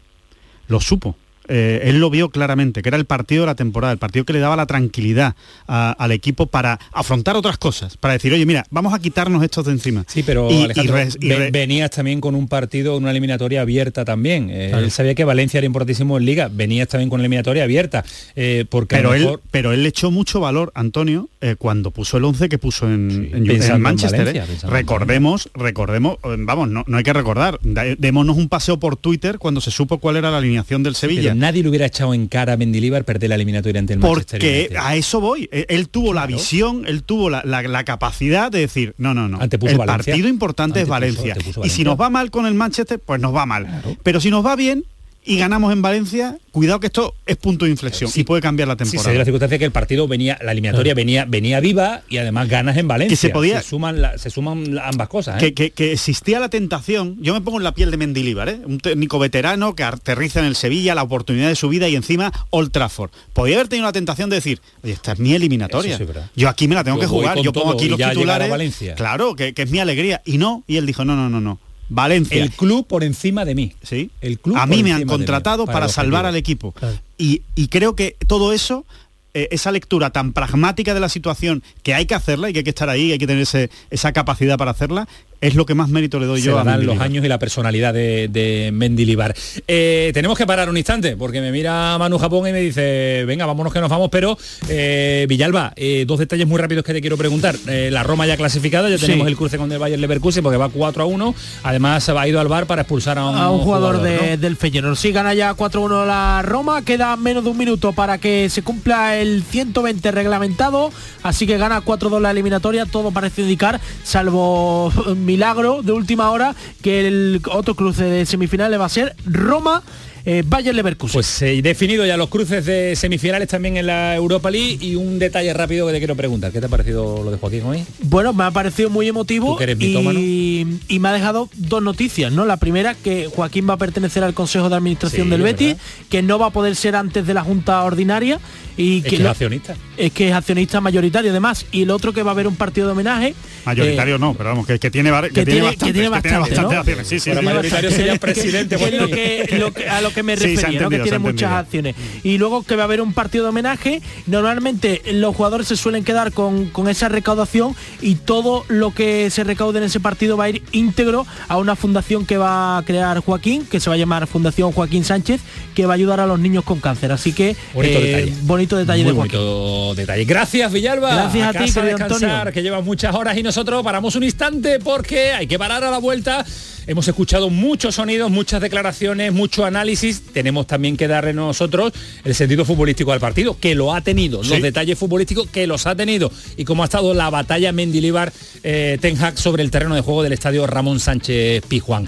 Lo 0.68 0.80
supo. 0.80 1.16
Eh, 1.48 1.82
él 1.90 2.00
lo 2.00 2.10
vio 2.10 2.30
claramente, 2.30 2.82
que 2.82 2.90
era 2.90 2.98
el 2.98 3.06
partido 3.06 3.44
de 3.44 3.48
la 3.48 3.56
temporada, 3.56 3.94
el 3.94 4.00
partido 4.00 4.26
que 4.26 4.34
le 4.34 4.40
daba 4.40 4.56
la 4.56 4.66
tranquilidad 4.66 5.36
a- 5.68 5.92
al 5.92 6.12
equipo 6.12 6.48
para 6.48 6.80
afrontar 6.92 7.36
otras 7.36 7.58
cosas, 7.58 7.98
para 7.98 8.14
decir, 8.14 8.34
oye, 8.34 8.46
mira, 8.46 8.66
vamos 8.72 8.94
a 8.94 9.00
quitarnos 9.00 9.44
estos 9.44 9.66
de 9.66 9.72
encima. 9.74 10.04
Sí, 10.08 10.24
pero 10.24 10.50
Y- 10.50 10.56
y 10.56 10.64
Alejandro, 10.64 10.96
res- 10.96 11.18
y 11.22 11.30
venías 11.52 11.92
también 11.92 12.20
con 12.22 12.36
un 12.36 12.48
partido, 12.48 12.98
una 12.98 13.12
eliminatoria 13.12 13.62
abierta 13.62 14.06
también. 14.06 14.50
Eh, 14.50 14.68
Claro. 14.70 14.86
Él 14.86 14.92
sabía 14.92 15.14
que 15.16 15.24
Valencia 15.24 15.58
era 15.60 15.66
importantísimo 15.68 16.18
en 16.18 16.26
Liga, 16.26 16.50
venías 16.52 16.88
también 16.88 17.10
con 17.10 17.18
una 17.20 17.24
eliminatoria 17.26 17.64
abierta. 17.64 18.04
eh, 18.36 18.66
porque 18.70 18.96
pero 18.96 19.14
él, 19.14 19.40
pero 19.52 19.72
él 19.72 19.84
le 19.84 19.90
echó 19.90 20.12
mucho 20.12 20.40
valor, 20.40 20.72
Antonio, 20.76 21.30
cuando 21.60 21.92
puso 21.92 22.18
el 22.18 22.24
11 22.26 22.50
que 22.50 22.58
puso 22.58 22.88
en, 22.88 23.12
en- 23.12 23.36
en 23.36 23.46
pensando 23.46 23.76
en 23.76 23.82
Manchester. 23.82 24.44
Recordemos, 24.68 25.50
recordemos, 25.54 26.18
vamos, 26.40 26.70
no, 26.70 26.84
no 26.88 26.98
hay 26.98 27.04
que 27.04 27.14
recordar, 27.14 27.60
da- 27.64 27.84
démonos 27.98 28.36
un 28.38 28.50
paseo 28.50 28.80
por 28.80 28.98
Twitter 28.98 29.38
cuando 29.38 29.62
se 29.62 29.70
supo 29.72 30.00
cuál 30.00 30.18
era 30.18 30.32
la 30.32 30.38
alineación 30.40 30.82
del 30.84 30.96
Sevilla. 30.96 31.35
Nadie 31.36 31.62
le 31.64 31.70
hubiera 31.70 31.86
echado 31.86 32.14
en 32.14 32.28
cara 32.28 32.54
a 32.54 32.58
Mendilibar 32.58 33.04
perder 33.06 33.30
la 33.30 33.36
eliminatoria 33.36 33.80
ante 33.80 33.94
el 33.94 34.00
Manchester 34.00 34.40
Porque 34.40 34.60
United. 34.70 34.76
a 34.78 34.96
eso 34.96 35.20
voy. 35.22 35.48
Él, 35.52 35.66
él 35.70 35.90
tuvo 35.90 36.14
la 36.14 36.26
visión, 36.26 36.84
él 36.88 37.04
tuvo 37.04 37.30
la, 37.30 37.42
la- 37.46 37.62
la 37.64 37.84
capacidad 37.84 38.52
de 38.52 38.60
decir, 38.60 38.96
no, 38.98 39.14
no, 39.14 39.28
no. 39.30 39.40
Antepuso 39.42 39.72
el 39.74 39.78
Valencia. 39.78 40.12
partido 40.14 40.28
importante 40.30 40.80
es 40.82 40.88
Antepuso- 40.88 40.90
Valencia. 40.90 41.36
Y 41.64 41.70
si 41.70 41.84
nos 41.84 42.00
va 42.00 42.10
mal 42.10 42.32
con 42.32 42.46
el 42.46 42.54
Manchester, 42.54 43.00
pues 43.00 43.22
nos 43.22 43.36
va 43.36 43.46
mal. 43.46 43.68
Pero 44.04 44.20
si 44.20 44.30
nos 44.32 44.46
va 44.46 44.56
bien 44.56 44.86
y 45.26 45.38
ganamos 45.38 45.74
en 45.74 45.82
Valencia, 45.82 46.38
cuidado 46.52 46.80
que 46.80 46.88
esto 46.88 47.16
es 47.26 47.36
punto 47.38 47.66
de 47.66 47.72
inflexión 47.72 48.12
y 48.14 48.24
puede 48.24 48.42
cambiar 48.42 48.68
la 48.68 48.74
Sí, 48.76 48.78
temporada. 48.80 49.04
se 49.04 49.10
dio 49.12 49.20
la 49.20 49.26
circunstancia 49.26 49.58
que 49.58 49.66
el 49.66 49.72
partido 49.72 50.08
venía, 50.08 50.38
la 50.44 50.52
eliminatoria 50.52 50.94
venía, 50.94 51.26
venía 51.26 51.60
viva 51.60 52.02
y 52.10 52.18
además 52.18 52.48
ganas 52.48 52.78
en 52.78 52.88
Valencia. 52.88 53.14
Que 53.14 53.16
se 53.20 53.30
podía- 53.30 53.62
suman, 53.62 54.02
la- 54.02 54.18
se 54.18 54.30
suman 54.30 54.78
ambas 54.84 55.08
cosas. 55.10 55.42
¿eh? 55.42 55.46
que, 55.48 55.54
que- 55.54 55.72
que 55.72 55.94
existía 55.94 56.40
la 56.40 56.50
tentación, 56.50 57.18
yo 57.22 57.34
me 57.34 57.42
pongo 57.42 57.58
en 57.58 57.64
la 57.64 57.74
piel 57.74 57.92
de 57.92 57.98
Mendilíbar, 57.98 58.50
¿eh? 58.50 58.60
un 58.66 58.80
técnico 58.80 59.20
veterano 59.20 59.76
que 59.76 59.84
aterriza 59.84 60.40
en 60.40 60.46
el 60.46 60.56
Sevilla, 60.56 60.96
la 60.96 61.04
oportunidad 61.04 61.48
de 61.50 61.56
su 61.56 61.70
vida 61.70 61.90
y 61.90 61.96
encima 61.96 62.32
Old 62.52 62.72
Trafford. 62.72 63.10
Podía 63.34 63.56
haber 63.56 63.68
tenido 63.68 63.86
la 63.88 63.94
tentación 63.94 64.30
de 64.30 64.38
decir, 64.38 64.62
oye, 64.84 64.94
esta 64.94 65.14
es 65.14 65.20
mi 65.20 65.34
eliminatoria. 65.34 65.98
Sí 65.98 66.06
yo 66.36 66.50
aquí 66.50 66.68
me 66.68 66.76
la 66.76 66.84
tengo 66.84 66.98
Yo 66.98 67.02
que 67.02 67.08
jugar, 67.08 67.38
yo 67.40 67.52
pongo 67.52 67.72
aquí 67.72 67.90
los 67.90 68.00
titulares. 68.00 68.50
Valencia. 68.50 68.96
Claro, 68.96 69.36
que, 69.36 69.54
que 69.54 69.64
es 69.64 69.72
mi 69.72 69.80
alegría. 69.80 70.22
Y 70.26 70.38
no, 70.38 70.64
y 70.68 70.78
él 70.78 70.86
dijo, 70.86 71.04
no, 71.04 71.16
no, 71.16 71.30
no, 71.30 71.42
no. 71.42 71.60
Valencia. 71.90 72.42
El 72.42 72.52
club 72.52 72.88
por 72.88 73.04
encima 73.04 73.46
de 73.46 73.56
mí. 73.56 73.74
Sí. 73.84 74.10
El 74.22 74.40
club 74.40 74.58
a 74.58 74.66
mí 74.66 74.84
me 74.84 74.92
han 74.94 75.06
contratado 75.06 75.66
para, 75.66 75.88
salvar 75.90 76.26
al 76.26 76.36
equipo. 76.36 76.74
Y, 77.18 77.42
y 77.56 77.68
creo 77.68 77.96
que 77.96 78.16
todo 78.28 78.54
eso, 78.54 78.86
eh, 79.34 79.48
esa 79.52 79.72
lectura 79.72 80.10
tan 80.12 80.34
pragmática 80.34 80.94
de 80.94 81.00
la 81.00 81.10
situación, 81.10 81.62
que 81.84 81.94
hay 81.94 82.06
que 82.06 82.16
hacerla 82.16 82.50
y 82.50 82.54
que 82.54 82.60
hay 82.60 82.64
que 82.64 82.70
estar 82.72 82.90
ahí, 82.90 83.12
hay 83.12 83.18
que 83.20 83.28
tener 83.28 83.44
ese- 83.44 83.70
esa 83.90 84.14
capacidad 84.14 84.58
para 84.58 84.72
hacerla, 84.72 85.08
es 85.42 85.56
lo 85.56 85.66
que 85.66 85.76
más 85.76 85.90
mérito 85.90 86.20
le 86.20 86.26
doy 86.26 86.40
Se 86.42 86.48
yo 86.48 86.60
a 86.60 86.64
dan 86.64 86.86
los 86.86 87.00
años 87.00 87.24
y 87.24 87.28
la 87.28 87.40
personalidad 87.40 87.94
de, 87.94 88.28
de 88.30 88.72
Mendilibar. 88.74 89.36
Eh, 89.68 90.12
tenemos 90.14 90.38
que 90.38 90.46
parar 90.46 90.70
un 90.70 90.78
instante, 90.78 91.16
porque 91.18 91.42
me 91.42 91.52
mira 91.52 91.98
Manu 91.98 92.18
Japón 92.18 92.48
y 92.48 92.52
me 92.52 92.62
dice, 92.62 93.24
venga, 93.28 93.46
vámonos 93.46 93.72
que 93.74 93.80
nos 93.82 93.90
vamos, 93.90 94.10
pero 94.12 94.38
eh, 94.70 95.26
Villalba, 95.30 95.74
eh, 95.76 96.06
dos 96.08 96.20
detalles 96.20 96.48
muy 96.48 96.60
rápidos 96.60 96.84
que 96.84 96.94
te 96.94 97.02
quiero 97.02 97.18
preguntar. 97.18 97.56
Eh, 97.68 97.90
la 97.92 98.04
Roma 98.04 98.26
ya 98.28 98.38
clasificada, 98.38 98.90
ya 98.90 98.98
Sí. 98.98 99.06
tenemos 99.08 99.28
el 99.28 99.36
cruce 99.36 99.58
con 99.58 99.72
el 99.72 99.78
Bayern 99.80 100.02
Leverkusen 100.02 100.42
porque 100.44 100.58
va 100.58 100.70
4 100.70 101.04
a 101.04 101.06
1. 101.06 101.36
Además 101.64 102.04
se 102.04 102.12
ha 102.12 102.28
ido 102.28 102.40
al 102.40 102.48
bar 102.48 102.66
para 102.66 102.82
expulsar 102.84 103.18
a 103.20 103.30
un, 103.30 103.36
a 103.38 103.50
un 103.52 103.60
jugador, 103.62 104.02
de- 104.02 104.32
¿no? 104.32 104.38
del 104.38 104.56
Feyenoord. 104.58 104.96
Sí, 104.96 105.12
gana 105.12 105.34
ya 105.34 105.54
4-1 105.54 106.06
la 106.06 106.42
Roma, 106.44 106.84
queda 106.84 107.16
menos 107.18 107.44
de 107.44 107.50
un 107.50 107.58
minuto 107.58 107.94
para 107.94 108.18
que 108.18 108.50
se 108.50 108.62
cumpla 108.64 109.18
el 109.18 109.44
120 109.44 110.12
reglamentado, 110.12 110.92
así 111.24 111.46
que 111.46 111.58
gana 111.58 111.82
4-2 111.82 112.20
la 112.22 112.32
eliminatoria, 112.32 112.86
todo 112.86 113.12
parece 113.12 113.42
indicar, 113.42 113.80
salvo 114.04 114.88
un 115.06 115.25
milagro 115.26 115.82
de 115.82 115.92
última 115.92 116.30
hora, 116.32 116.56
que 116.82 117.08
el 117.08 117.42
otro 117.52 117.76
cruce 117.76 118.06
de 118.06 118.26
semifinales 118.26 118.80
va 118.80 118.86
a 118.86 118.90
ser 118.90 119.16
Roma. 119.26 119.84
Eh, 120.28 120.44
Bayern 120.44 120.76
Leverkusen. 120.76 121.14
Pues 121.14 121.42
eh, 121.44 121.62
definido 121.62 122.04
ya 122.06 122.18
los 122.18 122.30
cruces 122.30 122.66
de 122.66 122.96
semifinales 122.96 123.48
también 123.48 123.78
en 123.78 123.86
la 123.86 124.16
Europa 124.16 124.50
League 124.50 124.80
y 124.82 124.96
un 124.96 125.20
detalle 125.20 125.54
rápido 125.54 125.86
que 125.86 125.94
te 125.94 126.00
quiero 126.00 126.16
preguntar. 126.16 126.52
¿Qué 126.52 126.60
te 126.60 126.66
ha 126.66 126.70
parecido 126.70 127.22
lo 127.24 127.30
de 127.30 127.38
Joaquín 127.38 127.62
hoy? 127.64 127.84
Bueno, 128.02 128.34
me 128.34 128.44
ha 128.44 128.50
parecido 128.52 128.90
muy 128.90 129.08
emotivo 129.08 129.52
Tú 129.54 129.58
que 129.58 129.64
eres 129.66 129.78
mitómano. 129.78 130.20
y, 130.20 130.80
y 130.88 131.00
me 131.00 131.10
ha 131.10 131.14
dejado 131.14 131.48
dos 131.56 131.84
noticias, 131.84 132.32
¿no? 132.32 132.46
La 132.46 132.58
primera, 132.58 132.96
que 132.96 133.28
Joaquín 133.28 133.70
va 133.70 133.76
a 133.76 133.78
pertenecer 133.78 134.24
al 134.24 134.34
Consejo 134.34 134.68
de 134.68 134.76
Administración 134.76 135.26
Sí, 135.28 135.30
del 135.30 135.42
Betis, 135.44 135.68
¿verdad? 135.68 135.84
que 136.10 136.22
no 136.24 136.40
va 136.40 136.48
a 136.48 136.50
poder 136.52 136.76
ser 136.76 136.96
antes 136.96 137.28
de 137.28 137.34
la 137.36 137.44
Junta 137.44 137.84
Ordinaria 137.84 138.40
y 138.78 138.98
Es 138.98 139.04
que, 139.04 139.10
que 139.12 139.16
es 139.18 139.26
accionista. 139.30 139.76
es 139.96 140.12
que 140.12 140.28
es 140.30 140.34
accionista 140.34 140.82
mayoritario 140.82 141.30
además. 141.32 141.66
Y 141.72 141.84
el 141.84 141.92
otro 141.92 142.14
que 142.14 142.24
va 142.24 142.32
a 142.32 142.34
haber 142.34 142.48
un 142.48 142.56
partido 142.56 142.88
de 142.88 142.94
homenaje. 142.94 143.36
Mayoritario 143.64 144.16
eh, 144.16 144.20
no, 144.20 144.34
pero 144.34 144.50
vamos, 144.50 144.66
que, 144.66 144.80
que 144.80 144.90
tiene, 144.92 145.12
que, 145.12 145.28
que 145.30 145.46
tiene 145.46 145.46
tiene- 145.46 145.62
bastante, 145.62 145.86
que 145.86 145.94
tiene 145.94 146.10
bastante, 146.10 146.62
¿no? 146.62 146.80
acciones. 146.80 147.08
Sí, 147.08 147.20
sí, 147.20 147.30
Bueno, 147.30 147.42
sí. 147.42 147.46
mayoritario 147.46 147.92
sería 147.92 148.16
presidente. 148.20 148.76
que 148.76 148.86
es 148.86 148.92
lo 148.94 148.98
Joaquín. 149.08 149.16
que, 149.48 149.58
lo 149.60 149.72
que- 149.74 149.88
a 149.88 150.02
lo 150.02 150.15
que 150.16 150.24
me 150.24 150.36
Sí, 150.36 150.56
refería, 150.56 150.82
¿no? 150.82 150.90
que 150.90 151.00
tiene 151.00 151.20
muchas 151.20 151.52
acciones. 151.52 151.96
Y 152.24 152.40
luego 152.40 152.64
que 152.64 152.76
va 152.76 152.84
a 152.84 152.86
haber 152.86 153.02
un 153.02 153.14
partido 153.14 153.44
de 153.44 153.50
homenaje, 153.50 154.02
normalmente 154.26 155.02
los 155.14 155.36
jugadores 155.36 155.68
se 155.68 155.76
suelen 155.78 156.04
quedar 156.04 156.32
con, 156.32 156.66
con 156.70 156.88
esa 156.88 157.10
recaudación 157.10 157.76
y 158.02 158.16
todo 158.16 158.66
lo 158.68 158.94
que 158.94 159.30
se 159.30 159.44
recaude 159.44 159.78
en 159.80 159.84
ese 159.86 160.00
partido 160.00 160.38
va 160.38 160.46
a 160.46 160.50
ir 160.50 160.64
íntegro 160.72 161.26
a 161.48 161.58
una 161.58 161.76
fundación 161.76 162.26
que 162.26 162.38
va 162.38 162.78
a 162.78 162.84
crear 162.84 163.20
Joaquín, 163.20 163.66
que 163.66 163.80
se 163.80 163.90
va 163.90 163.96
a 163.96 163.98
llamar 163.98 164.26
Fundación 164.28 164.72
Joaquín 164.72 165.04
Sánchez, 165.04 165.42
que 165.76 165.86
va 165.86 165.94
a 165.94 165.96
ayudar 165.96 166.20
a 166.20 166.26
los 166.26 166.40
niños 166.40 166.64
con 166.64 166.80
cáncer. 166.80 167.12
Así 167.12 167.34
que 167.34 167.56
Bonito 167.74 168.00
eh, 168.00 168.02
detalle. 168.08 168.34
bonito 168.44 168.76
detalle 168.78 169.04
Muy 169.04 169.12
de 169.12 169.18
Joaquín. 169.18 169.38
bonito 169.40 169.96
detalle. 169.96 170.26
Gracias, 170.26 170.72
Villalba. 170.72 171.14
Gracias 171.14 171.48
a 171.48 171.52
ti, 171.52 171.58
casa 171.66 171.82
querido 171.82 171.98
Antonio. 172.04 172.52
que 172.54 172.62
lleva 172.64 172.82
muchas 172.82 173.14
horas 173.14 173.38
y 173.38 173.44
nosotros 173.44 173.84
paramos 173.84 174.16
un 174.16 174.24
instante 174.24 174.80
porque 174.80 175.32
hay 175.32 175.48
que 175.48 175.60
parar 175.60 175.84
a 175.84 175.92
la 175.92 175.98
vuelta. 176.00 176.46
Hemos 176.88 177.08
escuchado 177.08 177.50
muchos 177.50 177.96
sonidos, 177.96 178.30
muchas 178.30 178.62
declaraciones, 178.62 179.34
mucho 179.34 179.66
análisis. 179.66 180.22
Tenemos 180.22 180.68
también 180.68 180.98
que 180.98 181.08
darle 181.08 181.34
nosotros 181.34 181.94
el 182.24 182.36
sentido 182.36 182.64
futbolístico 182.64 183.12
al 183.12 183.20
partido, 183.20 183.58
que 183.60 183.74
lo 183.74 183.94
ha 183.94 184.02
tenido, 184.02 184.44
los 184.44 184.62
detalles 184.62 184.98
futbolísticos 184.98 185.48
que 185.48 185.66
los 185.66 185.88
ha 185.88 185.96
tenido 185.96 186.32
y 186.58 186.64
cómo 186.64 186.84
ha 186.84 186.86
estado 186.86 187.14
la 187.14 187.30
batalla 187.30 187.72
Mendilibar 187.72 188.32
eh, 188.64 188.98
Ten 189.02 189.18
Hag 189.22 189.38
sobre 189.40 189.64
el 189.64 189.72
terreno 189.72 189.96
de 189.96 190.02
juego 190.02 190.22
del 190.22 190.34
estadio 190.34 190.68
Ramón 190.68 191.00
Sánchez 191.00 191.64
Pizjuán. 191.68 192.08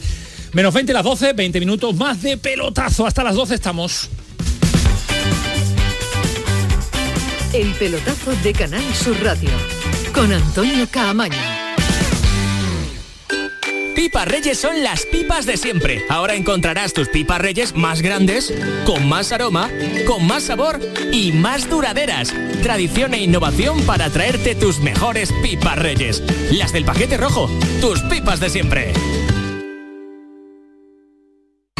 Menos 0.53 0.73
20 0.73 0.93
las 0.93 1.03
12, 1.03 1.33
20 1.33 1.59
minutos 1.59 1.95
más 1.95 2.21
de 2.21 2.37
pelotazo. 2.37 3.05
Hasta 3.05 3.23
las 3.23 3.35
12 3.35 3.55
estamos. 3.55 4.09
El 7.53 7.71
pelotazo 7.73 8.35
de 8.43 8.53
Canal 8.53 8.83
Sur 8.93 9.17
Radio 9.23 9.49
con 10.13 10.31
Antonio 10.31 10.87
Caamaño. 10.91 11.56
Pipas 13.97 14.27
Reyes 14.27 14.59
son 14.59 14.83
las 14.83 15.07
pipas 15.07 15.47
de 15.47 15.57
siempre. 15.57 16.05
Ahora 16.07 16.35
encontrarás 16.35 16.93
tus 16.93 17.09
pipas 17.09 17.41
Reyes 17.41 17.73
más 17.73 18.03
grandes, 18.03 18.53
con 18.85 19.09
más 19.09 19.31
aroma, 19.31 19.71
con 20.05 20.27
más 20.27 20.43
sabor 20.43 20.79
y 21.11 21.31
más 21.31 21.67
duraderas. 21.67 22.31
Tradición 22.61 23.15
e 23.15 23.23
innovación 23.23 23.81
para 23.87 24.11
traerte 24.11 24.53
tus 24.53 24.81
mejores 24.81 25.33
pipas 25.41 25.79
Reyes. 25.79 26.21
Las 26.51 26.73
del 26.73 26.85
paquete 26.85 27.17
rojo, 27.17 27.49
tus 27.81 28.01
pipas 28.01 28.39
de 28.39 28.51
siempre. 28.51 28.93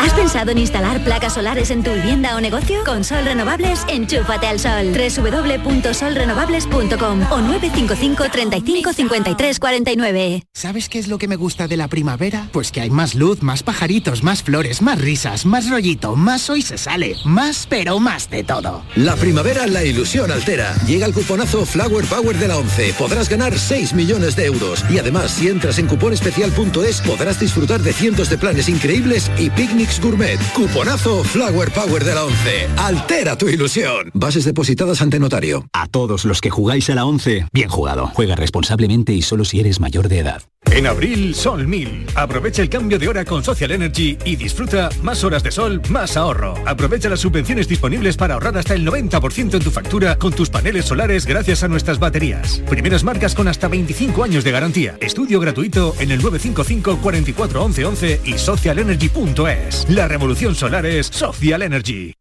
¿Has 0.00 0.14
pensado 0.14 0.50
en 0.50 0.56
instalar 0.56 1.04
placas 1.04 1.34
solares 1.34 1.70
en 1.70 1.82
tu 1.82 1.92
vivienda 1.92 2.34
o 2.34 2.40
negocio? 2.40 2.82
Con 2.86 3.04
Sol 3.04 3.22
Renovables, 3.22 3.84
enchúfate 3.86 4.46
al 4.46 4.58
sol. 4.58 4.94
www.solrenovables.com 4.94 7.20
o 7.30 7.40
955 7.42 8.24
35 8.32 8.94
53 8.94 9.60
49. 9.60 10.42
¿Sabes 10.54 10.88
qué 10.88 11.00
es 11.00 11.08
lo 11.08 11.18
que 11.18 11.28
me 11.28 11.36
gusta 11.36 11.68
de 11.68 11.76
la 11.76 11.88
primavera? 11.88 12.48
Pues 12.50 12.72
que 12.72 12.80
hay 12.80 12.88
más 12.88 13.14
luz, 13.14 13.42
más 13.42 13.62
pajaritos, 13.62 14.22
más 14.22 14.42
flores, 14.42 14.80
más 14.80 14.98
risas, 14.98 15.44
más 15.44 15.68
rollito, 15.68 16.16
más 16.16 16.48
hoy 16.48 16.62
se 16.62 16.78
sale, 16.78 17.16
más 17.26 17.66
pero 17.68 17.98
más 17.98 18.30
de 18.30 18.42
todo. 18.42 18.82
La 18.96 19.16
primavera 19.16 19.66
la 19.66 19.84
ilusión 19.84 20.32
altera. 20.32 20.74
Llega 20.86 21.04
el 21.04 21.12
cuponazo 21.12 21.66
Flower 21.66 22.06
Power 22.06 22.38
de 22.38 22.48
la 22.48 22.56
11. 22.56 22.94
Podrás 22.94 23.28
ganar 23.28 23.58
6 23.58 23.92
millones 23.92 24.34
de 24.34 24.46
euros. 24.46 24.82
Y 24.88 24.98
además, 24.98 25.32
si 25.32 25.48
entras 25.48 25.78
en 25.78 25.88
cuponespecial.es, 25.88 27.02
podrás 27.02 27.38
disfrutar 27.38 27.82
de 27.82 27.92
cientos 27.92 28.30
de 28.30 28.38
planes 28.38 28.70
increíbles 28.70 29.30
y 29.36 29.50
picnics 29.90 30.00
gourmet. 30.00 30.38
Cuponazo 30.54 31.24
Flower 31.24 31.70
Power 31.70 32.04
de 32.04 32.14
la 32.14 32.24
11. 32.24 32.68
Altera 32.76 33.36
tu 33.36 33.48
ilusión. 33.48 34.10
Bases 34.14 34.44
depositadas 34.44 35.02
ante 35.02 35.18
notario. 35.18 35.66
A 35.72 35.86
todos 35.86 36.24
los 36.24 36.40
que 36.40 36.50
jugáis 36.50 36.90
a 36.90 36.94
la 36.94 37.04
11, 37.04 37.46
bien 37.52 37.68
jugado. 37.68 38.10
Juega 38.14 38.36
responsablemente 38.36 39.12
y 39.12 39.22
solo 39.22 39.44
si 39.44 39.60
eres 39.60 39.80
mayor 39.80 40.08
de 40.08 40.18
edad. 40.20 40.42
En 40.70 40.86
abril, 40.86 41.34
Sol 41.34 41.66
1000. 41.66 42.06
Aprovecha 42.14 42.62
el 42.62 42.68
cambio 42.68 42.98
de 42.98 43.08
hora 43.08 43.24
con 43.24 43.42
Social 43.42 43.72
Energy 43.72 44.16
y 44.24 44.36
disfruta 44.36 44.90
más 45.02 45.24
horas 45.24 45.42
de 45.42 45.50
sol, 45.50 45.80
más 45.88 46.16
ahorro. 46.16 46.54
Aprovecha 46.66 47.08
las 47.08 47.20
subvenciones 47.20 47.66
disponibles 47.66 48.16
para 48.16 48.34
ahorrar 48.34 48.56
hasta 48.56 48.74
el 48.74 48.86
90% 48.86 49.54
en 49.54 49.62
tu 49.62 49.70
factura 49.70 50.16
con 50.16 50.32
tus 50.32 50.50
paneles 50.50 50.84
solares 50.84 51.26
gracias 51.26 51.64
a 51.64 51.68
nuestras 51.68 51.98
baterías. 51.98 52.62
Primeras 52.68 53.02
marcas 53.02 53.34
con 53.34 53.48
hasta 53.48 53.68
25 53.68 54.22
años 54.22 54.44
de 54.44 54.52
garantía. 54.52 54.96
Estudio 55.00 55.40
gratuito 55.40 55.94
en 55.98 56.12
el 56.12 56.22
955 56.22 56.98
44 57.02 57.64
11 57.64 57.84
11 57.86 58.20
y 58.24 58.38
socialenergy.es. 58.38 59.79
La 59.88 60.06
revolución 60.06 60.54
solar 60.54 60.86
es 60.86 61.06
Social 61.06 61.62
Energy. 61.62 62.14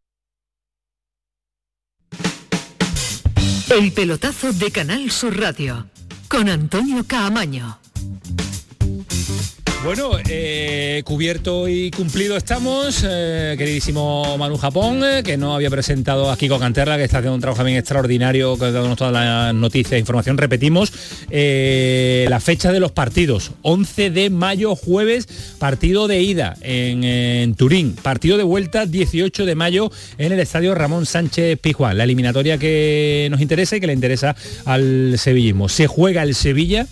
El 3.69 3.91
pelotazo 3.93 4.51
de 4.51 4.71
Canal 4.71 5.11
Sur 5.11 5.39
Radio 5.39 5.87
con 6.27 6.49
Antonio 6.49 7.03
Caamaño. 7.05 7.79
Bueno, 9.81 10.11
eh, 10.27 11.01
cubierto 11.05 11.69
y 11.69 11.89
cumplido 11.91 12.35
estamos, 12.35 13.01
eh, 13.07 13.55
queridísimo 13.57 14.37
Manu 14.37 14.57
Japón, 14.57 15.01
eh, 15.05 15.23
que 15.23 15.37
no 15.37 15.55
había 15.55 15.69
presentado 15.69 16.29
a 16.29 16.35
Kiko 16.35 16.59
Canterla, 16.59 16.97
que 16.97 17.05
está 17.05 17.19
haciendo 17.19 17.35
un 17.35 17.41
trabajo 17.41 17.63
bien 17.63 17.77
extraordinario, 17.77 18.57
que 18.57 18.65
dándonos 18.65 18.97
todas 18.97 19.13
las 19.13 19.55
noticias 19.55 19.93
e 19.93 19.99
información. 19.99 20.37
Repetimos, 20.37 20.91
la 21.29 22.39
fecha 22.41 22.73
de 22.73 22.81
los 22.81 22.91
partidos, 22.91 23.51
11 23.61 24.09
de 24.09 24.29
mayo, 24.29 24.75
jueves, 24.75 25.27
partido 25.59 26.09
de 26.09 26.21
ida 26.23 26.57
en, 26.61 27.05
en, 27.05 27.55
Turín, 27.55 27.93
partido 27.93 28.35
de 28.35 28.43
vuelta 28.43 28.85
18 28.85 29.45
de 29.45 29.55
mayo 29.55 29.89
en 30.17 30.33
el 30.33 30.41
estadio 30.41 30.75
Ramón 30.75 31.05
Sánchez 31.05 31.57
Pizjuán, 31.57 31.97
la 31.97 32.03
eliminatoria 32.03 32.57
que 32.57 33.29
nos 33.31 33.39
interesa 33.39 33.77
y 33.77 33.79
que 33.79 33.87
le 33.87 33.93
interesa 33.93 34.35
al 34.65 35.17
sevillismo. 35.17 35.69
Se 35.69 35.87
juega 35.87 36.23
el 36.23 36.35
Sevilla 36.35 36.85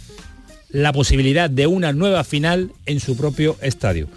la 0.70 0.94
posibilidad 0.94 1.50
de 1.50 1.68
una 1.68 1.94
nueva 1.94 2.24
final 2.24 2.72
en 2.86 3.00
su 3.00 3.16
propio 3.16 3.58
estadio. 3.62 4.08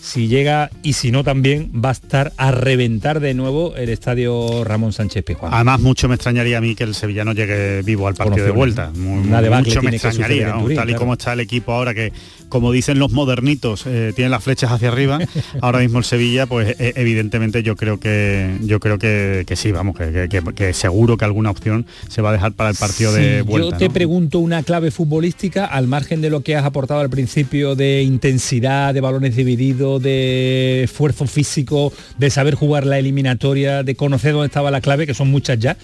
Si 0.00 0.28
llega 0.28 0.70
y 0.84 0.92
si 0.92 1.10
no 1.10 1.24
también 1.24 1.72
va 1.84 1.88
a 1.88 1.92
estar 1.92 2.32
a 2.36 2.52
reventar 2.52 3.18
de 3.18 3.34
nuevo 3.34 3.74
el 3.74 3.88
estadio 3.88 4.62
Ramón 4.62 4.92
Sánchez 4.92 5.24
Pizjuán. 5.24 5.52
Además 5.52 5.80
mucho 5.80 6.08
me 6.08 6.14
extrañaría 6.14 6.58
a 6.58 6.60
mí 6.60 6.76
que 6.76 6.84
el 6.84 6.94
sevillano 6.94 7.32
llegue 7.32 7.82
vivo 7.82 8.06
al 8.06 8.14
partido 8.14 8.46
de 8.46 8.52
vuelta. 8.52 8.92
mucho 8.94 9.82
me 9.82 9.90
extrañaría, 9.90 10.54
tal 10.76 10.90
y 10.90 10.94
como 10.94 11.14
está 11.14 11.32
el 11.32 11.40
equipo 11.40 11.72
ahora 11.72 11.92
que 11.92 12.12
como 12.48 12.72
dicen 12.72 12.98
los 12.98 13.12
modernitos, 13.12 13.84
eh, 13.86 14.12
tiene 14.14 14.30
las 14.30 14.44
flechas 14.44 14.70
hacia 14.70 14.88
arriba. 14.88 15.18
Ahora 15.60 15.80
mismo 15.80 15.98
el 15.98 16.04
Sevilla, 16.04 16.46
pues 16.46 16.76
eh, 16.78 16.92
evidentemente 16.96 17.62
yo 17.62 17.76
creo 17.76 17.98
que 17.98 18.56
yo 18.62 18.80
creo 18.80 18.98
que, 18.98 19.44
sí, 19.56 19.72
vamos, 19.72 19.96
que, 19.96 20.72
seguro 20.72 21.16
que 21.16 21.24
alguna 21.24 21.50
opción 21.50 21.86
se 22.08 22.22
va 22.22 22.30
a 22.30 22.32
dejar 22.32 22.52
para 22.52 22.70
el 22.70 22.76
partido 22.76 23.12
de 23.12 23.42
vuelta. 23.42 23.70
Yo 23.70 23.76
te 23.76 23.90
pregunto 23.90 24.38
una 24.38 24.62
clave 24.62 24.90
futbolística, 24.90 25.66
al 25.66 25.86
margen 25.86 26.20
de 26.20 26.30
lo 26.30 26.42
que 26.42 26.56
has 26.56 26.64
aportado 26.64 27.00
al 27.00 27.10
principio 27.10 27.74
de 27.74 28.02
intensidad, 28.02 28.94
de 28.94 29.00
balones 29.00 29.36
divididos, 29.36 30.02
de 30.02 30.84
esfuerzo 30.84 31.26
físico, 31.26 31.92
de 32.18 32.30
saber 32.30 32.54
jugar 32.54 32.86
la 32.86 32.98
eliminatoria, 32.98 33.82
de 33.82 33.94
conocer 33.94 34.32
dónde 34.32 34.46
estaba 34.46 34.70
la 34.70 34.80
clave, 34.80 35.06
que 35.06 35.14
son 35.14 35.30
muchas 35.30 35.58
ya. 35.58 35.76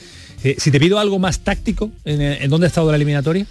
Eh, 0.45 0.57
si 0.59 0.71
te 0.71 0.81
pido 0.81 0.99
algo 0.99 1.19
más 1.19 1.41
táctico, 1.41 1.91
¿en, 2.05 2.21
en 2.21 2.51
dónde 2.51 2.67
ha 2.67 2.69
estado 2.69 2.91
la 2.91 2.97
eliminatoria? 2.97 3.47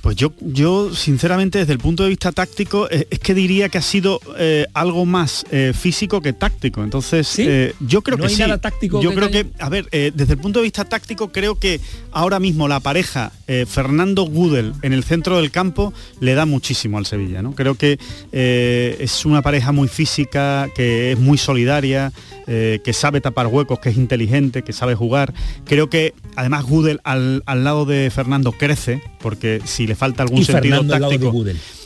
Pues 0.00 0.16
yo, 0.16 0.32
yo 0.40 0.94
sinceramente 0.94 1.58
desde 1.58 1.72
el 1.72 1.78
punto 1.78 2.02
de 2.02 2.08
vista 2.08 2.32
táctico 2.32 2.88
eh, 2.90 3.06
es 3.10 3.18
que 3.18 3.34
diría 3.34 3.68
que 3.68 3.78
ha 3.78 3.82
sido 3.82 4.20
eh, 4.38 4.66
algo 4.74 5.04
más 5.04 5.44
eh, 5.50 5.72
físico 5.74 6.20
que 6.20 6.32
táctico. 6.32 6.82
Entonces 6.82 7.36
yo 7.80 8.02
creo 8.02 8.18
que 8.18 8.28
sí. 8.28 8.42
táctico 8.60 9.02
yo 9.02 9.14
creo 9.14 9.30
que, 9.30 9.46
a 9.58 9.68
ver, 9.68 9.88
desde 9.90 10.34
el 10.34 10.38
punto 10.38 10.60
de 10.60 10.64
vista 10.64 10.84
táctico 10.84 11.32
creo 11.32 11.56
que 11.56 11.80
ahora 12.12 12.38
mismo 12.38 12.68
la 12.68 12.80
pareja 12.80 13.32
Fernando 13.66 14.24
Gudel 14.24 14.72
en 14.82 14.92
el 14.92 15.04
centro 15.04 15.36
del 15.36 15.50
campo 15.50 15.92
le 16.20 16.34
da 16.34 16.46
muchísimo 16.46 16.98
al 16.98 17.06
Sevilla. 17.06 17.42
¿no? 17.42 17.54
Creo 17.54 17.74
que 17.74 17.98
es 18.32 19.24
una 19.24 19.42
pareja 19.42 19.72
muy 19.72 19.88
física, 19.88 20.68
que 20.74 21.12
es 21.12 21.18
muy 21.18 21.38
solidaria. 21.38 22.12
que 22.46 22.92
sabe 22.92 23.20
tapar 23.20 23.48
huecos, 23.48 23.80
que 23.80 23.88
es 23.90 23.96
inteligente, 23.96 24.62
que 24.62 24.72
sabe 24.72 24.94
jugar. 24.94 25.34
Creo 25.64 25.90
que 25.90 26.14
además 26.36 26.64
Gudel 26.64 27.00
al, 27.04 27.42
al 27.46 27.64
lado 27.64 27.84
de 27.84 28.10
Fernando 28.10 28.52
crece, 28.52 29.02
porque 29.20 29.60
si 29.76 29.86
le 29.86 29.94
falta 29.94 30.22
algún 30.22 30.44
sentido 30.44 30.84
táctico. 30.84 31.32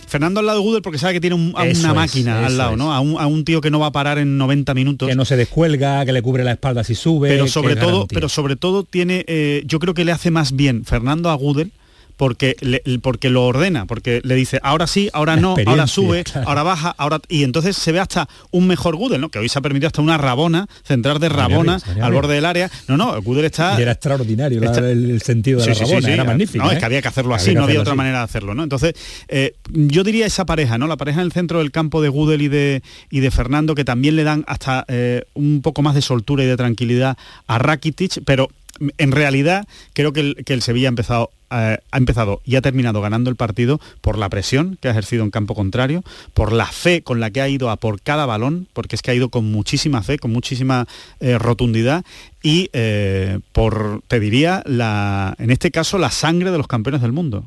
Fernando 0.07 0.41
al 0.41 0.47
lado 0.47 0.59
de 0.59 0.65
Google 0.65 0.83
porque 0.83 0.99
sabe 0.99 1.15
que 1.15 1.21
tiene 1.21 1.37
una 1.37 1.95
máquina 1.95 2.45
al 2.47 2.59
lado, 2.59 2.77
¿no? 2.77 2.93
A 2.93 3.01
un, 3.01 3.45
tío 3.45 3.61
que 3.61 3.71
no 3.71 3.79
va 3.79 3.87
a 3.87 3.93
parar 3.93 4.19
en 4.19 4.39
90 4.39 4.75
minutos. 4.75 5.09
Que 5.09 5.15
no 5.15 5.25
se 5.25 5.37
descuelga, 5.37 6.05
que 6.05 6.13
le 6.13 6.23
cubre 6.23 6.45
la 6.45 6.53
espalda 6.53 6.85
si 6.85 6.95
sube. 6.95 7.29
Pero 7.29 7.47
sobre 7.47 7.77
todo, 7.77 8.07
pero 8.09 8.29
sobre 8.29 8.57
todo 8.57 8.83
tiene, 8.85 9.25
eh, 9.29 9.63
yo 9.67 9.79
creo 9.79 9.95
que 9.95 10.05
le 10.05 10.13
hace 10.13 10.31
más 10.31 10.53
bien 10.53 10.85
Fernando 10.85 11.31
a 11.31 11.35
Gudel 11.35 11.73
porque, 12.21 12.55
porque 13.01 13.31
lo 13.31 13.47
ordena, 13.47 13.87
porque 13.87 14.21
le 14.25 14.35
dice, 14.35 14.61
ahora 14.63 14.87
sí, 14.87 15.09
ahora 15.15 15.37
no, 15.37 15.57
ahora 15.65 15.87
sube, 15.87 16.23
ahora 16.45 16.63
baja, 16.63 16.95
ahora... 16.99 17.19
Y 17.31 17.45
entonces 17.45 17.79
se 17.79 17.93
ve 17.93 17.99
hasta 17.99 18.29
un 18.51 18.67
mejor 18.67 18.95
Gudel, 18.95 19.23
¿no? 19.23 19.31
Que 19.31 19.39
hoy 19.39 19.49
se 19.49 19.59
ha 19.59 19.63
permitido 19.63 19.87
hasta 19.87 20.03
una 20.03 20.19
Rabona, 20.19 20.69
centrar 20.85 21.19
de 21.19 21.31
Rabona 21.31 21.79
al 21.99 22.13
borde 22.13 22.35
del 22.35 22.45
área. 22.45 22.71
No, 22.89 22.99
no, 22.99 23.23
Gudel 23.23 23.47
está... 23.47 23.75
Y 23.79 23.83
era 23.85 23.93
extraordinario 23.93 24.61
el, 24.61 25.23
sentido 25.23 25.61
de 25.63 25.69
la 25.69 25.73
Rabona, 25.73 26.09
era 26.11 26.25
magnífico. 26.25 26.63
No, 26.63 26.71
es 26.71 26.77
que 26.77 26.83
¿eh? 26.83 26.85
había 26.85 27.01
que 27.01 27.09
hacerlo 27.09 27.35
así, 27.35 27.55
no 27.55 27.65
había 27.65 27.81
otra 27.81 27.95
manera 27.95 28.19
de 28.19 28.25
hacerlo, 28.25 28.55
¿no? 28.55 28.65
Entonces, 28.65 28.93
eh, 29.29 29.55
yo 29.71 30.05
diría 30.05 30.27
esa 30.27 30.45
pareja, 30.45 30.77
¿no? 30.77 30.89
La 30.89 30.99
pareja 30.99 31.21
en 31.21 31.25
el 31.25 31.33
centro 31.33 31.61
del 31.61 31.71
campo 31.71 32.03
de 32.03 32.11
Gudel 32.11 32.43
y 32.43 32.49
de, 32.49 32.83
y 33.11 33.21
de 33.21 33.31
Fernando, 33.31 33.75
que 33.75 33.87
también 33.87 34.17
le 34.17 34.25
dan 34.25 34.45
hasta 34.47 34.85
eh, 34.89 35.25
un 35.33 35.63
poco 35.63 35.81
más 35.81 35.95
de 35.95 36.03
soltura 36.03 36.45
y 36.45 36.47
de 36.49 36.59
tranquilidad 36.59 37.17
a 37.47 37.59
Rakitic, 37.59 38.25
pero 38.27 38.51
en 38.99 39.13
realidad 39.13 39.67
creo 39.93 40.13
que 40.13 40.35
el, 40.47 40.63
Sevilla 40.63 40.89
ha 40.89 40.91
empezado, 40.91 41.31
eh, 41.51 41.79
ha 41.91 41.99
empezado 41.99 42.41
y 42.45 42.57
ha 42.57 42.63
terminado 42.63 43.01
ganando 43.01 43.31
el 43.31 43.37
partido 43.37 43.81
por 44.01 44.19
la 44.19 44.29
presión 44.29 44.79
que 44.81 44.89
ha 44.89 44.91
ejercido 44.91 45.25
en 45.25 45.31
campo 45.31 45.55
contrario, 45.55 46.03
por 46.35 46.53
la 46.53 46.67
fe 46.67 47.03
con 47.03 47.21
la 47.21 47.31
que 47.31 47.41
ha 47.41 47.49
ido 47.49 47.71
a 47.71 47.77
por 47.77 48.01
cada 48.01 48.27
balón, 48.27 48.69
porque 48.73 48.97
es 48.97 49.03
que 49.03 49.11
ha 49.11 49.15
ido 49.15 49.29
con 49.29 49.51
muchísima 49.51 50.03
fe, 50.03 50.19
con 50.19 50.33
muchísima 50.33 50.87
eh, 51.21 51.39
rotundidad 51.39 52.05
y 52.43 52.71
eh, 52.73 53.41
por, 53.53 54.03
te 54.09 54.21
diría, 54.21 54.63
la, 54.67 55.35
en 55.39 55.51
este 55.51 55.71
caso, 55.71 55.99
la 55.99 56.11
sangre 56.11 56.51
de 56.51 56.59
los 56.59 56.67
campeones 56.67 57.03
del 57.03 57.13
mundo 57.13 57.45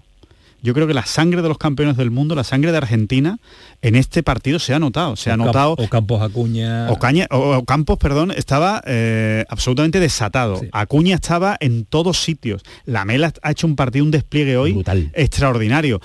yo 0.64 0.74
creo 0.74 0.88
que 0.88 0.94
la 0.94 1.06
sangre 1.06 1.42
de 1.42 1.50
los 1.50 1.58
campeones 1.58 1.98
del 1.98 2.10
mundo, 2.10 2.36
la 2.36 2.46
sangre 2.46 2.72
de 2.72 2.78
Argentina, 2.78 3.38
en 3.82 3.96
este 3.96 4.24
partido 4.24 4.60
se 4.60 4.74
ha 4.74 4.80
notado. 4.80 5.18
Se 5.18 5.30
ha 5.30 5.36
notado. 5.36 5.74
O 5.78 5.90
Campos 5.90 6.22
Acuña. 6.22 6.90
O, 6.90 6.98
Caña, 6.98 7.28
o, 7.32 7.66
Campos, 7.66 7.98
perdón, 7.98 8.32
estaba 8.32 8.82
eh, 8.88 9.44
absolutamente 9.50 10.00
desatado. 10.00 10.62
Acuña 10.72 11.16
estaba 11.16 11.58
en 11.60 11.84
todos 11.84 12.24
sitios. 12.24 12.64
La 12.86 13.04
Mela 13.04 13.34
ha 13.42 13.52
hecho 13.52 13.68
un 13.68 13.76
partido, 13.76 14.06
un 14.06 14.12
despliegue 14.12 14.56
hoy 14.56 14.82
extraordinario. 15.14 16.00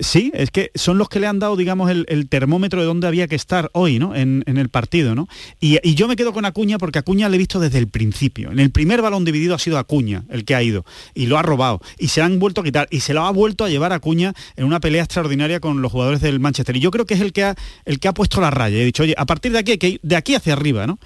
Sí, 0.00 0.32
es 0.34 0.50
que 0.50 0.72
son 0.74 0.98
los 0.98 1.08
que 1.08 1.20
le 1.20 1.28
han 1.28 1.38
dado, 1.38 1.54
digamos, 1.56 1.88
el, 1.88 2.28
termómetro 2.28 2.80
de 2.80 2.86
dónde 2.86 3.06
había 3.06 3.28
que 3.28 3.36
estar 3.36 3.70
hoy, 3.74 4.00
¿no? 4.00 4.16
En, 4.16 4.42
el 4.46 4.68
partido, 4.70 5.14
¿no? 5.14 5.28
Y, 5.60 5.78
y, 5.88 5.94
yo 5.94 6.08
me 6.08 6.16
quedo 6.16 6.32
con 6.32 6.44
Acuña 6.44 6.78
porque 6.78 6.98
Acuña 6.98 7.28
le 7.28 7.36
he 7.36 7.38
visto 7.38 7.60
desde 7.60 7.78
el 7.78 7.88
principio. 7.88 8.50
En 8.50 8.58
el 8.58 8.70
primer 8.70 9.02
balón 9.02 9.24
dividido 9.24 9.54
ha 9.54 9.58
sido 9.58 9.78
Acuña 9.78 10.24
el 10.30 10.44
que 10.44 10.54
ha 10.54 10.62
ido 10.62 10.84
y 11.14 11.26
lo 11.26 11.38
ha 11.38 11.42
robado 11.42 11.80
y 11.98 12.08
se 12.08 12.22
han 12.22 12.38
vuelto 12.38 12.62
a 12.62 12.64
quitar 12.64 12.88
y 12.90 13.00
se 13.00 13.14
lo 13.14 13.22
ha 13.22 13.30
vuelto 13.30 13.64
a 13.64 13.68
llevar 13.68 13.83
a 13.92 13.96
Acuña 13.96 14.34
en 14.56 14.64
una 14.64 14.80
pelea 14.80 15.02
extraordinaria 15.02 15.60
con 15.60 15.82
los 15.82 15.92
jugadores 15.92 16.20
del 16.20 16.40
Manchester. 16.40 16.76
Y 16.76 16.80
yo 16.80 16.90
creo 16.90 17.06
que 17.06 17.14
es 17.14 17.20
el 17.20 17.32
que 17.32 17.44
ha, 17.44 17.54
el 17.84 18.00
que 18.00 18.08
ha 18.08 18.14
puesto 18.14 18.40
la 18.40 18.50
raya. 18.50 18.78
He 18.78 18.84
dicho, 18.84 19.02
oye, 19.02 19.14
a 19.16 19.26
partir 19.26 19.52
de 19.52 19.58
aquí, 19.58 19.78
que 19.78 20.00
de 20.02 20.16
aquí 20.16 20.34
hacia 20.34 20.52
arriba, 20.52 20.86
¿no? 20.86 20.98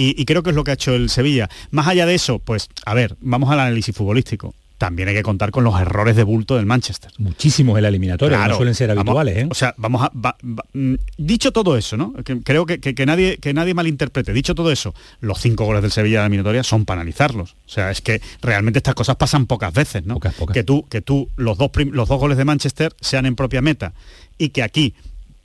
Y, 0.00 0.24
creo 0.26 0.44
que 0.44 0.50
es 0.50 0.56
lo 0.56 0.62
que 0.62 0.70
ha 0.70 0.74
hecho 0.74 0.94
el 0.94 1.10
Sevilla. 1.10 1.48
Más 1.72 1.88
allá 1.88 2.06
de 2.06 2.14
eso, 2.14 2.38
pues, 2.38 2.68
a 2.86 2.94
ver, 2.94 3.16
vamos 3.20 3.50
al 3.50 3.58
análisis 3.58 3.96
futbolístico. 3.96 4.54
También 4.78 5.08
hay 5.08 5.14
que 5.14 5.22
contar 5.22 5.50
con 5.50 5.64
los 5.64 5.78
errores 5.80 6.16
de 6.16 6.22
bulto 6.22 6.56
del 6.56 6.64
Manchester. 6.64 7.10
Muchísimos 7.18 7.76
en 7.76 7.82
la 7.82 7.88
eliminatoria, 7.88 8.46
no 8.46 8.56
suelen 8.56 8.74
ser 8.74 8.92
habituales. 8.92 9.36
¿eh? 9.36 9.48
O 9.50 9.54
sea, 9.54 9.74
vamos 9.76 10.02
a... 10.02 10.36
Mm, 10.72 10.94
dicho 11.18 11.52
todo 11.52 11.76
eso, 11.76 11.96
¿no? 11.96 12.14
creo 12.44 12.64
que, 12.64 13.06
nadie, 13.06 13.38
que 13.38 13.52
nadie 13.52 13.74
malinterprete. 13.74 14.32
Dicho 14.32 14.54
todo 14.54 14.70
eso, 14.70 14.94
los 15.20 15.40
cinco 15.40 15.64
goles 15.64 15.82
del 15.82 15.90
Sevilla 15.90 16.18
de 16.18 16.22
la 16.22 16.26
eliminatoria 16.26 16.62
son 16.62 16.84
para 16.84 17.00
analizarlos. 17.00 17.56
O 17.66 17.68
sea, 17.68 17.90
es 17.90 18.00
que 18.00 18.22
realmente 18.40 18.78
estas 18.78 18.94
cosas 18.94 19.16
pasan 19.16 19.46
pocas 19.46 19.74
veces, 19.74 20.06
¿no? 20.06 20.20
Que 20.20 20.62
tú, 20.62 20.86
que 20.88 21.02
tú 21.02 21.28
los, 21.36 21.58
dos 21.58 21.70
los 21.90 22.08
dos 22.08 22.20
goles 22.20 22.38
de 22.38 22.44
Manchester 22.44 22.94
sean 23.00 23.26
en 23.26 23.34
propia 23.34 23.60
meta 23.60 23.92
y 24.38 24.50
que 24.50 24.62
aquí 24.62 24.94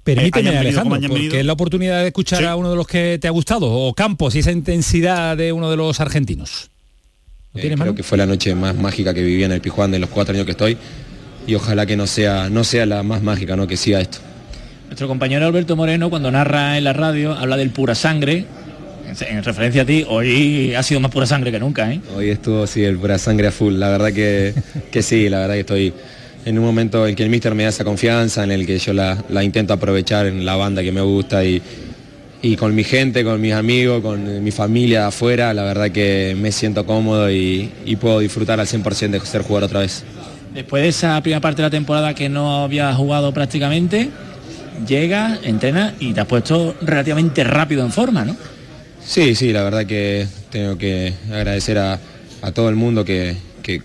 Permíteme, 0.03 0.51
eh, 0.51 0.57
Alejandro, 0.57 0.99
porque 0.99 1.39
es 1.39 1.45
la 1.45 1.53
oportunidad 1.53 2.01
de 2.01 2.07
escuchar 2.07 2.43
a 2.43 2.57
uno 2.57 2.69
de 2.69 2.75
los 2.75 2.85
que 2.85 3.17
te 3.21 3.27
ha 3.29 3.31
gustado, 3.31 3.71
o 3.71 3.93
Campos 3.93 4.35
y 4.35 4.39
esa 4.39 4.51
intensidad 4.51 5.37
de 5.37 5.53
uno 5.53 5.69
de 5.69 5.77
los 5.77 6.01
argentinos. 6.01 6.71
Eh, 7.55 7.75
creo 7.77 7.93
que 7.93 8.01
fue 8.01 8.17
la 8.17 8.25
noche 8.25 8.55
más 8.55 8.75
mágica 8.75 9.13
que 9.13 9.21
viví 9.21 9.43
en 9.43 9.51
el 9.51 9.61
Pijuán 9.61 9.91
de 9.91 9.99
los 9.99 10.09
cuatro 10.09 10.33
años 10.33 10.45
que 10.45 10.53
estoy 10.53 10.75
y 11.45 11.53
ojalá 11.53 11.85
que 11.85 11.95
no 11.95 12.07
sea, 12.07 12.49
no 12.49 12.63
sea 12.63 12.87
la 12.87 13.03
más 13.03 13.21
mágica, 13.21 13.55
¿no? 13.55 13.67
que 13.67 13.77
siga 13.77 14.01
esto. 14.01 14.17
Nuestro 14.87 15.07
compañero 15.07 15.45
Alberto 15.45 15.75
Moreno, 15.75 16.09
cuando 16.09 16.31
narra 16.31 16.79
en 16.79 16.83
la 16.83 16.93
radio, 16.93 17.33
habla 17.33 17.55
del 17.57 17.69
pura 17.69 17.93
sangre. 17.93 18.45
En 19.29 19.43
referencia 19.43 19.83
a 19.83 19.85
ti, 19.85 20.03
hoy 20.07 20.73
ha 20.73 20.81
sido 20.81 20.99
más 20.99 21.11
pura 21.11 21.27
sangre 21.27 21.51
que 21.51 21.59
nunca, 21.59 21.91
¿eh? 21.91 22.01
Hoy 22.15 22.29
estuvo, 22.29 22.65
sí, 22.65 22.83
el 22.83 22.97
pura 22.97 23.19
sangre 23.19 23.47
a 23.47 23.51
full. 23.51 23.75
La 23.75 23.89
verdad 23.89 24.11
que, 24.11 24.55
que 24.91 25.03
sí, 25.03 25.29
la 25.29 25.39
verdad 25.39 25.53
que 25.53 25.59
estoy 25.59 25.93
en 26.45 26.57
un 26.57 26.65
momento 26.65 27.05
en 27.05 27.15
que 27.15 27.21
el 27.21 27.29
míster 27.29 27.53
me 27.53 27.63
da 27.63 27.69
esa 27.69 27.83
confianza, 27.83 28.43
en 28.43 28.51
el 28.51 28.65
que 28.65 28.79
yo 28.79 28.93
la, 28.93 29.23
la 29.29 29.43
intento 29.43 29.73
aprovechar 29.73 30.25
en 30.25 30.43
la 30.43 30.55
banda 30.55 30.81
que 30.81 30.91
me 30.91 31.01
gusta 31.01 31.43
y, 31.45 31.61
y 32.45 32.57
con 32.57 32.75
mi 32.75 32.83
gente, 32.83 33.23
con 33.23 33.39
mis 33.39 33.53
amigos, 33.53 34.01
con 34.01 34.43
mi 34.43 34.51
familia 34.51 35.07
afuera, 35.07 35.53
la 35.53 35.63
verdad 35.63 35.91
que 35.91 36.35
me 36.37 36.51
siento 36.51 36.85
cómodo 36.85 37.31
y, 37.31 37.71
puedo 38.01 38.19
disfrutar 38.19 38.59
al 38.59 38.67
100% 38.67 39.11
de 39.11 39.19
ser 39.21 39.43
jugador 39.43 39.67
otra 39.67 39.79
vez. 39.79 40.03
Después 40.53 40.83
de 40.83 40.89
esa 40.89 41.21
primera 41.21 41.39
parte 41.39 41.61
de 41.61 41.67
la 41.67 41.71
temporada 41.71 42.13
que 42.13 42.27
no 42.27 42.63
había 42.65 42.93
jugado 42.93 43.33
prácticamente, 43.33 44.09
llega, 44.85 45.39
entrena 45.41 45.95
y 46.01 46.11
te 46.11 46.19
has 46.19 46.27
puesto 46.27 46.75
relativamente 46.81 47.45
rápido 47.45 47.85
en 47.85 47.93
forma, 47.93 48.25
¿no? 48.25 48.35
Sí, 49.05 49.35
sí, 49.35 49.53
la 49.53 49.63
verdad 49.63 49.85
que 49.85 50.27
tengo 50.51 50.77
que 50.77 51.13
agradecer 51.31 51.77
a, 51.77 51.97
todo 52.53 52.67
el 52.67 52.75
mundo 52.75 53.05
que, 53.05 53.37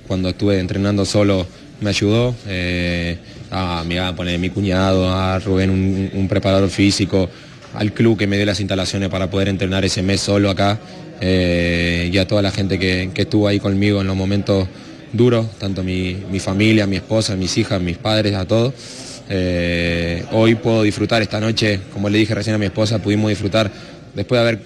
cuando 0.08 0.30
estuve 0.30 0.58
entrenando 0.58 1.04
solo 1.04 1.46
me 1.80 1.90
ayudó. 1.90 2.34
Eh, 2.48 3.18
a, 3.52 3.84
me 3.86 4.00
a 4.00 4.14
poner 4.16 4.38
mi 4.40 4.50
cuñado, 4.50 5.08
a 5.08 5.38
Rubén, 5.38 6.10
un 6.12 6.28
preparador 6.28 6.68
físico, 6.68 7.30
al 7.74 7.92
club 7.92 8.18
que 8.18 8.26
me 8.26 8.36
dio 8.36 8.46
las 8.46 8.60
instalaciones 8.60 9.08
para 9.08 9.30
poder 9.30 9.48
entrenar 9.48 9.84
ese 9.84 10.02
mes 10.02 10.20
solo 10.20 10.50
acá 10.50 10.78
eh, 11.20 12.10
y 12.12 12.18
a 12.18 12.26
toda 12.26 12.42
la 12.42 12.50
gente 12.50 12.78
que, 12.78 13.10
estuvo 13.14 13.48
ahí 13.48 13.58
conmigo 13.60 14.00
en 14.00 14.06
los 14.06 14.16
momentos 14.16 14.68
duros, 15.12 15.46
tanto 15.58 15.82
mi, 15.82 16.16
familia, 16.38 16.86
mi 16.86 16.96
esposa, 16.96 17.36
mis 17.36 17.56
hijas, 17.58 17.80
mis 17.80 17.98
padres, 17.98 18.34
a 18.34 18.44
todos. 18.46 18.74
Eh, 19.30 20.24
hoy 20.32 20.54
puedo 20.54 20.82
disfrutar 20.82 21.20
esta 21.22 21.40
noche, 21.40 21.80
como 21.92 22.08
le 22.08 22.18
dije 22.18 22.34
recién 22.34 22.54
a 22.54 22.58
mi 22.58 22.66
esposa, 22.66 23.00
pudimos 23.00 23.28
disfrutar 23.28 23.70
después 24.14 24.38
de 24.38 24.48
haber 24.48 24.62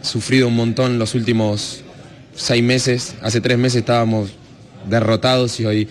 sufrido 0.00 0.48
un 0.48 0.56
montón 0.56 0.98
los 0.98 1.14
últimos 1.14 1.82
seis 2.34 2.62
meses. 2.62 3.14
Hace 3.20 3.40
tres 3.40 3.58
meses 3.58 3.80
estábamos 3.80 4.30
derrotados 4.88 5.60
y 5.60 5.66
hoy, 5.66 5.88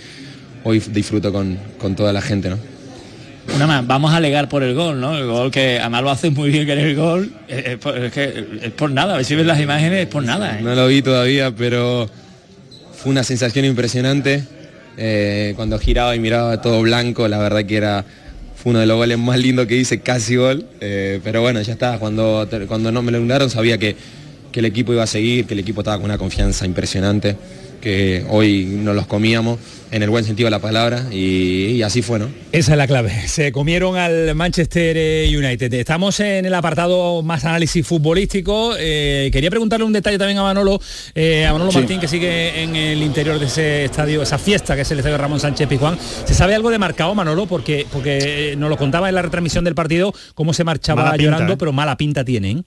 hoy 0.64 0.80
disfruto 0.80 1.32
con, 1.32 1.58
con 1.78 1.96
toda 1.96 2.12
la 2.12 2.22
gente. 2.22 2.50
¿no? 2.50 2.71
Una 3.56 3.68
más, 3.68 3.88
vamos 3.88 4.14
a 4.14 4.18
alegar 4.18 4.48
por 4.48 4.64
el 4.64 4.76
gol, 4.76 5.02
¿no? 5.02 5.18
El 5.18 5.26
gol 5.26 5.52
que 5.52 5.80
además 5.80 6.04
lo 6.04 6.12
hace 6.12 6.30
muy 6.30 6.52
bien 6.52 6.66
que 6.66 6.74
el 6.74 6.96
gol, 6.96 7.32
es, 7.48 7.80
que 8.12 8.46
es 8.62 8.72
por 8.72 8.92
nada, 8.92 9.14
a 9.14 9.18
ver 9.18 9.26
si 9.26 9.36
ves 9.36 9.46
las 9.46 9.60
imágenes, 9.60 10.02
es 10.02 10.08
por 10.08 10.24
nada. 10.24 10.60
¿eh? 10.60 10.62
No 10.62 10.76
lo 10.76 10.88
vi 10.88 11.02
todavía, 11.02 11.52
pero 11.52 12.10
fue 12.94 13.12
una 13.12 13.24
sensación 13.24 13.66
impresionante. 13.66 14.44
Eh, 14.98 15.54
cuando 15.56 15.80
giraba 15.80 16.16
y 16.16 16.20
miraba 16.20 16.62
todo 16.62 16.82
blanco, 16.82 17.28
la 17.28 17.40
verdad 17.40 17.66
que 17.66 17.78
era 17.78 18.06
fue 18.56 18.72
uno 18.72 18.80
de 18.80 18.86
los 18.86 18.96
goles 18.96 19.18
más 19.18 19.40
lindos 19.40 19.66
que 19.66 19.76
hice, 19.76 20.02
casi 20.02 20.36
gol. 20.36 20.68
Eh, 20.80 21.20
pero 21.24 21.42
bueno, 21.42 21.62
ya 21.62 21.74
está, 21.74 21.98
cuando, 21.98 22.48
cuando 22.68 22.92
no 22.92 23.02
me 23.02 23.12
lo 23.12 23.18
anularon 23.18 23.50
sabía 23.50 23.80
que, 23.80 23.96
que 24.52 24.60
el 24.60 24.66
equipo 24.66 24.94
iba 24.94 25.04
a 25.04 25.08
seguir, 25.08 25.48
que 25.48 25.56
el 25.56 25.62
equipo 25.62 25.82
estaba 25.82 25.98
con 25.98 26.06
una 26.06 26.20
confianza 26.20 26.66
impresionante, 26.66 27.36
que 27.82 28.26
hoy 28.30 28.66
no 28.66 28.94
los 28.94 29.08
comíamos 29.08 29.60
en 29.92 30.04
el 30.04 30.10
buen 30.10 30.24
sentido 30.24 30.48
de 30.48 30.52
la 30.52 30.60
palabra 30.60 31.08
y, 31.12 31.82
así 31.82 32.02
fue, 32.02 32.18
¿no? 32.18 32.30
Esa 32.54 32.72
es 32.72 32.78
la 32.78 32.88
clave. 32.88 33.12
Se 33.28 33.52
comieron 33.52 33.98
al 33.98 34.34
Manchester 34.36 34.96
eh, 34.98 35.38
United. 35.38 35.74
Estamos 35.74 36.20
en 36.22 36.46
el 36.46 36.54
apartado 36.54 37.22
más 37.24 37.44
análisis 37.44 37.86
futbolístico. 37.86 38.74
Eh, 38.80 39.30
quería 39.34 39.50
preguntarle 39.50 39.86
un 39.86 39.92
detalle 39.92 40.18
también 40.18 40.38
a 40.38 40.44
Manolo, 40.44 40.80
eh, 41.14 41.46
a 41.46 41.52
Manolo 41.52 41.74
Martín, 41.74 42.00
que 42.00 42.08
sigue 42.08 42.64
en 42.64 42.76
el 42.76 43.04
interior 43.04 43.38
de 43.38 43.48
ese 43.48 43.86
estadio, 43.86 44.22
esa 44.22 44.38
fiesta 44.38 44.76
que 44.76 44.84
es 44.84 44.92
el 44.92 45.00
estadio 45.00 45.18
Ramón 45.18 45.42
Sánchez 45.42 45.68
Pizjuán. 45.68 45.98
¿Se 46.00 46.34
sabe 46.34 46.56
algo 46.56 46.70
de 46.70 46.80
marcado, 46.80 47.14
Manolo? 47.14 47.46
Porque, 47.46 47.86
porque 47.92 48.56
nos 48.58 48.70
lo 48.70 48.78
contaba 48.78 49.10
en 49.10 49.16
la 49.16 49.22
retransmisión 49.22 49.66
del 49.66 49.76
partido, 49.76 50.14
cómo 50.36 50.54
se 50.54 50.64
marchaba 50.64 51.18
llorando, 51.18 51.58
pero 51.58 51.74
mala 51.74 51.98
pinta 51.98 52.24
tienen. 52.24 52.64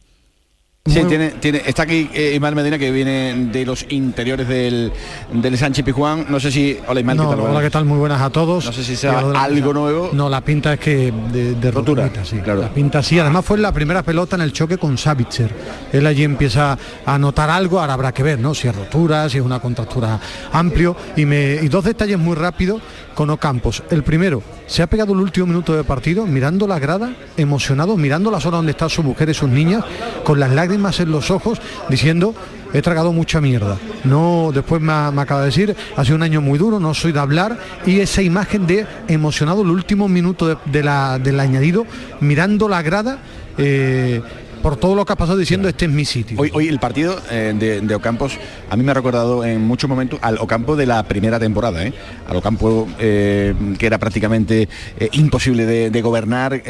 Sí, 0.87 1.03
tiene, 1.05 1.30
tiene, 1.30 1.62
está 1.64 1.85
aquí 1.85 2.11
eh, 2.12 2.39
Medina 2.39 2.78
que 2.78 2.91
viene 2.91 3.35
de 3.51 3.64
los 3.64 3.87
interiores 3.89 4.47
del, 4.47 4.93
del 5.32 5.57
Sánchez 5.57 5.82
Pijuán. 5.82 6.26
No 6.28 6.39
sé 6.39 6.51
si. 6.51 6.76
Hola 6.87 7.01
Imán, 7.01 7.16
no, 7.16 7.30
Hola, 7.30 7.62
¿qué 7.62 7.70
tal? 7.70 7.87
Muy 7.87 7.97
buenas 7.97 8.20
a 8.20 8.28
todos. 8.28 8.66
No 8.66 8.72
sé 8.72 8.85
si 8.85 8.95
sea 8.95 9.18
algo 9.18 9.72
nuevo. 9.72 10.11
No, 10.12 10.28
la 10.28 10.43
pinta 10.43 10.74
es 10.74 10.80
que 10.80 11.11
de, 11.32 11.70
rotura. 11.70 12.11
sí. 12.22 12.37
Claro. 12.37 12.61
La 12.61 12.68
pinta 12.68 13.03
sí. 13.03 13.18
Además 13.18 13.47
fue 13.47 13.57
la 13.57 13.72
primera 13.72 14.03
pelota 14.03 14.37
en 14.37 14.43
el 14.43 14.53
choque 14.53 14.76
con 14.76 14.99
Savitzer. 14.99 15.51
Él 15.91 16.07
allí 16.07 16.22
empieza 16.22 16.76
a 17.07 17.18
notar 17.18 17.49
algo, 17.49 17.80
ahora 17.80 17.95
habrá 17.95 18.12
que 18.12 18.22
ver, 18.22 18.39
¿no? 18.39 18.55
Si 18.55 18.68
es 18.68 18.76
rotura, 18.76 19.30
si 19.30 19.39
es 19.39 19.45
una 19.45 19.61
contractura 19.61 20.20
amplio. 20.53 20.95
Y, 21.16 21.24
me, 21.24 21.55
y 21.62 21.68
dos 21.68 21.85
detalles 21.85 22.18
muy 22.18 22.37
rápidos 22.37 22.82
con 23.15 23.31
Ocampos. 23.31 23.83
El 23.91 24.03
primero, 24.03 24.43
se 24.67 24.83
ha 24.83 24.87
pegado 24.87 25.12
el 25.12 25.21
último 25.21 25.47
minuto 25.47 25.75
de 25.75 25.85
partido 25.85 26.27
mirando 26.27 26.67
la 26.67 26.79
grada, 26.79 27.15
emocionado, 27.37 27.97
mirando 27.97 28.31
la 28.31 28.41
zona 28.41 28.59
donde 28.59 28.73
están 28.73 28.91
sus 28.91 29.05
mujeres, 29.05 29.37
sus 29.37 29.49
niñas, 29.49 29.85
con 30.25 30.41
las 30.41 30.53
lágrimas 30.53 31.01
en 31.01 31.11
los 31.11 31.31
ojos, 31.31 31.61
diciendo 31.89 32.35
he 32.75 32.83
tragado 32.83 33.12
mucha 33.12 33.41
mierda. 33.41 33.79
No, 34.03 34.51
después 34.53 34.83
me, 34.83 34.93
acaba 34.93 35.41
de 35.41 35.47
decir, 35.47 35.77
ha 35.97 36.05
sido 36.05 36.17
un 36.17 36.25
año 36.25 36.41
muy 36.41 36.59
duro, 36.59 36.81
no 36.81 36.93
soy 36.93 37.12
de 37.12 37.21
hablar, 37.21 37.57
y 37.87 38.01
esa 38.01 38.21
imagen 38.21 38.67
de 38.67 38.85
emocionado 39.07 39.62
el 39.62 39.71
último 39.71 40.09
minuto 40.09 40.61
de, 40.65 40.83
la, 40.83 41.21
del 41.21 41.39
añadido, 41.39 41.87
mirando 42.21 42.69
la 42.69 42.83
grada. 42.83 43.19
Eh, 43.57 44.21
por 44.65 44.77
todo 44.79 44.95
lo 44.95 45.05
que 45.05 45.12
ha 45.12 45.17
pasado 45.17 45.37
diciendo 45.37 45.69
este 45.69 45.85
es 45.85 45.91
mi 45.91 46.07
sitio. 46.07 46.41
Hoy, 46.41 46.51
hoy 46.55 46.69
el 46.69 46.79
partido 46.79 47.21
eh, 47.31 47.53
de, 47.83 47.95
Ocampos 47.95 48.39
a 48.71 48.77
mí 48.77 48.83
me 48.83 48.93
ha 48.93 48.95
recordado 48.95 49.45
en 49.45 49.61
muchos 49.61 49.91
momentos 49.91 50.19
al 50.23 50.39
Ocampo 50.39 50.75
de 50.75 50.87
la 50.87 51.03
primera 51.03 51.39
temporada, 51.39 51.85
¿eh? 51.85 51.93
al 52.27 52.37
Ocampo 52.37 52.89
eh, 52.99 53.55
que 53.79 53.85
era 53.85 53.99
prácticamente 53.99 54.71
imposible 55.12 55.67
de, 55.67 56.01
gobernar, 56.01 56.62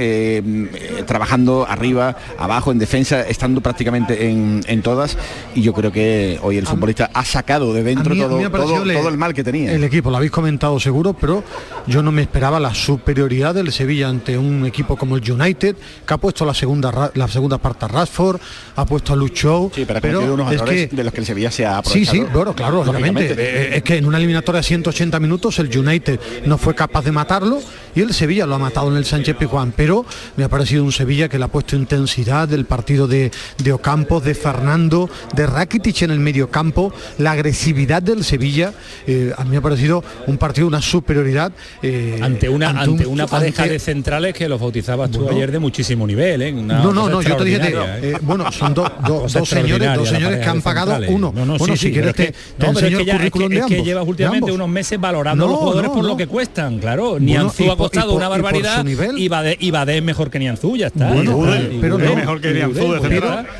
trabajando 1.06 1.66
arriba, 1.68 2.16
abajo, 2.36 2.72
en 2.72 2.80
defensa, 2.80 3.20
estando 3.28 3.60
prácticamente 3.60 4.28
en, 4.28 4.82
todas 4.82 5.16
y 5.54 5.62
yo 5.62 5.72
creo 5.72 5.92
que 5.92 6.40
hoy 6.42 6.58
el 6.58 6.66
futbolista 6.66 7.10
ha 7.14 7.24
sacado 7.24 7.72
de 7.72 7.84
dentro 7.84 8.16
todo, 8.16 8.40
todo, 8.40 9.08
el 9.08 9.18
mal 9.18 9.34
que 9.34 9.44
tenía. 9.44 9.72
El 9.72 9.84
equipo, 9.84 10.10
lo 10.10 10.16
habéis 10.16 10.32
comentado 10.32 10.80
seguro, 10.80 11.12
pero 11.12 11.44
yo 11.86 12.02
no 12.02 12.10
me 12.10 12.22
esperaba 12.22 12.58
la 12.58 12.74
superioridad 12.74 13.54
del 13.54 13.70
Sevilla 13.70 14.08
ante 14.08 14.36
un 14.36 14.66
equipo 14.66 14.96
como 14.96 15.16
el 15.16 15.30
United, 15.30 15.76
que 16.04 16.14
ha 16.14 16.18
puesto 16.18 16.44
la 16.44 16.54
segunda, 16.54 17.12
la 17.14 17.28
segunda 17.28 17.56
parte 17.58 17.83
Rashford, 17.88 18.40
ha 18.76 18.86
puesto 18.86 19.12
a 19.12 19.16
Lucho. 19.16 19.70
Sí, 19.74 19.86
pero, 19.86 20.34
unos 20.34 20.52
es 20.52 20.90
de 20.90 21.04
los 21.04 21.12
que 21.12 21.20
el 21.20 21.26
Sevilla 21.26 21.50
se 21.50 21.66
ha 21.66 21.82
Sí, 21.84 22.04
sí, 22.04 22.20
bueno, 22.32 22.54
claro, 22.54 22.80
obviamente. 22.80 23.34
Eh, 23.36 23.76
es 23.76 23.82
que 23.82 23.96
en 23.96 24.06
una 24.06 24.18
eliminatoria 24.18 24.60
de 24.60 24.66
180 24.66 25.20
minutos 25.20 25.58
el 25.58 25.76
United 25.76 26.20
no 26.46 26.58
fue 26.58 26.74
capaz 26.74 27.04
de 27.04 27.12
matarlo 27.12 27.60
y 27.94 28.00
el 28.00 28.12
Sevilla 28.12 28.46
lo 28.46 28.54
ha 28.54 28.58
matado 28.58 28.90
en 28.90 28.96
el 28.96 29.04
Sánchez 29.04 29.36
Pijuán, 29.36 29.72
pero 29.76 30.04
me 30.36 30.44
ha 30.44 30.48
parecido 30.48 30.84
un 30.84 30.92
Sevilla 30.92 31.28
que 31.28 31.38
le 31.38 31.44
ha 31.44 31.48
puesto 31.48 31.76
intensidad 31.76 32.48
del 32.48 32.64
partido 32.64 33.06
de, 33.06 33.30
de 33.58 33.72
Ocampos, 33.72 34.24
de 34.24 34.34
Fernando, 34.34 35.08
de 35.34 35.46
Rakitic 35.46 36.02
en 36.02 36.10
el 36.10 36.20
medio 36.20 36.50
campo, 36.50 36.92
la 37.18 37.32
agresividad 37.32 38.02
del 38.02 38.24
Sevilla, 38.24 38.72
eh, 39.06 39.32
a 39.36 39.44
mí 39.44 39.50
me 39.50 39.56
ha 39.58 39.62
parecido 39.62 40.02
un 40.26 40.38
partido, 40.38 40.66
una 40.66 40.82
superioridad. 40.82 41.52
ante 42.20 42.48
una, 42.48 42.70
ante, 42.70 43.06
una 43.06 43.26
pareja 43.26 43.66
de 43.66 43.78
centrales 43.78 44.34
que 44.34 44.48
los 44.48 44.60
bautizabas 44.60 45.10
tú 45.10 45.28
ayer 45.28 45.50
de 45.50 45.58
muchísimo 45.58 46.06
nivel, 46.06 46.34
no, 46.66 46.92
no, 46.92 47.08
no, 47.08 47.22
yo 47.22 47.36
te 47.36 47.44
dije 47.44 47.68
¿eh? 47.68 47.74
Eh, 48.02 48.18
bueno, 48.22 48.50
son 48.52 48.74
dos 48.74 48.90
señores, 49.48 49.94
dos 49.94 50.08
señores 50.08 50.40
que 50.40 50.48
han 50.48 50.62
pagado 50.62 50.96
uno. 51.08 51.32
bueno, 51.32 51.76
si 51.76 51.92
quieres 51.92 52.14
te, 52.14 52.34
enseño 52.58 53.00
el 53.00 53.10
currículum 53.10 53.48
de 53.48 53.56
ambos. 53.56 53.72
Es 53.72 53.78
que 53.78 53.84
llevas 53.84 54.06
últimamente 54.06 54.52
unos 54.52 54.68
meses 54.68 55.00
valorando 55.00 55.44
a 55.44 55.48
los 55.48 55.58
jugadores 55.58 55.90
por 55.90 56.04
lo 56.04 56.16
que 56.16 56.26
cuestan, 56.26 56.78
claro. 56.78 57.18
Nianzú 57.18 57.70
ha 57.86 57.90
costado 57.90 58.14
una 58.14 58.28
barbaridad 58.28 58.84
y 58.86 59.28
Badé 59.70 59.96
es 59.96 60.02
mejor 60.02 60.30
que 60.30 60.38
Nianzú, 60.38 60.76
ya 60.76 60.88
está. 60.88 61.12
pero 61.80 61.98
no, 61.98 62.16
mejor 62.16 62.40
que 62.40 62.52
Nianzú, 62.52 62.94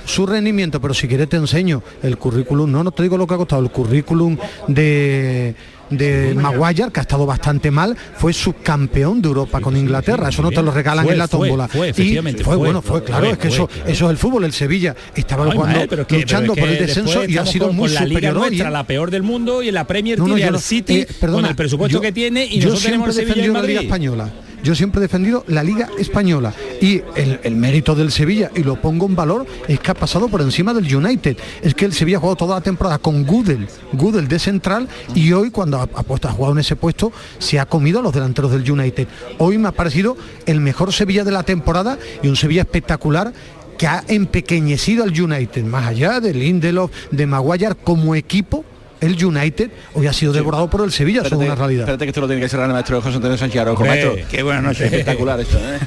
su 0.05 0.27
rendimiento, 0.27 0.81
pero 0.81 0.95
si 0.95 1.09
quieres 1.09 1.29
te 1.29 1.37
enseño 1.37 1.83
el 2.03 2.19
currículum, 2.19 2.71
no, 2.71 2.85
no 2.85 2.91
te 2.91 3.03
digo 3.03 3.17
lo 3.17 3.27
que 3.27 3.35
ha 3.35 3.37
costado, 3.37 3.63
el 3.63 3.71
currículum 3.71 4.37
de 4.69 5.55
de 5.91 6.35
Maguire, 6.35 6.91
que 6.93 7.01
ha 7.01 7.03
estado 7.03 7.27
bastante 7.27 7.71
mal, 7.71 7.97
fue 8.17 8.33
subcampeón 8.33 9.23
de 9.23 9.29
Europa 9.29 9.61
con 9.61 9.77
Inglaterra. 9.77 10.29
Eso 10.29 10.43
no 10.43 10.51
te 10.51 10.63
lo 10.63 10.71
regalan 10.71 11.09
en 11.09 11.19
la 11.19 11.29
tómbola. 11.29 11.69
Fue, 11.69 11.91
y 11.97 12.19
fue, 12.43 12.57
bueno, 12.57 12.83
fue 12.83 13.03
claro, 13.03 13.27
es 13.27 13.39
que 13.39 13.49
eso, 13.49 13.69
eso 13.87 14.05
es 14.07 14.11
el 14.11 14.19
fútbol. 14.19 14.45
El 14.45 14.53
Sevilla 14.53 14.95
estaba 15.15 15.51
jugando, 15.51 16.05
luchando 16.09 16.55
por 16.55 16.69
el 16.69 16.79
descenso 16.79 17.25
y 17.25 17.37
ha 17.37 17.47
sido 17.47 17.73
muy 17.73 17.89
con 17.89 18.07
superior. 18.07 18.15
La 18.15 18.31
Liga 18.31 18.33
nuestra, 18.33 18.71
la 18.71 18.87
peor 18.87 19.11
del 19.11 19.23
mundo 19.23 19.63
y 19.63 19.69
en 19.69 19.75
la 19.75 19.87
Premier 19.87 20.19
no, 20.19 20.29
no, 20.29 20.35
tiene 20.35 20.51
al 20.51 20.61
City 20.61 21.01
eh, 21.01 21.09
perdona, 21.21 21.43
con 21.43 21.51
el 21.51 21.57
presupuesto 21.57 21.99
yo, 21.99 22.01
que 22.01 22.13
tiene 22.13 22.45
y 22.45 22.59
yo 22.59 22.71
nosotros 22.71 22.83
tenemos 22.85 23.09
el 23.09 23.27
Sevilla 23.27 23.47
en 23.47 23.53
la 23.53 23.63
Liga 23.63 23.81
española 23.83 24.31
yo 24.65 24.75
siempre 24.75 24.99
he 24.99 25.03
defendido 25.03 25.45
la 25.47 25.63
Liga 25.63 25.91
Española 25.99 26.55
y 26.81 27.03
el, 27.17 27.55
mérito 27.55 27.95
del 27.95 28.11
Sevilla, 28.11 28.51
y 28.55 28.63
lo 28.63 28.81
pongo 28.81 29.05
en 29.05 29.15
valor, 29.15 29.47
es 29.69 29.79
que 29.79 29.91
ha 29.91 29.95
pasado 29.95 30.29
por 30.29 30.41
encima 30.41 30.73
del 30.73 30.97
United. 30.97 31.37
Es 31.63 31.75
que 31.75 31.85
el 31.85 31.93
Sevilla 31.93 32.17
ha 32.17 32.21
jugado 32.21 32.37
toda 32.37 32.57
la 32.57 32.61
temporada 32.63 32.99
con 32.99 33.25
Gudel, 33.27 33.69
Gudel 33.93 34.27
de 34.27 34.39
central, 34.39 34.89
y 35.15 35.33
hoy 35.33 35.51
cuando 35.51 35.79
ha 35.79 36.33
jugado 36.33 36.53
en 36.55 36.61
ese 36.61 36.77
puesto, 36.77 37.13
se 37.39 37.61
ha 37.61 37.67
comido 37.67 38.01
a 38.01 38.03
los 38.03 38.15
delanteros 38.15 38.53
del 38.53 38.69
United. 38.69 39.07
Hoy 39.37 39.59
me 39.59 39.69
ha 39.69 39.73
parecido 39.73 40.17
el 40.47 40.61
mejor 40.61 40.95
Sevilla 40.95 41.25
de 41.25 41.33
la 41.33 41.43
temporada 41.43 41.99
y 42.23 42.29
un 42.29 42.37
Sevilla 42.37 42.63
espectacular 42.63 43.35
que 43.77 43.87
ha 43.87 44.03
empequeñecido 44.09 45.05
al 45.05 45.21
United, 45.21 45.65
más 45.65 45.87
allá 45.87 46.21
de 46.21 46.33
Lindelof, 46.33 46.91
de 47.11 47.27
Maguire 47.27 47.75
como 47.75 48.15
equipo, 48.15 48.65
el 49.01 49.23
United 49.25 49.71
hoy 49.95 50.07
ha 50.07 50.13
sido 50.13 50.33
devorado 50.33 50.69
por 50.69 50.83
el 50.83 50.93
Sevilla, 50.93 51.23
eso 51.23 51.35
es 51.35 51.47
una 51.47 51.55
realidad. 51.55 51.83
Espérate 51.83 52.05
que 52.05 52.11
esto 52.11 52.21
lo 52.21 52.27
tiene 52.27 52.43
que 52.43 52.49
cerrar 52.49 52.67
el 52.67 52.73
maestro 52.73 53.01
José 53.01 53.17
Antonio 53.17 53.37
Sánchez. 53.37 53.65
Maestro, 53.79 54.15
qué 54.31 54.43
buena 54.43 54.61
noche. 54.61 54.85
Espectacular 54.85 55.41
esto, 55.41 55.59
¿eh? 55.59 55.79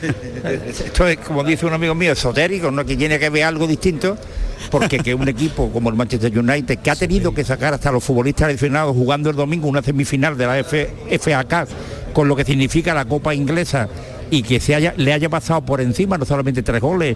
Esto 0.67 1.07
es, 1.07 1.17
como 1.17 1.43
dice 1.43 1.65
un 1.65 1.73
amigo 1.73 1.93
mío, 1.93 2.13
esotérico, 2.13 2.71
¿no? 2.71 2.85
que 2.85 2.95
tiene 2.95 3.19
que 3.19 3.29
ver 3.29 3.43
algo 3.43 3.67
distinto, 3.67 4.17
porque 4.71 4.99
que 4.99 5.13
un 5.13 5.27
equipo 5.27 5.69
como 5.71 5.89
el 5.89 5.95
Manchester 5.95 6.37
United, 6.37 6.79
que 6.79 6.89
ha 6.89 6.95
tenido 6.95 7.33
que 7.33 7.43
sacar 7.43 7.73
hasta 7.73 7.91
los 7.91 8.03
futbolistas 8.03 8.49
lesionados 8.49 8.95
jugando 8.95 9.29
el 9.29 9.35
domingo 9.35 9.67
una 9.67 9.81
semifinal 9.81 10.37
de 10.37 10.45
la 10.45 10.59
F, 10.59 10.89
FA 11.19 11.43
Cup, 11.43 11.67
con 12.13 12.27
lo 12.27 12.35
que 12.35 12.45
significa 12.45 12.93
la 12.93 13.05
Copa 13.05 13.33
Inglesa, 13.33 13.89
y 14.29 14.43
que 14.43 14.59
se 14.59 14.75
haya, 14.75 14.93
le 14.97 15.13
haya 15.13 15.29
pasado 15.29 15.61
por 15.61 15.81
encima 15.81 16.17
no 16.17 16.25
solamente 16.25 16.61
tres 16.63 16.81
goles, 16.81 17.15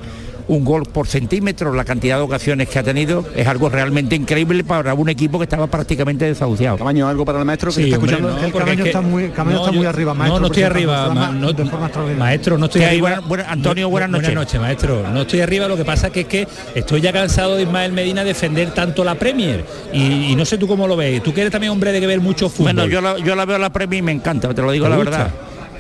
un 0.52 0.66
gol 0.66 0.84
por 0.84 1.08
centímetro, 1.08 1.74
la 1.74 1.86
cantidad 1.86 2.18
de 2.18 2.24
ocasiones 2.24 2.68
que 2.68 2.78
ha 2.78 2.84
tenido, 2.84 3.24
es 3.38 3.48
algo 3.48 3.70
realmente 3.70 4.16
increíble 4.18 4.66
para 4.66 4.94
un 4.94 5.08
equipo 5.08 5.38
que 5.40 5.46
estaba 5.46 5.68
prácticamente 5.68 6.26
desahuciado. 6.26 6.78
Camaño, 6.78 7.08
algo 7.08 7.24
para 7.24 7.40
el 7.40 7.46
maestro 7.46 7.70
que 7.72 7.76
Sí, 7.76 7.84
está 7.86 7.98
hombre, 7.98 8.12
escuchando. 8.16 8.40
no, 8.42 8.46
el 8.46 8.52
Camaño 8.52 8.72
es 8.74 8.82
que- 8.84 8.90
está 8.90 9.02
muy, 9.02 9.30
Camaño 9.30 9.56
no, 9.58 9.62
está 9.64 9.72
muy 9.72 9.84
yo- 9.84 9.90
arriba, 9.90 10.14
maestro. 10.14 10.36
No, 10.36 10.40
no 10.42 10.48
estoy 10.48 10.64
arriba, 10.64 11.10
ma- 11.14 11.32
no- 11.32 11.54
de 11.54 11.66
forma 11.66 11.86
extraordinaria. 11.86 12.20
maestro, 12.26 12.58
no 12.58 12.66
estoy 12.66 12.84
arriba. 12.84 13.22
Antonio, 13.48 13.90
buenas 13.90 14.10
noches. 14.10 14.28
Buenas 14.28 14.44
noches, 14.46 14.60
maestro. 14.62 15.10
No 15.14 15.22
estoy 15.22 15.40
arriba, 15.40 15.68
lo 15.70 15.78
que 15.78 15.86
pasa 15.86 16.10
que 16.10 16.22
es 16.22 16.28
que 16.28 16.48
estoy 16.76 17.00
ya 17.00 17.14
cansado 17.14 17.56
de 17.56 17.64
Ismael 17.64 17.94
Medina 17.94 18.24
defender 18.26 18.72
tanto 18.74 19.04
la 19.06 19.16
Premier. 19.16 19.64
Y, 19.94 20.32
y 20.32 20.36
no 20.36 20.44
sé 20.46 20.58
tú 20.58 20.68
cómo 20.68 20.86
lo 20.86 20.96
ves. 20.98 21.24
Tú 21.24 21.34
que 21.34 21.42
eres 21.42 21.52
también 21.52 21.72
hombre 21.72 21.92
de 21.94 22.00
que 22.02 22.08
ver 22.08 22.20
mucho 22.20 22.50
fútbol. 22.50 22.74
Bueno, 22.74 22.88
yo 22.88 23.00
la, 23.00 23.18
yo 23.20 23.36
la 23.36 23.46
veo 23.46 23.58
la 23.58 23.70
Premier 23.70 24.00
y 24.00 24.02
me 24.02 24.12
encanta, 24.12 24.54
te 24.54 24.62
lo 24.62 24.72
digo 24.72 24.86
¿Te 24.86 24.90
la 24.90 24.96
gusta? 24.98 25.12
verdad. 25.12 25.32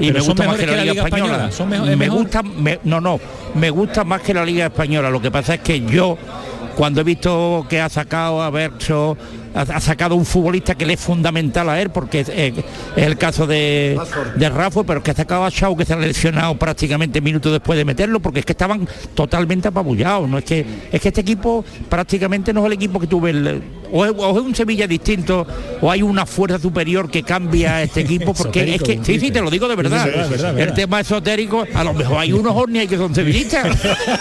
Y 0.01 0.07
Pero 0.11 0.19
me 0.19 0.25
gusta 0.25 0.47
más 0.47 0.57
que 0.57 0.65
la 0.67 0.83
Liga 0.85 1.03
Española. 1.05 1.51
Son 1.51 1.69
me 1.69 1.95
mejor. 1.95 2.17
gusta, 2.19 2.43
me- 2.43 2.79
no, 2.83 2.99
no, 3.01 3.19
me 3.55 3.69
gusta 3.69 4.03
más 4.03 4.21
que 4.21 4.33
la 4.33 4.43
Liga 4.45 4.65
Española. 4.65 5.09
Lo 5.09 5.21
que 5.21 5.31
pasa 5.31 5.55
es 5.55 5.61
que 5.61 5.81
yo, 5.81 6.17
cuando 6.75 7.01
he 7.01 7.03
visto 7.03 7.65
que 7.69 7.79
ha 7.79 7.89
sacado 7.89 8.41
a 8.41 8.49
Bercho, 8.49 9.17
ha, 9.53 9.79
sacado 9.79 10.15
un 10.15 10.25
futbolista 10.25 10.75
que 10.75 10.85
le 10.85 10.93
es 10.93 10.99
fundamental 10.99 11.69
a 11.69 11.81
él, 11.81 11.89
porque 11.89 12.21
es, 12.21 12.29
eh, 12.29 12.53
es 12.95 13.03
el 13.03 13.17
caso 13.17 13.47
de, 13.47 13.99
de 14.35 14.49
Rafa, 14.49 14.83
pero 14.83 15.03
que 15.03 15.11
ha 15.11 15.15
sacado 15.15 15.45
a 15.45 15.49
Shaw, 15.49 15.75
que 15.75 15.85
se 15.85 15.93
ha 15.93 15.97
lesionado 15.97 16.55
prácticamente 16.55 17.21
minutos 17.21 17.51
después 17.51 17.77
de 17.77 17.85
meterlo, 17.85 18.19
porque 18.19 18.39
es 18.39 18.45
que 18.45 18.53
estaban 18.53 18.87
totalmente 19.13 19.67
apabullados. 19.67 20.29
No 20.29 20.37
es 20.37 20.43
que 20.43 20.65
es 20.91 21.01
que 21.01 21.07
este 21.09 21.21
equipo 21.21 21.63
prácticamente 21.89 22.53
no 22.53 22.61
es 22.61 22.67
el 22.67 22.73
equipo 22.73 22.99
que 22.99 23.07
tuve 23.07 23.31
el, 23.31 23.61
o 23.91 24.05
es, 24.05 24.11
o 24.15 24.31
es 24.31 24.45
un 24.45 24.55
Sevilla 24.55 24.87
distinto 24.87 25.45
o 25.81 25.91
hay 25.91 26.01
una 26.01 26.25
fuerza 26.25 26.59
superior 26.59 27.09
que 27.09 27.23
cambia 27.23 27.77
a 27.77 27.83
este 27.83 28.01
equipo 28.01 28.33
porque 28.37 28.75
es 28.75 28.81
que 28.81 28.99
sí 29.03 29.19
sí 29.19 29.31
te 29.31 29.41
lo 29.41 29.49
digo 29.49 29.67
de 29.67 29.75
verdad, 29.75 30.07
el 30.07 30.55
verdad. 30.55 30.73
tema 30.73 30.99
esotérico 30.99 31.65
a 31.73 31.83
lo 31.83 31.93
mejor 31.93 32.19
hay 32.19 32.31
unos 32.31 32.55
ovnis 32.55 32.87
que 32.87 32.97
son 32.97 33.13
sevillistas 33.13 33.77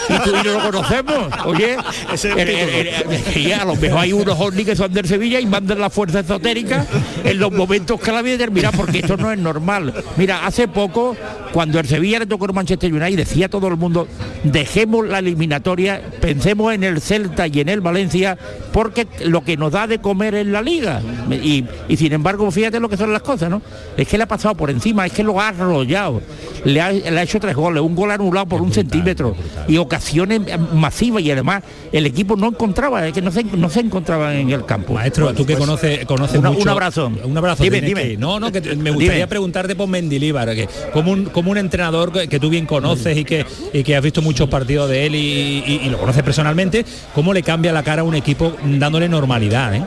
y 0.09 0.13
tú 0.23 0.31
y 0.35 0.45
yo 0.45 0.59
lo 0.59 0.71
conocemos 0.71 1.27
oye 1.45 1.77
el 2.25 3.53
a 3.53 3.65
lo 3.65 3.75
mejor 3.75 3.99
hay 3.99 4.13
unos 4.13 4.39
ovnis 4.39 4.65
que 4.65 4.75
son 4.75 4.91
del 4.93 5.07
Sevilla 5.07 5.20
y 5.21 5.45
mandan 5.45 5.79
la 5.79 5.89
fuerza 5.89 6.21
esotérica 6.21 6.85
en 7.23 7.39
los 7.39 7.51
momentos 7.51 7.99
clave 7.99 8.31
determinados 8.31 8.75
porque 8.75 8.99
esto 8.99 9.17
no 9.17 9.31
es 9.31 9.39
normal. 9.39 9.93
Mira 10.17 10.45
hace 10.45 10.67
poco 10.67 11.15
cuando 11.51 11.79
el 11.79 11.87
Sevilla 11.87 12.19
le 12.19 12.25
tocó 12.25 12.45
el 12.45 12.53
Manchester 12.53 12.91
United 12.91 13.17
decía 13.17 13.49
todo 13.49 13.67
el 13.67 13.77
mundo 13.77 14.07
dejemos 14.43 15.07
la 15.07 15.19
eliminatoria 15.19 16.01
pensemos 16.21 16.73
en 16.73 16.83
el 16.83 17.01
Celta 17.01 17.47
y 17.47 17.59
en 17.59 17.69
el 17.69 17.81
Valencia 17.81 18.37
porque 18.71 19.07
lo 19.25 19.43
que 19.43 19.57
nos 19.57 19.71
da 19.73 19.85
de 19.85 19.99
comer 19.99 20.33
es 20.35 20.47
la 20.47 20.61
liga 20.61 21.01
y, 21.29 21.65
y 21.87 21.97
sin 21.97 22.13
embargo 22.13 22.49
fíjate 22.49 22.79
lo 22.79 22.89
que 22.89 22.97
son 22.97 23.11
las 23.11 23.21
cosas 23.21 23.49
no 23.49 23.61
es 23.97 24.07
que 24.07 24.17
le 24.17 24.23
ha 24.23 24.27
pasado 24.27 24.55
por 24.55 24.69
encima 24.69 25.05
es 25.05 25.11
que 25.11 25.23
lo 25.23 25.39
ha 25.39 25.49
arrollado. 25.49 26.21
Le 26.63 26.79
ha, 26.79 26.91
le 26.91 27.19
ha 27.19 27.23
hecho 27.23 27.39
tres 27.39 27.55
goles 27.55 27.81
un 27.81 27.95
gol 27.95 28.11
anulado 28.11 28.45
por 28.45 28.61
un 28.61 28.71
centímetro 28.71 29.35
y 29.67 29.77
ocasiones 29.77 30.41
masivas 30.73 31.23
y 31.23 31.31
además 31.31 31.63
el 31.91 32.05
equipo 32.05 32.35
no 32.35 32.47
encontraba 32.47 33.07
es 33.07 33.13
que 33.13 33.21
no 33.21 33.31
se, 33.31 33.43
no 33.43 33.69
se 33.69 33.79
encontraba 33.79 34.35
en 34.35 34.51
el 34.51 34.65
campo 34.65 34.99
Maestro, 35.11 35.33
tú 35.33 35.45
que 35.45 35.55
conoces, 35.57 36.05
conoces 36.05 36.39
Una- 36.39 36.49
mucho. 36.51 36.61
un 36.63 36.69
abrazo. 36.69 37.11
Un 37.23 37.37
abrazo. 37.37 37.63
Dime, 37.63 37.81
dime. 37.81 38.01
que- 38.09 38.17
no, 38.17 38.39
no, 38.39 38.51
que 38.51 38.61
me 38.61 38.91
gustaría 38.91 39.15
Dime. 39.15 39.27
preguntarte 39.27 39.75
por 39.75 39.87
Mendilíbar, 39.87 40.53
que 40.55 40.67
como 40.93 41.11
un, 41.11 41.25
como 41.25 41.51
un 41.51 41.57
entrenador 41.57 42.11
que, 42.11 42.27
que 42.27 42.39
tú 42.39 42.49
bien 42.49 42.65
conoces 42.65 43.17
y 43.17 43.25
que, 43.25 43.45
y 43.73 43.83
que 43.83 43.95
has 43.95 44.03
visto 44.03 44.21
muchos 44.21 44.49
partidos 44.49 44.89
de 44.89 45.05
él 45.05 45.15
y, 45.15 45.19
y- 45.65 45.81
y 45.85 45.89
lo 45.89 45.97
conoces 45.97 46.23
personalmente, 46.23 46.85
¿cómo 47.13 47.33
le 47.33 47.43
cambia 47.43 47.71
la 47.71 47.83
cara 47.83 48.01
a 48.01 48.05
un 48.05 48.15
equipo 48.15 48.53
dándole 48.63 49.09
normalidad? 49.09 49.75
eh? 49.75 49.83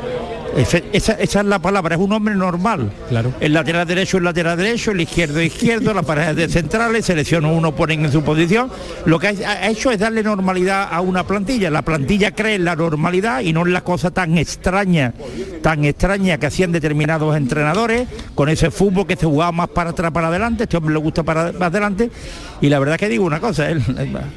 Ese- 0.56 0.84
esa, 0.92 1.12
esa 1.14 1.40
es 1.40 1.46
la 1.46 1.58
palabra, 1.58 1.94
es 1.96 2.00
un 2.00 2.12
hombre 2.12 2.34
normal. 2.34 2.90
Claro. 3.08 3.32
El 3.40 3.52
lateral 3.52 3.86
derecho 3.86 4.18
es 4.18 4.22
lateral 4.22 4.56
derecho, 4.56 4.92
el 4.92 5.00
izquierdo 5.00 5.40
es 5.40 5.46
izquierdo, 5.46 5.92
la 5.92 6.02
pareja 6.02 6.34
de 6.34 6.48
centrales, 6.48 7.04
selecciona 7.04 7.48
uno, 7.48 7.74
ponen 7.74 8.04
en 8.04 8.12
su 8.12 8.22
posición. 8.22 8.70
Lo 9.04 9.18
que 9.18 9.28
ha 9.28 9.50
ha 9.64 9.68
hecho 9.68 9.90
es 9.90 9.98
darle 9.98 10.22
normalidad 10.22 10.88
a 10.90 11.00
una 11.00 11.26
plantilla. 11.26 11.70
La 11.70 11.82
plantilla 11.82 12.30
cree 12.32 12.54
en 12.56 12.64
la 12.64 12.76
normalidad 12.76 13.40
y 13.40 13.52
no 13.52 13.66
en 13.66 13.72
la 13.72 13.82
cosa 13.82 14.10
tan 14.10 14.38
extraña, 14.38 15.12
tan 15.62 15.84
extraña 15.84 16.38
que 16.38 16.46
hacían 16.46 16.72
determinados 16.72 17.36
entrenadores, 17.36 18.08
con 18.34 18.48
ese 18.48 18.70
fútbol 18.70 19.06
que 19.06 19.16
se 19.16 19.26
jugaba 19.26 19.52
más 19.52 19.68
para 19.68 19.90
atrás, 19.90 20.10
para 20.12 20.28
adelante, 20.28 20.64
este 20.64 20.76
hombre 20.76 20.94
le 20.94 21.00
gusta 21.00 21.22
para, 21.22 21.52
para 21.52 21.66
adelante. 21.66 22.10
Y 22.64 22.68
la 22.70 22.78
verdad 22.78 22.96
que 22.96 23.08
digo 23.10 23.24
una 23.24 23.40
cosa, 23.40 23.68
él- 23.70 23.82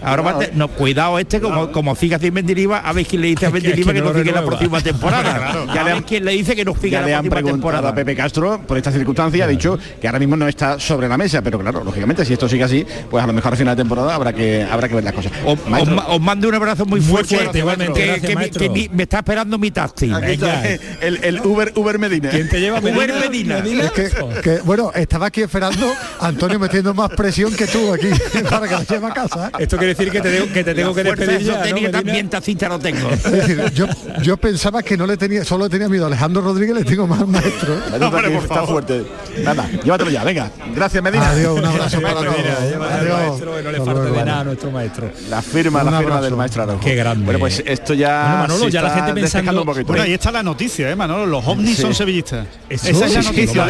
ahora 0.03 0.21
va 0.21 0.31
a 0.31 0.39
te- 0.39 0.51
no, 0.53 0.67
cuidado 0.67 1.17
este, 1.17 1.39
como, 1.39 1.71
como 1.71 1.95
siga 1.95 2.19
sin 2.19 2.33
Mendiliva, 2.33 2.79
a 2.79 2.91
ver 2.91 3.05
quién 3.05 3.21
le 3.21 3.29
dice 3.29 3.45
a 3.45 3.49
Es 3.49 3.53
que- 3.53 3.57
es 3.59 3.63
Mendiliva 3.65 3.93
que 3.93 3.99
que 3.99 4.03
no 4.05 4.13
no 4.13 4.19
siga 4.19 4.31
la 4.41 4.45
próxima 4.45 4.81
temporada. 4.81 5.23
Claro. 5.37 5.65
Ya 5.73 5.83
le 5.83 5.91
han 5.91 6.03
quien 6.03 6.25
le 6.25 6.31
dice 6.33 6.55
que 6.55 6.65
nos 6.65 6.77
siga 6.77 6.99
Ya 6.99 7.01
la 7.01 7.07
le 7.07 7.13
han 7.15 7.19
próxima 7.21 7.35
preguntado 7.35 7.57
temporada. 7.71 7.89
a 7.89 7.95
Pepe 7.95 8.15
Castro 8.15 8.61
por 8.67 8.75
esta 8.77 8.91
circunstancia, 8.91 9.45
ha 9.45 9.47
dicho 9.47 9.79
que 10.01 10.07
ahora 10.07 10.19
mismo 10.19 10.35
no 10.35 10.47
está 10.47 10.79
sobre 10.79 11.07
la 11.07 11.17
mesa, 11.17 11.41
pero 11.41 11.57
claro, 11.59 11.83
lógicamente 11.83 12.25
si 12.25 12.33
esto 12.33 12.49
sigue 12.49 12.63
así, 12.65 12.85
pues 13.09 13.23
a 13.23 13.27
lo 13.27 13.33
mejor 13.33 13.53
al 13.53 13.57
final 13.57 13.75
de 13.75 13.83
temporada 13.83 14.13
habrá 14.15 14.33
que 14.33 14.63
habrá 14.69 14.87
que 14.89 14.95
ver 14.95 15.03
las 15.03 15.13
cosas. 15.13 15.31
Os, 15.45 15.57
os 15.59 15.87
ma- 15.89 16.05
os 16.07 16.19
mando 16.21 16.49
un 16.49 16.55
abrazo 16.55 16.85
muy 16.85 16.99
fuerte, 17.01 17.35
fuerte, 17.37 17.59
igualmente. 17.59 17.93
que, 17.99 18.05
Gracias, 18.07 18.21
que 18.25 18.29
mi- 18.29 18.35
maestro. 18.35 18.59
que 18.61 18.69
mi- 18.69 18.89
me 18.91 19.03
está 19.03 19.19
esperando 19.19 19.57
mi 19.57 19.71
taxi. 19.71 20.11
Aquí 20.13 20.31
está, 20.33 20.63
el, 21.01 21.19
el 21.23 21.39
Uber 21.45 21.71
Uber 21.75 21.97
Medina. 21.99 22.29
¿Quién 22.29 22.49
te 22.49 22.59
lleva 22.59 22.79
Uber 22.79 23.13
Medina. 23.21 23.59
Es 23.59 23.91
que, 23.91 24.09
que, 24.43 24.59
bueno, 24.65 24.91
estaba 24.93 25.27
aquí 25.27 25.41
esperando 25.43 25.93
Antonio 26.19 26.59
metiendo 26.59 26.93
más 26.93 27.09
presión 27.11 27.53
que 27.55 27.67
tú 27.67 27.93
aquí 27.93 28.07
para 28.49 28.67
que 28.67 28.73
lo 28.75 28.83
lleve 28.83 29.07
a 29.07 29.13
casa. 29.13 29.47
¿eh? 29.47 29.51
Esto 29.63 29.77
quiere 29.77 29.93
decir 29.93 30.11
que 30.11 30.21
te, 30.21 30.31
tengo- 30.31 30.53
que 30.53 30.63
te 30.63 30.73
tengo 30.75 30.93
que 30.93 31.03
Fuerza 31.03 31.25
despedir 31.25 31.47
ya, 31.47 31.81
¿no, 31.81 31.91
también 31.91 32.29
tacita 32.29 32.69
lo 32.69 32.79
tengo. 32.79 33.09
Es 33.09 33.23
decir, 33.31 33.71
yo, 33.73 33.87
yo 34.21 34.37
pensaba 34.37 34.81
que 34.83 34.97
no 34.97 35.05
le 35.07 35.17
tenía, 35.17 35.43
solo 35.43 35.69
tenía 35.69 35.89
miedo 35.89 36.05
a 36.05 36.07
Alejandro 36.07 36.41
Rodríguez, 36.41 36.75
le 36.75 36.83
tengo 36.83 37.07
más 37.07 37.27
maestro. 37.27 37.75
¿eh? 37.75 37.79
Vaya 37.91 38.09
tú 38.09 38.17
aquí, 38.17 38.33
está 38.33 38.63
fuerte. 38.65 39.03
Nada, 39.43 39.69
llévatelo 39.83 40.09
ya, 40.11 40.23
venga. 40.23 40.51
Gracias, 40.75 41.03
Medina. 41.03 41.29
Adiós, 41.29 41.57
un 41.59 41.65
abrazo 41.65 42.01
para 42.01 42.13
todos. 42.15 42.35
Adiós. 42.37 42.79
maestro, 42.79 43.55
que 43.55 43.63
no 43.63 43.71
le 43.71 43.77
falta 43.81 44.01
de 44.03 44.11
nada 44.25 44.39
a 44.39 44.43
nuestro 44.43 44.71
maestro. 44.71 45.11
La 45.29 45.41
firma, 45.41 45.83
la 45.83 45.99
firma 45.99 46.21
del 46.21 46.35
maestro 46.35 46.63
Araujo. 46.63 46.83
Qué 46.83 46.95
grande. 46.95 47.25
Bueno, 47.25 47.39
pues 47.39 47.61
esto 47.65 47.93
ya 47.93 48.21
Bueno, 48.23 48.37
Manolo, 48.53 48.69
ya 48.69 48.81
la 48.81 48.87
está 48.89 49.05
gente 49.05 49.21
pensando-. 49.21 49.63
Bueno, 49.65 50.03
ahí 50.03 50.13
está 50.13 50.31
la 50.31 50.43
noticia, 50.43 50.89
¿eh, 50.89 50.95
Manolo? 50.95 51.25
Los 51.25 51.45
ovnis 51.47 51.75
Sí. 51.75 51.81
son 51.81 51.93
sevillistas. 51.93 52.47
Eso, 52.69 52.87
Esa 52.89 53.05
es 53.05 53.13
la 53.13 53.21
noticia. 53.21 53.67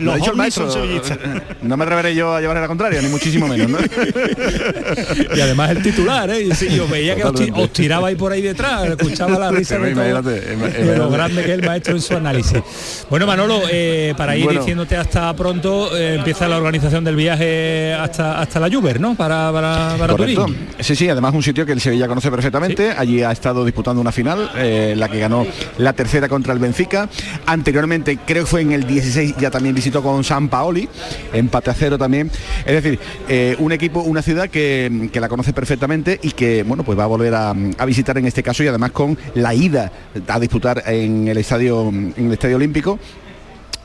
Los 0.00 0.28
ovnis 0.28 0.54
son 0.54 0.70
sevillistas. 0.72 1.18
No 1.62 1.76
me 1.76 1.84
atreveré 1.84 2.14
yo 2.14 2.34
a 2.34 2.40
llevar 2.40 2.56
la 2.56 2.66
contraria, 2.66 3.00
ni 3.02 3.08
muchísimo 3.08 3.46
menos, 3.46 3.68
¿no? 3.74 5.36
Y 5.36 5.40
además 5.40 5.70
el 5.70 5.82
titular, 5.82 6.30
¿eh? 6.30 6.42
Y 6.42 6.54
sí, 6.54 6.68
yo 6.74 6.86
veía 6.88 7.16
que 7.16 7.24
os, 7.24 7.72
tiraba 7.72 8.08
ahí 8.08 8.14
por 8.14 8.32
ahí 8.32 8.42
detrás, 8.42 8.88
escuchaba 8.88 9.38
la 9.38 9.50
risa 9.50 9.78
de, 9.78 9.94
todo, 9.94 10.96
lo 10.96 11.10
grande 11.10 11.42
que 11.42 11.52
es 11.52 11.58
el 11.58 11.66
maestro 11.66 11.94
en 11.94 12.02
su 12.02 12.16
análisis. 12.16 12.62
Bueno, 13.10 13.26
Manolo, 13.26 13.62
eh, 13.70 14.14
para 14.16 14.36
ir 14.36 14.44
Bueno. 14.44 14.60
diciéndote 14.60 14.96
hasta 14.96 15.34
pronto, 15.34 15.96
eh, 15.96 16.16
empieza 16.16 16.48
la 16.48 16.56
organización 16.56 17.04
del 17.04 17.16
viaje 17.16 17.94
hasta 17.94 18.40
hasta 18.40 18.60
la 18.60 18.70
Juber, 18.70 19.00
¿no? 19.00 19.14
Para, 19.14 19.52
para, 19.52 19.96
para 19.98 20.12
Correcto. 20.12 20.46
Turín. 20.46 20.68
Sí, 20.80 20.96
sí, 20.96 21.08
además 21.08 21.34
un 21.34 21.42
sitio 21.42 21.66
que 21.66 21.72
el 21.72 21.80
Sevilla 21.80 22.08
conoce 22.08 22.30
perfectamente. 22.30 22.90
Allí 22.90 23.22
ha 23.22 23.32
estado 23.32 23.64
disputando 23.64 24.00
una 24.00 24.12
final, 24.12 24.50
eh, 24.56 24.94
la 24.96 25.08
que 25.08 25.18
ganó 25.18 25.46
la 25.78 25.92
tercera 25.92 26.28
contra 26.28 26.52
el 26.52 26.58
Benfica. 26.58 27.08
Anteriormente, 27.46 28.18
creo 28.26 28.44
que 28.44 28.50
fue 28.50 28.60
en 28.60 28.72
el 28.72 28.86
16, 28.86 29.36
ya 29.38 29.50
también 29.50 29.74
visitó 29.74 30.02
con 30.02 30.24
San 30.24 30.48
Paoli, 30.48 30.88
empate 31.32 31.70
a 31.70 31.74
cero 31.74 31.98
también. 31.98 32.30
Es 32.64 32.82
decir, 32.82 32.98
eh, 33.28 33.56
un 33.64 33.72
equipo, 33.72 34.00
una 34.00 34.22
ciudad 34.22 34.48
que, 34.48 35.08
que 35.12 35.20
la 35.20 35.28
conoce 35.28 35.52
perfectamente 35.52 36.20
y 36.22 36.32
que, 36.32 36.62
bueno, 36.62 36.84
pues 36.84 36.98
va 36.98 37.04
a 37.04 37.08
volver 37.08 37.34
a, 37.34 37.54
visitar 37.86 38.16
en 38.18 38.26
este 38.26 38.42
caso 38.42 38.62
y 38.62 38.68
además 38.68 38.92
con 38.92 39.16
la 39.34 39.54
ida 39.54 39.90
a 40.26 40.40
disputar 40.40 40.82
en 40.86 41.28
el 41.28 41.36
estadio, 41.38 41.88
en 41.88 42.14
el 42.16 42.32
estadio 42.32 42.56
olímpico 42.56 42.98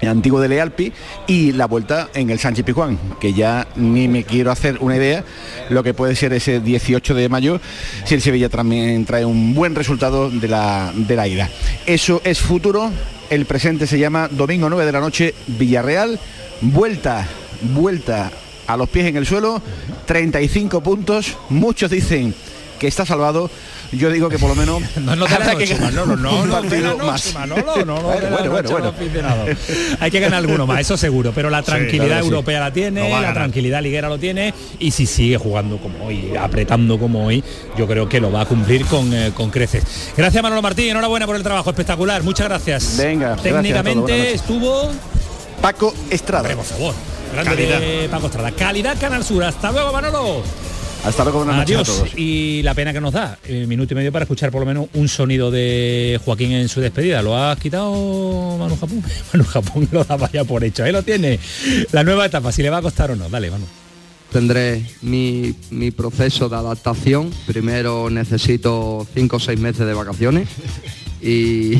antiguo 0.07 0.39
de 0.39 0.47
Lealpi 0.47 0.93
y 1.27 1.51
la 1.51 1.65
vuelta 1.65 2.09
en 2.13 2.30
el 2.30 2.39
Sánchez 2.39 2.63
Pijuán, 2.63 2.97
que 3.19 3.34
ya 3.34 3.67
ni 3.75 4.07
me 4.07 4.23
quiero 4.23 4.51
hacer 4.51 4.77
una 4.80 4.95
idea 4.95 5.25
lo 5.69 5.84
que 5.84 5.93
puede 5.93 6.15
ser 6.15 6.32
ese 6.32 6.61
18 6.61 7.13
de 7.13 7.27
mayo 7.27 7.59
si 8.05 8.15
el 8.15 8.21
Sevilla 8.21 8.47
también 8.47 9.03
trae 9.05 9.25
un 9.25 9.53
buen 9.53 9.75
resultado 9.75 10.30
de 10.30 10.47
la, 10.47 10.93
de 10.95 11.15
la 11.17 11.27
ida. 11.27 11.49
Eso 11.86 12.21
es 12.23 12.39
futuro, 12.39 12.91
el 13.30 13.45
presente 13.45 13.88
se 13.88 13.99
llama 13.99 14.30
domingo 14.30 14.69
9 14.69 14.86
de 14.86 14.91
la 14.91 15.01
noche, 15.01 15.34
Villarreal, 15.47 16.17
vuelta, 16.61 17.27
vuelta 17.73 18.32
a 18.70 18.78
los 18.78 18.88
pies 18.88 19.07
en 19.07 19.17
el 19.17 19.26
suelo, 19.26 19.61
35 20.05 20.82
puntos, 20.82 21.36
muchos 21.49 21.89
dicen 21.89 22.36
que 22.78 22.88
está 22.88 23.03
salvado, 23.03 23.49
yo 23.91 24.11
digo 24.11 24.30
que 24.30 24.38
por 24.38 24.49
lo 24.49 24.55
menos 24.55 24.80
no, 25.01 25.15
no, 25.15 25.26
habrá 25.26 25.55
que 25.55 25.65
ganar 25.65 25.91
no, 25.91 26.05
no, 26.05 26.43
un 26.43 26.49
partido 26.51 26.95
más. 26.99 27.34
Hay 29.99 30.11
que 30.11 30.20
ganar 30.20 30.38
alguno 30.38 30.67
más, 30.67 30.82
eso 30.82 30.97
seguro, 30.97 31.32
pero 31.34 31.49
la 31.49 31.63
tranquilidad 31.63 32.05
claro 32.05 32.22
que 32.22 32.22
sí. 32.22 32.30
europea 32.30 32.59
la 32.59 32.72
tiene, 32.72 33.09
la 33.09 33.34
tranquilidad 33.34 33.82
liguera 33.82 34.07
lo 34.07 34.20
tiene 34.20 34.53
y 34.78 34.91
si 34.91 35.07
sigue 35.07 35.38
jugando 35.38 35.78
como 35.78 36.05
hoy, 36.05 36.38
apretando 36.39 36.99
como 36.99 37.26
hoy, 37.26 37.43
yo 37.76 37.88
creo 37.88 38.07
que 38.07 38.20
lo 38.20 38.32
va 38.32 38.41
a 38.41 38.45
cumplir 38.45 38.86
con, 38.86 39.11
eh, 39.11 39.32
con 39.34 39.49
creces. 39.49 39.84
Gracias 40.15 40.43
Manolo 40.43 40.61
Martín, 40.61 40.91
enhorabuena 40.91 41.26
por 41.26 41.36
el 41.36 41.41
trabajo 41.41 41.72
espectacular, 41.72 42.22
muchas 42.22 42.47
gracias. 42.47 42.97
Venga, 42.97 43.30
gracias 43.30 43.51
Técnicamente 43.51 44.34
estuvo 44.36 44.91
Paco 45.59 45.91
Estrada. 46.11 46.41
Hombre, 46.41 46.55
por 46.55 46.65
favor. 46.65 47.18
Grande 47.34 47.65
de 47.65 48.09
Paco 48.09 48.27
Estrada. 48.27 48.51
Calidad 48.51 48.99
Canal 48.99 49.23
Sur. 49.23 49.43
Hasta 49.43 49.71
luego, 49.71 49.91
Manolo. 49.93 50.43
Hasta 51.05 51.23
luego, 51.23 51.39
buenas 51.45 51.57
noches 51.57 51.77
a 51.77 51.80
Adiós. 51.82 51.97
todos. 51.97 52.09
Y 52.17 52.61
la 52.63 52.73
pena 52.73 52.91
que 52.91 52.99
nos 52.99 53.13
da, 53.13 53.38
eh, 53.45 53.65
minuto 53.67 53.93
y 53.93 53.95
medio 53.95 54.11
para 54.11 54.23
escuchar 54.23 54.51
por 54.51 54.59
lo 54.59 54.65
menos 54.65 54.88
un 54.93 55.07
sonido 55.07 55.49
de 55.49 56.19
Joaquín 56.25 56.51
en 56.51 56.67
su 56.67 56.82
despedida. 56.82 57.21
¿Lo 57.21 57.38
has 57.38 57.57
quitado 57.57 58.57
Manu 58.57 58.75
Japón? 58.75 59.03
Manu 59.34 59.45
Japón 59.45 59.88
lo 59.91 60.03
daba 60.03 60.30
ya 60.32 60.43
por 60.43 60.63
hecho. 60.63 60.84
Ahí 60.84 60.91
lo 60.91 61.03
tiene. 61.03 61.39
La 61.91 62.03
nueva 62.03 62.25
etapa, 62.25 62.51
si 62.51 62.61
le 62.63 62.69
va 62.69 62.77
a 62.77 62.82
costar 62.82 63.11
o 63.11 63.15
no. 63.15 63.30
Dale, 63.30 63.49
Manu. 63.49 63.65
Tendré 64.32 64.86
mi, 65.01 65.55
mi 65.71 65.91
proceso 65.91 66.49
de 66.49 66.55
adaptación. 66.57 67.32
Primero 67.47 68.09
necesito 68.09 69.07
cinco 69.13 69.38
o 69.38 69.39
seis 69.39 69.59
meses 69.59 69.88
de 69.88 69.93
vacaciones 69.93 70.49
y, 71.21 71.73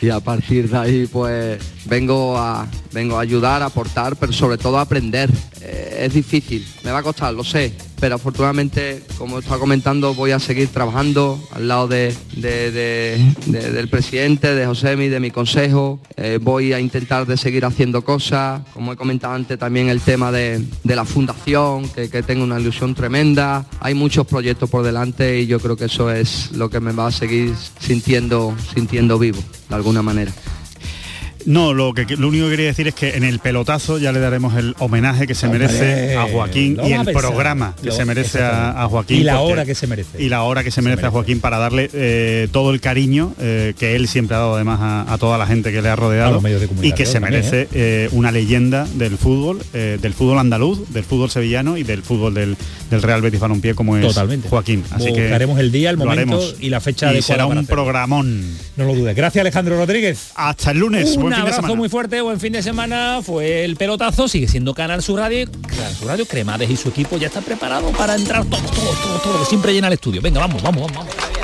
y 0.02 0.08
a 0.10 0.20
partir 0.20 0.68
de 0.70 0.76
ahí 0.78 1.06
pues 1.06 1.58
vengo 1.88 2.36
a, 2.38 2.66
vengo 2.92 3.16
a 3.18 3.20
ayudar, 3.22 3.62
a 3.62 3.66
aportar, 3.66 4.16
pero 4.16 4.32
sobre 4.32 4.58
todo 4.58 4.78
a 4.78 4.82
aprender. 4.82 5.30
Eh, 5.60 6.04
es 6.06 6.14
difícil, 6.14 6.66
me 6.84 6.90
va 6.92 6.98
a 6.98 7.02
costar, 7.02 7.32
lo 7.34 7.42
sé, 7.42 7.72
pero 7.98 8.14
afortunadamente, 8.16 9.02
como 9.18 9.38
estaba 9.38 9.58
comentando, 9.58 10.14
voy 10.14 10.30
a 10.30 10.38
seguir 10.38 10.68
trabajando 10.68 11.40
al 11.52 11.66
lado 11.66 11.88
de, 11.88 12.14
de- 12.36 12.70
de- 12.70 13.34
de- 13.46 13.72
del 13.72 13.88
presidente, 13.88 14.54
de 14.54 14.66
Josemi, 14.66 15.08
de 15.08 15.18
mi 15.18 15.30
consejo. 15.30 15.98
Eh, 16.16 16.38
voy 16.40 16.72
a 16.72 16.78
intentar 16.78 17.26
de 17.26 17.36
seguir 17.36 17.64
haciendo 17.64 18.04
cosas, 18.04 18.60
como 18.74 18.92
he 18.92 18.96
comentado 18.96 19.34
antes 19.34 19.58
también 19.58 19.88
el 19.88 20.00
tema 20.02 20.30
de, 20.30 20.62
de 20.84 20.96
la 20.96 21.04
fundación, 21.04 21.88
que, 21.88 22.08
que 22.10 22.22
tengo 22.22 22.44
una 22.44 22.60
ilusión 22.60 22.94
tremenda. 22.94 23.64
Hay 23.80 23.94
muchos 23.94 24.26
proyectos 24.26 24.68
por 24.70 24.84
delante 24.84 25.40
y 25.40 25.46
yo 25.46 25.58
creo 25.58 25.76
que 25.76 25.86
eso 25.86 26.10
es 26.10 26.52
lo 26.52 26.68
que 26.70 26.80
me 26.80 26.92
va 26.92 27.06
a 27.08 27.12
seguir 27.12 27.54
sintiendo, 27.80 28.54
sintiendo 28.74 29.18
vivo, 29.18 29.38
de 29.68 29.74
alguna 29.74 30.02
manera. 30.02 30.32
No, 31.46 31.72
lo, 31.74 31.94
que, 31.94 32.04
lo 32.16 32.28
único 32.28 32.44
que 32.46 32.50
quería 32.50 32.66
decir 32.66 32.88
es 32.88 32.94
que 32.94 33.16
en 33.16 33.24
el 33.24 33.38
pelotazo 33.38 33.98
ya 33.98 34.12
le 34.12 34.18
daremos 34.20 34.54
el 34.56 34.74
homenaje 34.78 35.26
que 35.26 35.34
se 35.34 35.46
Hombre, 35.46 35.60
merece 35.68 36.16
a 36.16 36.22
Joaquín 36.24 36.76
y 36.84 36.92
el 36.92 37.00
a 37.00 37.04
pensar. 37.04 37.22
programa 37.22 37.74
que 37.82 37.92
se 37.92 38.04
merece 38.04 38.42
a, 38.42 38.82
a 38.82 38.88
Joaquín. 38.88 39.18
Y 39.20 39.24
la 39.24 39.38
porque- 39.38 39.52
hora 39.52 39.64
que 39.64 39.74
se 39.76 39.86
merece. 39.86 40.22
Y 40.22 40.28
la 40.28 40.42
hora 40.42 40.64
que 40.64 40.70
se 40.70 40.82
merece, 40.82 41.06
a 41.06 41.10
Joaquín 41.10 41.40
para 41.40 41.58
darle 41.58 41.88
eh, 41.92 42.48
todo 42.52 42.72
el 42.72 42.80
cariño 42.80 43.32
eh, 43.40 43.74
que 43.78 43.94
él 43.96 44.08
siempre 44.08 44.36
ha 44.36 44.40
dado 44.40 44.56
además 44.56 44.80
a, 44.80 45.12
a 45.12 45.18
toda 45.18 45.38
la 45.38 45.46
gente 45.46 45.70
que 45.72 45.80
le 45.82 45.88
ha 45.88 45.92
A 45.92 45.96
rodeado 45.96 46.32
los 46.34 46.42
medios 46.42 46.60
de 46.60 46.68
y 46.86 46.92
que 46.92 47.06
se 47.06 47.20
también, 47.20 47.34
merece 47.34 47.68
eh, 47.72 48.08
una 48.12 48.32
leyenda 48.32 48.86
del 48.94 49.16
fútbol, 49.16 49.60
del 49.72 50.14
fútbol 50.14 50.38
andaluz, 50.40 50.92
del 50.92 51.04
fútbol 51.04 51.30
sevillano 51.30 51.76
y 51.76 51.84
del 51.84 52.02
fútbol 52.02 52.34
del, 52.34 52.56
del 52.90 53.02
Real 53.02 53.22
Betis 53.22 53.38
Balompié 53.40 53.74
como 53.74 53.96
es 53.96 54.06
Totalmente. 54.06 54.48
Joaquín. 54.48 54.82
Así 54.90 55.12
que 55.12 55.22
Buscaremos 55.22 55.58
el 55.60 55.70
día, 55.70 55.90
el 55.90 55.96
momento 55.96 56.40
y 56.60 56.70
la 56.70 56.80
fecha 56.80 57.10
adecuada 57.10 57.44
será 57.44 57.46
un 57.46 57.66
programón. 57.66 58.42
No 58.76 58.84
lo 58.84 58.94
dudes. 58.94 59.14
Gracias 59.14 59.40
Alejandro 59.42 59.76
Rodríguez. 59.76 60.30
Hasta 60.34 60.72
el 60.72 60.78
lunes. 60.78 61.16
De 61.16 61.35
abrazo 61.42 61.76
muy 61.76 61.88
fuerte, 61.88 62.20
buen 62.20 62.40
fin 62.40 62.52
de 62.52 62.62
semana. 62.62 63.20
Fue 63.22 63.64
el 63.64 63.76
pelotazo, 63.76 64.28
sigue 64.28 64.48
siendo 64.48 64.74
Canal 64.74 65.02
Sur 65.02 65.20
Radio. 65.20 65.46
Canal 65.68 65.94
Sur 65.94 66.08
Radio, 66.08 66.26
Cremades 66.26 66.70
y 66.70 66.76
su 66.76 66.88
equipo 66.88 67.16
ya 67.16 67.28
están 67.28 67.44
preparados 67.44 67.94
para 67.96 68.14
entrar 68.14 68.44
todo, 68.44 68.60
todo, 68.60 68.90
todo, 69.02 69.18
todo, 69.22 69.40
que 69.40 69.46
siempre 69.46 69.72
llena 69.72 69.88
el 69.88 69.94
estudio. 69.94 70.20
Venga, 70.20 70.40
vamos, 70.40 70.62
vamos, 70.62 70.82
vamos. 70.82 70.96
vamos. 70.96 71.35